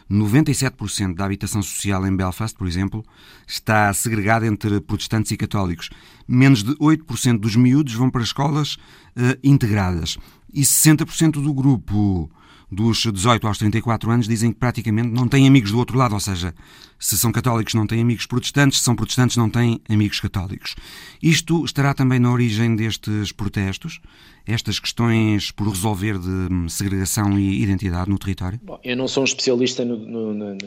97% 0.10 1.16
da 1.16 1.26
habitação 1.26 1.62
social 1.62 2.06
em 2.08 2.16
Belfast, 2.16 2.58
por 2.58 2.68
exemplo, 2.68 3.04
está 3.48 3.92
segregada 3.94 4.46
entre 4.46 4.80
protestantes 4.82 5.32
e 5.32 5.38
católicos. 5.38 5.90
Menos 6.28 6.64
de 6.64 6.74
8% 6.76 7.40
dos 7.40 7.56
miúdos 7.56 7.94
vão 7.94 8.10
para 8.10 8.24
escolas 8.24 8.76
uh, 9.16 9.38
integradas. 9.44 10.18
E 10.54 10.62
60% 10.62 11.42
do 11.42 11.54
grupo 11.54 12.30
dos 12.74 13.04
18 13.04 13.48
aos 13.48 13.58
34 13.58 14.12
anos 14.12 14.28
dizem 14.28 14.52
que 14.52 14.60
praticamente 14.60 15.10
não 15.10 15.28
têm 15.28 15.48
amigos 15.48 15.72
do 15.72 15.78
outro 15.78 15.98
lado, 15.98 16.14
ou 16.14 16.20
seja, 16.20 16.54
se 17.00 17.18
são 17.18 17.32
católicos 17.32 17.74
não 17.74 17.86
têm 17.86 18.02
amigos 18.02 18.26
protestantes, 18.26 18.80
se 18.80 18.86
são 18.86 18.96
protestantes 18.96 19.38
não 19.38 19.50
têm 19.50 19.82
amigos 19.90 20.20
católicos. 20.20 20.76
Isto 21.22 21.64
estará 21.66 21.94
também 21.94 22.20
na 22.20 22.32
origem 22.32 22.76
destes 22.76 23.32
protestos, 23.32 24.02
estas 24.48 24.80
questões 24.80 25.52
por 25.52 25.68
resolver 25.68 26.18
de 26.18 26.54
hum, 26.54 26.68
segregação 26.70 27.38
e 27.40 27.62
identidade 27.62 28.10
no 28.10 28.18
território? 28.18 28.60
Bom, 28.64 28.80
eu 28.84 28.96
não 28.96 29.08
sou 29.08 29.24
um 29.24 29.26
especialista 29.26 29.86
no, 29.86 29.98
no, 29.98 30.34
na, 30.34 30.58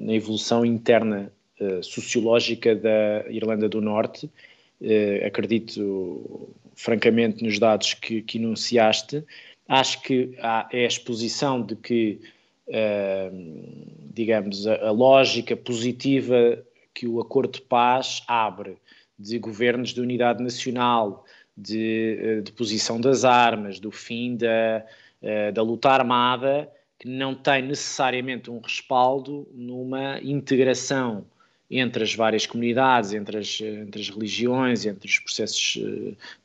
na, 0.00 0.14
evolução 0.14 0.64
interna 0.64 1.32
uh, 1.60 1.82
sociológica 1.82 2.74
da 2.74 3.24
Irlanda 3.30 3.68
do 3.68 3.80
Norte, 3.80 4.26
uh, 4.26 5.26
acredito 5.26 6.48
francamente 6.74 7.44
nos 7.44 7.58
dados 7.58 7.94
que, 7.94 8.22
que 8.22 8.38
enunciaste, 8.38 9.24
Acho 9.68 10.02
que 10.02 10.36
há, 10.40 10.68
é 10.72 10.84
a 10.84 10.88
exposição 10.88 11.62
de 11.62 11.76
que, 11.76 12.20
uh, 12.66 14.10
digamos, 14.12 14.66
a, 14.66 14.88
a, 14.88 14.90
lógica 14.90 15.56
positiva 15.56 16.62
que 16.92 17.06
o 17.06 17.20
acordo 17.20 17.54
de 17.54 17.62
paz 17.62 18.22
abre 18.26 18.76
de 19.18 19.38
governos 19.38 19.90
de 19.94 20.00
unidade 20.00 20.42
nacional, 20.42 21.24
de, 21.56 22.18
eh, 22.20 22.40
de 22.40 22.50
posição 22.50 23.00
das 23.00 23.24
armas, 23.24 23.78
do 23.78 23.90
fim 23.90 24.36
da, 24.36 24.84
uh, 25.22 25.52
da 25.52 25.62
luta 25.62 25.90
armada, 25.90 26.68
que 26.98 27.08
não 27.08 27.34
tem 27.34 27.62
necessariamente 27.62 28.50
um 28.50 28.58
respaldo 28.58 29.48
numa 29.54 30.20
integração 30.20 31.24
entre 31.70 32.02
as 32.02 32.14
várias 32.14 32.46
comunidades, 32.46 33.12
entre 33.12 33.38
as, 33.38 33.60
entre 33.60 34.02
as 34.02 34.08
religiões, 34.10 34.84
entre 34.84 35.08
os 35.08 35.18
processos 35.18 35.74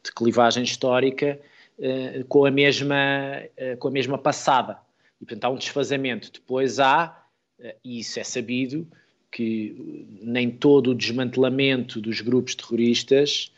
de 0.03 0.11
clivagem 0.15 0.63
histórica, 0.63 1.39
uh, 1.77 2.25
com, 2.25 2.45
a 2.45 2.51
mesma, 2.51 3.43
uh, 3.57 3.77
com 3.77 3.87
a 3.87 3.91
mesma 3.91 4.17
passada. 4.17 4.79
E, 5.21 5.25
portanto, 5.25 5.45
há 5.45 5.49
um 5.49 5.55
desfazamento. 5.55 6.31
Depois 6.31 6.79
há, 6.79 7.17
uh, 7.59 7.73
e 7.83 7.99
isso 7.99 8.19
é 8.19 8.23
sabido, 8.23 8.87
que 9.31 10.07
nem 10.21 10.49
todo 10.49 10.91
o 10.91 10.95
desmantelamento 10.95 11.99
dos 11.99 12.21
grupos 12.21 12.55
terroristas 12.55 13.51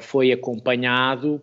foi 0.00 0.32
acompanhado 0.32 1.42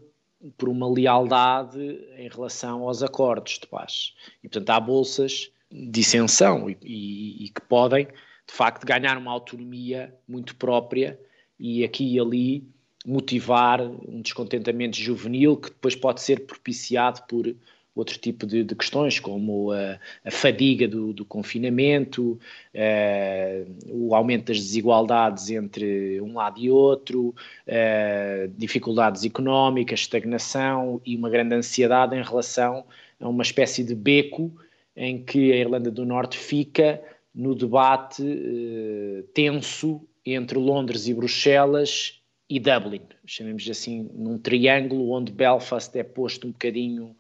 por 0.58 0.70
uma 0.70 0.89
lealdade 0.89 1.99
em 2.18 2.28
relação 2.30 2.84
aos 2.84 3.03
acordos 3.03 3.60
de 3.60 3.68
paz. 3.68 4.14
E, 4.43 4.47
portanto, 4.47 4.70
há 4.70 4.80
bolsas 4.80 5.51
de 5.72 5.99
isenção 5.99 6.70
e, 6.70 6.78
e, 6.82 7.45
e, 7.45 7.49
que 7.49 7.62
podem, 7.62 8.06
de 8.06 8.53
facto, 8.53 8.86
ganhar 8.86 9.18
uma 9.18 9.32
autonomia 9.32 10.14
muito 10.28 10.56
própria 10.56 11.20
e 11.60 11.84
aqui 11.84 12.16
e 12.16 12.20
ali 12.20 12.74
motivar 13.06 13.82
um 13.82 14.22
descontentamento 14.22 14.97
juvenil 14.97 15.56
que 15.58 15.70
depois 15.70 15.95
pode 15.95 16.22
ser 16.22 16.45
propiciado 16.45 17.22
por 17.28 17.56
outro 17.95 18.20
tipo 18.20 18.45
de, 18.45 18.64
de 18.64 18.76
questões, 18.76 19.20
como 19.20 19.72
a, 19.72 19.97
a 20.26 20.32
fadiga 20.32 20.88
do, 20.88 21.14
do 21.14 21.24
confinamento, 21.24 22.38
uh, 22.74 23.76
o 23.89 24.14
aumento 24.14 24.47
das 24.47 24.58
desigualdades 24.58 25.49
entre 25.49 26.20
um 26.20 26.34
lado 26.34 26.60
e 26.60 26.70
outro, 26.70 27.34
uh, 27.68 28.51
dificuldades 28.58 29.24
económicas, 29.24 30.01
estagnação 30.01 30.99
e 31.06 31.16
uma 31.16 31.30
grande 31.30 31.56
ansiedade 31.56 32.16
em 32.16 32.22
relação 32.22 32.84
a 33.20 33.30
uma 33.30 33.43
espécie 33.43 33.82
de 33.82 33.95
beco 33.95 34.51
em 34.95 35.24
que 35.24 35.53
a 35.53 35.56
Irlanda 35.56 35.89
do 35.89 36.06
Norte 36.06 36.38
fica 36.38 37.01
no 37.34 37.56
debate 37.56 38.24
uh, 38.24 39.24
tenso 39.34 40.01
entre 40.26 40.58
Londres 40.58 41.08
e 41.08 41.14
Bruxelas 41.14 42.20
e 42.49 42.59
Dublin, 42.59 43.01
chamemos 43.25 43.67
assim, 43.69 44.09
num 44.13 44.37
triângulo 44.37 45.11
onde 45.11 45.31
Belfast 45.31 45.97
é 45.97 46.03
posto 46.03 46.47
um 46.47 46.51
bocadinho 46.51 47.15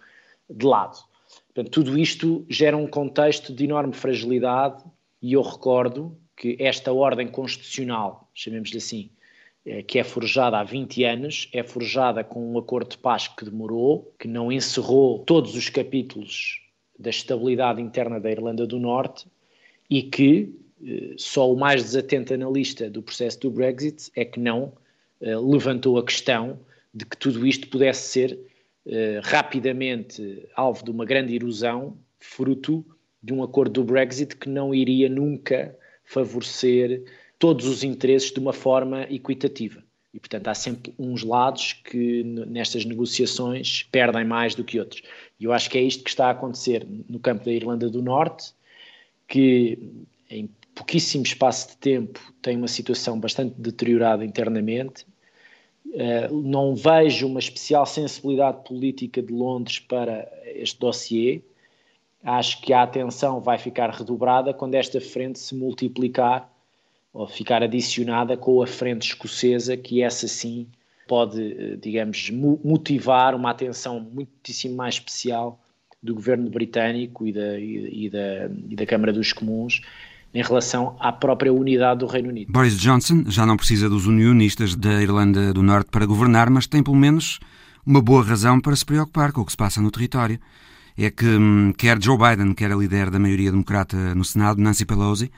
de 0.49 0.65
lado. 0.65 0.97
Portanto, 1.53 1.71
tudo 1.71 1.97
isto 1.97 2.45
gera 2.49 2.77
um 2.77 2.87
contexto 2.87 3.53
de 3.53 3.63
enorme 3.63 3.93
fragilidade 3.93 4.83
e 5.21 5.33
eu 5.33 5.41
recordo 5.41 6.17
que 6.35 6.57
esta 6.59 6.91
ordem 6.91 7.27
constitucional, 7.27 8.29
chamemos-lhe 8.33 8.77
assim, 8.77 9.09
eh, 9.65 9.81
que 9.81 9.97
é 9.97 10.03
forjada 10.03 10.59
há 10.59 10.63
20 10.63 11.03
anos, 11.03 11.49
é 11.53 11.63
forjada 11.63 12.23
com 12.23 12.53
um 12.53 12.57
acordo 12.57 12.91
de 12.91 12.97
paz 12.97 13.27
que 13.27 13.45
demorou, 13.45 14.13
que 14.19 14.27
não 14.27 14.51
encerrou 14.51 15.19
todos 15.19 15.55
os 15.55 15.69
capítulos 15.69 16.61
da 16.99 17.09
estabilidade 17.09 17.81
interna 17.81 18.19
da 18.19 18.29
Irlanda 18.29 18.67
do 18.67 18.79
Norte 18.79 19.27
e 19.89 20.03
que 20.03 20.53
eh, 20.85 21.15
só 21.17 21.51
o 21.51 21.57
mais 21.57 21.81
desatento 21.81 22.33
analista 22.33 22.89
do 22.89 23.01
processo 23.01 23.39
do 23.39 23.49
Brexit 23.49 24.11
é 24.15 24.23
que 24.23 24.39
não 24.39 24.73
levantou 25.21 25.97
a 25.97 26.05
questão 26.05 26.59
de 26.95 27.05
que 27.05 27.17
tudo 27.17 27.45
isto 27.45 27.67
pudesse 27.67 28.07
ser 28.09 28.39
uh, 28.85 29.19
rapidamente 29.21 30.47
alvo 30.55 30.83
de 30.83 30.91
uma 30.91 31.03
grande 31.03 31.35
erosão, 31.35 31.97
fruto 32.19 32.85
de 33.21 33.33
um 33.33 33.43
acordo 33.43 33.73
do 33.73 33.83
Brexit 33.83 34.35
que 34.37 34.47
não 34.47 34.73
iria 34.73 35.09
nunca 35.09 35.77
favorecer 36.05 37.03
todos 37.37 37.65
os 37.65 37.83
interesses 37.83 38.31
de 38.31 38.39
uma 38.39 38.53
forma 38.53 39.03
equitativa. 39.03 39.83
E, 40.13 40.19
portanto, 40.19 40.47
há 40.47 40.53
sempre 40.53 40.93
uns 40.97 41.23
lados 41.23 41.73
que 41.73 42.23
nestas 42.23 42.85
negociações 42.85 43.83
perdem 43.91 44.23
mais 44.23 44.55
do 44.55 44.63
que 44.63 44.79
outros. 44.79 45.01
E 45.37 45.43
eu 45.43 45.51
acho 45.51 45.69
que 45.69 45.77
é 45.77 45.81
isto 45.81 46.05
que 46.05 46.09
está 46.09 46.27
a 46.27 46.31
acontecer 46.31 46.87
no 47.09 47.19
campo 47.19 47.43
da 47.43 47.51
Irlanda 47.51 47.89
do 47.89 48.01
Norte, 48.01 48.53
que 49.27 49.77
em 50.29 50.49
pouquíssimo 50.75 51.23
espaço 51.23 51.69
de 51.69 51.77
tempo 51.77 52.19
tem 52.41 52.57
uma 52.57 52.67
situação 52.67 53.17
bastante 53.17 53.55
deteriorada 53.57 54.23
internamente. 54.25 55.07
Uh, 55.85 56.41
não 56.43 56.75
vejo 56.75 57.25
uma 57.25 57.39
especial 57.39 57.85
sensibilidade 57.85 58.63
política 58.65 59.21
de 59.21 59.33
Londres 59.33 59.79
para 59.79 60.29
este 60.53 60.77
dossiê. 60.77 61.41
Acho 62.21 62.61
que 62.61 62.73
a 62.73 62.83
atenção 62.83 63.39
vai 63.39 63.57
ficar 63.57 63.89
redobrada 63.89 64.53
quando 64.53 64.75
esta 64.75 64.99
frente 64.99 65.39
se 65.39 65.55
multiplicar 65.55 66.51
ou 67.13 67.25
ficar 67.25 67.63
adicionada 67.63 68.35
com 68.35 68.61
a 68.61 68.67
frente 68.67 69.03
escocesa, 69.03 69.77
que 69.77 70.01
essa 70.01 70.27
sim 70.27 70.67
pode, 71.07 71.39
eh, 71.41 71.75
digamos, 71.77 72.29
motivar 72.29 73.33
uma 73.35 73.51
atenção 73.51 74.01
muitíssimo 74.01 74.75
mais 74.75 74.95
especial 74.95 75.61
do 76.03 76.13
governo 76.13 76.49
britânico 76.49 77.25
e 77.25 77.31
da, 77.31 77.57
e, 77.57 78.09
da, 78.09 78.49
e 78.69 78.75
da 78.75 78.85
Câmara 78.85 79.13
dos 79.13 79.31
Comuns 79.31 79.81
em 80.35 80.43
relação 80.43 80.97
à 80.99 81.13
própria 81.13 81.51
unidade 81.51 82.01
do 82.01 82.05
Reino 82.05 82.27
Unido. 82.27 82.51
Boris 82.51 82.77
Johnson 82.77 83.23
já 83.27 83.45
não 83.45 83.55
precisa 83.55 83.89
dos 83.89 84.05
unionistas 84.05 84.75
da 84.75 85.01
Irlanda 85.01 85.53
do 85.53 85.63
Norte 85.63 85.89
para 85.89 86.05
governar, 86.05 86.49
mas 86.49 86.67
tem 86.67 86.83
pelo 86.83 86.97
menos 86.97 87.39
uma 87.85 88.01
boa 88.01 88.21
razão 88.21 88.59
para 88.59 88.75
se 88.75 88.85
preocupar 88.85 89.31
com 89.31 89.41
o 89.41 89.45
que 89.45 89.51
se 89.51 89.57
passa 89.57 89.81
no 89.81 89.89
território. 89.89 90.37
É 90.97 91.09
que 91.09 91.25
hum, 91.25 91.73
quer 91.77 92.01
Joe 92.01 92.17
Biden, 92.17 92.53
quer 92.53 92.71
a 92.71 92.75
líder 92.75 93.09
da 93.09 93.17
maioria 93.19 93.49
democrata 93.49 94.13
no 94.13 94.25
Senado, 94.25 94.61
Nancy 94.61 94.85
Pelosi, 94.85 95.31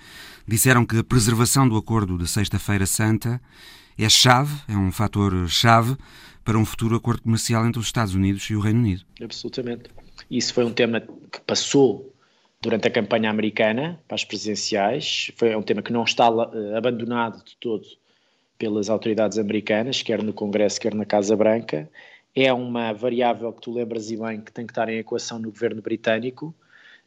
disseram 0.48 0.84
que 0.84 0.98
a 0.98 1.04
preservação 1.04 1.70
do 1.70 1.78
acordo 1.78 2.18
de 2.18 2.28
Sexta-feira 2.28 2.88
Santa 2.88 3.39
é 3.98 4.10
chave, 4.10 4.56
é 4.68 4.76
um 4.76 4.91
fator 4.91 5.48
chave 5.48 5.95
para 6.43 6.58
um 6.58 6.66
futuro 6.66 6.95
acordo 6.95 7.22
comercial 7.22 7.68
entre 7.68 7.80
os 7.80 7.86
Estados 7.86 8.16
Unidos 8.16 8.43
e 8.50 8.56
o 8.56 8.60
Reino 8.60 8.80
Unido. 8.80 9.04
Absolutamente. 9.22 9.89
Isso 10.30 10.54
foi 10.54 10.66
um 10.66 10.72
tema 10.72 11.02
que 11.02 11.39
passou 11.45 12.14
durante 12.62 12.88
a 12.88 12.91
campanha 12.91 13.30
americana 13.30 14.01
para 14.08 14.16
as 14.16 14.26
presidenciais. 14.26 15.32
Foi 15.36 15.55
um 15.55 15.62
tema 15.62 15.82
que 15.82 15.91
não 15.91 16.03
está 16.03 16.30
uh, 16.30 16.76
abandonado 16.76 17.43
de 17.43 17.55
todo 17.58 17.86
pelas 18.58 18.89
autoridades 18.89 19.38
americanas, 19.38 20.01
quer 20.01 20.24
no 20.24 20.34
Congresso, 20.34 20.80
quer 20.80 20.93
na 20.93 21.05
Casa 21.05 21.36
Branca. 21.36 21.89
É 22.36 22.51
uma 22.51 22.91
variável 22.93 23.51
que 23.53 23.62
tu 23.62 23.74
lembras 23.74 24.10
e 24.12 24.18
bem 24.18 24.41
que 24.41 24.51
tem 24.51 24.66
que 24.66 24.72
estar 24.72 24.89
em 24.89 24.97
equação 24.97 25.39
no 25.39 25.51
governo 25.51 25.82
britânico 25.82 26.53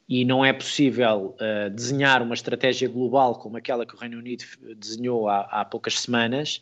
e 0.09 0.25
não 0.25 0.45
é 0.45 0.53
possível 0.53 1.37
uh, 1.37 1.71
desenhar 1.71 2.23
uma 2.23 2.35
estratégia 2.35 2.89
global 2.89 3.37
como 3.37 3.57
aquela 3.57 3.87
que 3.87 3.95
o 3.95 3.99
Reino 3.99 4.19
Unido 4.19 4.45
desenhou 4.77 5.29
há, 5.29 5.43
há 5.43 5.65
poucas 5.65 6.01
semanas 6.01 6.61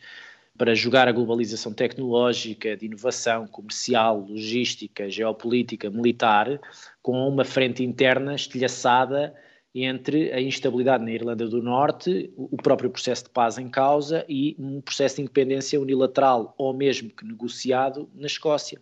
para 0.58 0.74
jogar 0.74 1.06
a 1.06 1.12
globalização 1.12 1.72
tecnológica, 1.72 2.76
de 2.76 2.86
inovação 2.86 3.46
comercial, 3.46 4.26
logística, 4.28 5.08
geopolítica, 5.08 5.88
militar, 5.88 6.60
com 7.00 7.28
uma 7.28 7.44
frente 7.44 7.84
interna 7.84 8.34
estilhaçada 8.34 9.32
entre 9.72 10.32
a 10.32 10.40
instabilidade 10.40 11.04
na 11.04 11.12
Irlanda 11.12 11.46
do 11.46 11.62
Norte, 11.62 12.32
o 12.36 12.56
próprio 12.56 12.90
processo 12.90 13.24
de 13.24 13.30
paz 13.30 13.56
em 13.56 13.68
causa 13.68 14.24
e 14.28 14.56
um 14.58 14.80
processo 14.80 15.16
de 15.16 15.22
independência 15.22 15.80
unilateral 15.80 16.54
ou 16.58 16.74
mesmo 16.74 17.10
que 17.10 17.24
negociado 17.24 18.10
na 18.14 18.26
Escócia. 18.26 18.80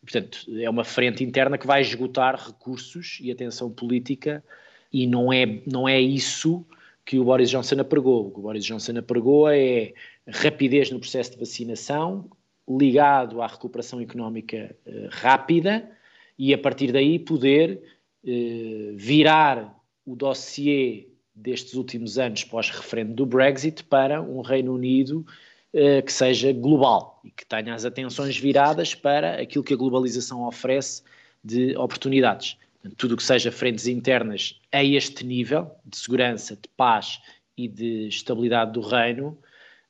Portanto, 0.00 0.46
é 0.56 0.70
uma 0.70 0.84
frente 0.84 1.24
interna 1.24 1.58
que 1.58 1.66
vai 1.66 1.80
esgotar 1.80 2.36
recursos 2.36 3.18
e 3.20 3.32
atenção 3.32 3.68
política 3.68 4.44
e 4.92 5.06
não 5.06 5.32
é, 5.32 5.60
não 5.66 5.88
é 5.88 6.00
isso 6.00 6.64
que 7.04 7.18
o 7.18 7.24
Boris 7.24 7.50
Johnson 7.50 7.80
apregou. 7.80 8.28
O 8.28 8.30
que 8.30 8.38
o 8.38 8.42
Boris 8.42 8.64
Johnson 8.64 8.98
apregou 8.98 9.48
é 9.48 9.94
rapidez 10.28 10.90
no 10.90 10.98
processo 10.98 11.32
de 11.32 11.38
vacinação, 11.38 12.30
ligado 12.68 13.40
à 13.40 13.46
recuperação 13.46 14.00
económica 14.00 14.76
eh, 14.86 15.08
rápida 15.10 15.90
e 16.38 16.52
a 16.52 16.58
partir 16.58 16.92
daí 16.92 17.18
poder 17.18 17.82
eh, 18.26 18.92
virar 18.94 19.74
o 20.04 20.14
dossiê 20.14 21.08
destes 21.34 21.74
últimos 21.74 22.18
anos 22.18 22.44
pós-referendo 22.44 23.14
do 23.14 23.24
Brexit 23.24 23.84
para 23.84 24.20
um 24.20 24.42
Reino 24.42 24.74
Unido 24.74 25.24
eh, 25.72 26.02
que 26.02 26.12
seja 26.12 26.52
global 26.52 27.20
e 27.24 27.30
que 27.30 27.46
tenha 27.46 27.74
as 27.74 27.84
atenções 27.84 28.36
viradas 28.36 28.94
para 28.94 29.40
aquilo 29.40 29.64
que 29.64 29.72
a 29.72 29.76
globalização 29.76 30.46
oferece 30.46 31.02
de 31.42 31.76
oportunidades. 31.76 32.58
Tudo 32.96 33.14
o 33.14 33.16
que 33.16 33.22
seja 33.22 33.50
frentes 33.50 33.86
internas 33.86 34.60
a 34.72 34.84
este 34.84 35.24
nível 35.24 35.70
de 35.84 35.96
segurança, 35.96 36.54
de 36.54 36.68
paz 36.76 37.20
e 37.56 37.66
de 37.66 38.08
estabilidade 38.08 38.72
do 38.72 38.80
reino 38.80 39.36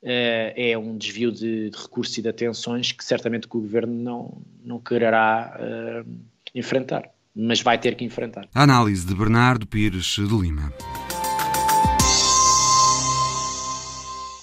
é 0.01 0.77
um 0.77 0.97
desvio 0.97 1.31
de, 1.31 1.69
de, 1.69 1.77
recursos 1.77 2.17
e 2.17 2.21
de 2.21 2.29
atenções 2.29 2.91
que 2.91 3.03
certamente 3.03 3.47
que 3.47 3.57
o 3.57 3.61
governo 3.61 3.93
não, 3.93 4.41
não 4.63 4.79
quererá 4.79 5.57
uh, 5.59 6.09
enfrentar, 6.55 7.03
mas 7.35 7.61
vai 7.61 7.77
ter 7.77 7.95
que 7.95 8.05
enfrentar. 8.05 8.47
A 8.53 8.63
análise 8.63 9.05
de 9.05 9.13
Bernardo 9.13 9.67
Pires 9.67 10.15
de 10.15 10.21
Lima. 10.23 10.73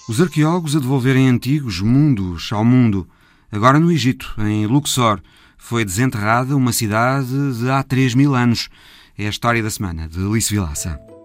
Os 0.07 0.21
arqueólogos 0.21 0.75
a 0.75 0.79
devolverem 0.79 1.27
antigos 1.27 1.81
mundos 1.81 2.49
ao 2.53 2.63
mundo. 2.63 3.09
Agora 3.51 3.79
no 3.79 3.91
Egito, 3.91 4.35
em 4.39 4.65
Luxor, 4.65 5.21
foi 5.57 5.83
desenterrada 5.83 6.55
uma 6.55 6.71
cidade 6.71 7.59
de 7.59 7.69
há 7.69 7.83
3 7.83 8.15
mil 8.15 8.33
anos. 8.33 8.69
É 9.17 9.25
a 9.25 9.29
história 9.29 9.61
da 9.61 9.69
semana, 9.69 10.07
de 10.07 10.19
Alice 10.19 10.53
Vilaça 10.53 11.16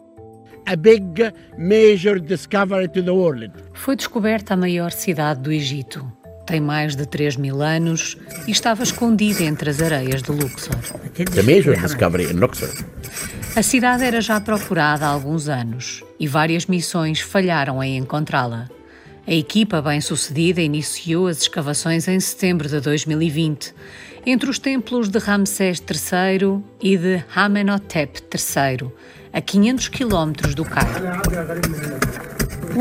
a 0.67 0.77
big 0.77 1.33
major 1.59 2.19
discovery 2.21 2.89
to 2.89 3.03
the 3.03 3.11
world. 3.11 3.51
Foi 3.75 3.97
descoberta 3.97 4.55
a 4.55 4.57
maior 4.57 4.93
cidade 4.93 5.41
do 5.41 5.53
Egito. 5.53 6.11
Tem 6.47 6.61
mais 6.61 6.97
de 6.97 7.07
3 7.07 7.37
mil 7.37 7.63
anos 7.63 8.17
e 8.47 8.51
estava 8.51 8.83
escondida 8.83 9.45
entre 9.45 9.71
as 9.71 9.81
areias 9.81 10.23
de 10.23 10.33
Luxor. 10.33 10.77
The 11.15 11.43
major 11.43 11.77
discovery 11.77 12.25
in 12.33 12.39
Luxor. 12.39 12.71
A 13.55 13.63
cidade 13.63 14.05
era 14.05 14.21
já 14.21 14.41
procurada 14.41 15.07
há 15.07 15.09
alguns 15.09 15.49
anos 15.49 16.03
e 16.19 16.27
várias 16.27 16.67
missões 16.67 17.21
falharam 17.21 17.83
em 17.83 17.99
encontrá-la. 17.99 18.69
A 19.27 19.33
equipa 19.33 19.81
bem-sucedida 19.81 20.61
iniciou 20.61 21.29
as 21.29 21.43
escavações 21.43 22.09
em 22.09 22.19
setembro 22.19 22.69
de 22.69 22.81
2020, 22.81 23.73
entre 24.27 24.51
os 24.51 24.59
templos 24.59 25.09
de 25.09 25.19
Ramsés 25.19 25.81
III 25.81 26.61
e 26.83 26.97
de 26.97 27.23
Amenhotep 27.35 28.21
III, 28.21 28.91
a 29.33 29.41
500 29.41 29.89
quilómetros 29.89 30.55
do 30.55 30.65
Cairo. 30.65 31.05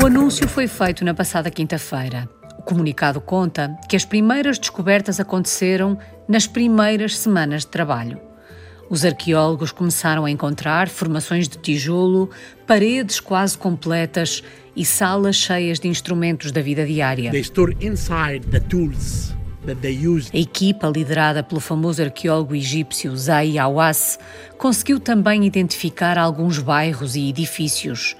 O 0.00 0.06
anúncio 0.06 0.46
foi 0.48 0.66
feito 0.66 1.04
na 1.04 1.14
passada 1.14 1.50
quinta-feira. 1.50 2.28
O 2.58 2.62
comunicado 2.62 3.20
conta 3.20 3.76
que 3.88 3.96
as 3.96 4.04
primeiras 4.04 4.58
descobertas 4.58 5.18
aconteceram 5.18 5.98
nas 6.28 6.46
primeiras 6.46 7.18
semanas 7.18 7.62
de 7.62 7.68
trabalho. 7.68 8.20
Os 8.88 9.04
arqueólogos 9.04 9.72
começaram 9.72 10.24
a 10.24 10.30
encontrar 10.30 10.88
formações 10.88 11.48
de 11.48 11.56
tijolo, 11.56 12.30
paredes 12.66 13.20
quase 13.20 13.56
completas 13.56 14.42
e 14.76 14.84
salas 14.84 15.36
cheias 15.36 15.80
de 15.80 15.88
instrumentos 15.88 16.52
da 16.52 16.60
vida 16.60 16.84
diária. 16.84 17.30
They 17.30 17.40
store 17.40 17.76
inside 17.80 18.46
the 18.48 18.60
tools 18.60 19.34
a 20.32 20.36
equipa, 20.36 20.88
liderada 20.88 21.42
pelo 21.42 21.60
famoso 21.60 22.02
arqueólogo 22.02 22.54
egípcio 22.54 23.16
Zahi 23.16 23.58
Hawass, 23.58 24.18
conseguiu 24.58 24.98
também 24.98 25.44
identificar 25.46 26.18
alguns 26.18 26.58
bairros 26.58 27.14
e 27.14 27.28
edifícios. 27.28 28.16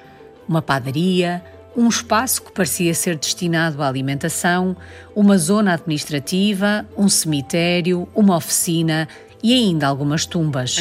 Uma 0.48 0.62
padaria, 0.62 1.42
um 1.76 1.88
espaço 1.88 2.42
que 2.42 2.52
parecia 2.52 2.94
ser 2.94 3.16
destinado 3.16 3.82
à 3.82 3.88
alimentação, 3.88 4.76
uma 5.16 5.36
zona 5.36 5.74
administrativa, 5.74 6.86
um 6.96 7.08
cemitério, 7.08 8.06
uma 8.14 8.36
oficina 8.36 9.08
e 9.42 9.52
ainda 9.52 9.88
algumas 9.88 10.26
tumbas. 10.26 10.76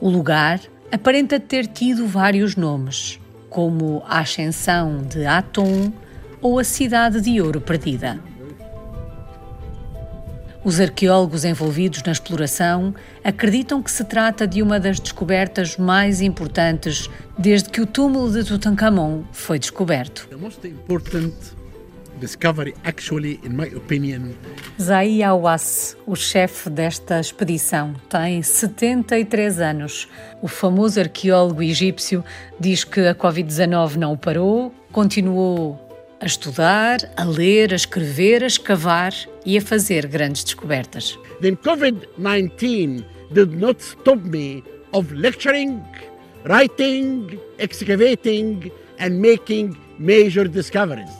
O 0.00 0.08
lugar 0.08 0.60
aparenta 0.90 1.38
ter 1.38 1.66
tido 1.66 2.08
vários 2.08 2.56
nomes 2.56 3.20
como 3.50 4.02
a 4.06 4.20
ascensão 4.20 5.02
de 5.02 5.26
Atum 5.26 5.92
ou 6.40 6.58
a 6.58 6.64
cidade 6.64 7.20
de 7.20 7.40
Ouro 7.42 7.60
Perdida. 7.60 8.18
Os 10.62 10.78
arqueólogos 10.78 11.44
envolvidos 11.44 12.02
na 12.02 12.12
exploração 12.12 12.94
acreditam 13.24 13.82
que 13.82 13.90
se 13.90 14.04
trata 14.04 14.46
de 14.46 14.62
uma 14.62 14.78
das 14.78 15.00
descobertas 15.00 15.76
mais 15.76 16.20
importantes 16.20 17.10
desde 17.36 17.70
que 17.70 17.80
o 17.80 17.86
túmulo 17.86 18.30
de 18.30 18.44
Tutankhamon 18.44 19.22
foi 19.32 19.58
descoberto 19.58 20.28
discovery 22.20 22.74
actually, 22.84 23.40
in 23.42 23.56
my 23.56 23.66
opinion. 23.74 24.36
Zahi 24.80 25.22
Awas, 25.22 25.96
o 26.06 26.14
chefe 26.14 26.70
desta 26.70 27.18
expedição, 27.18 27.94
tem 28.08 28.42
73 28.42 29.60
anos. 29.60 30.08
O 30.40 30.46
famoso 30.46 31.00
arqueólogo 31.00 31.62
egípcio 31.62 32.22
diz 32.60 32.84
que 32.84 33.00
a 33.00 33.14
Covid-19 33.14 33.96
não 33.96 34.12
o 34.12 34.18
parou, 34.18 34.72
continuou 34.92 35.78
a 36.20 36.26
estudar, 36.26 36.98
a 37.16 37.24
ler, 37.24 37.72
a 37.72 37.76
escrever, 37.76 38.44
a 38.44 38.46
escavar 38.46 39.12
e 39.44 39.56
a 39.56 39.62
fazer 39.62 40.06
grandes 40.06 40.44
descobertas. 40.44 41.18
Then 41.40 41.56
COVID-19 41.56 43.04
did 43.32 43.56
not 43.58 43.82
stop 43.82 44.22
me 44.22 44.62
of 44.92 45.12
lecturing, 45.14 45.82
writing, 46.44 47.38
excavating 47.58 48.70
and 48.98 49.20
making 49.20 49.76
major 49.98 50.46
discoveries. 50.46 51.19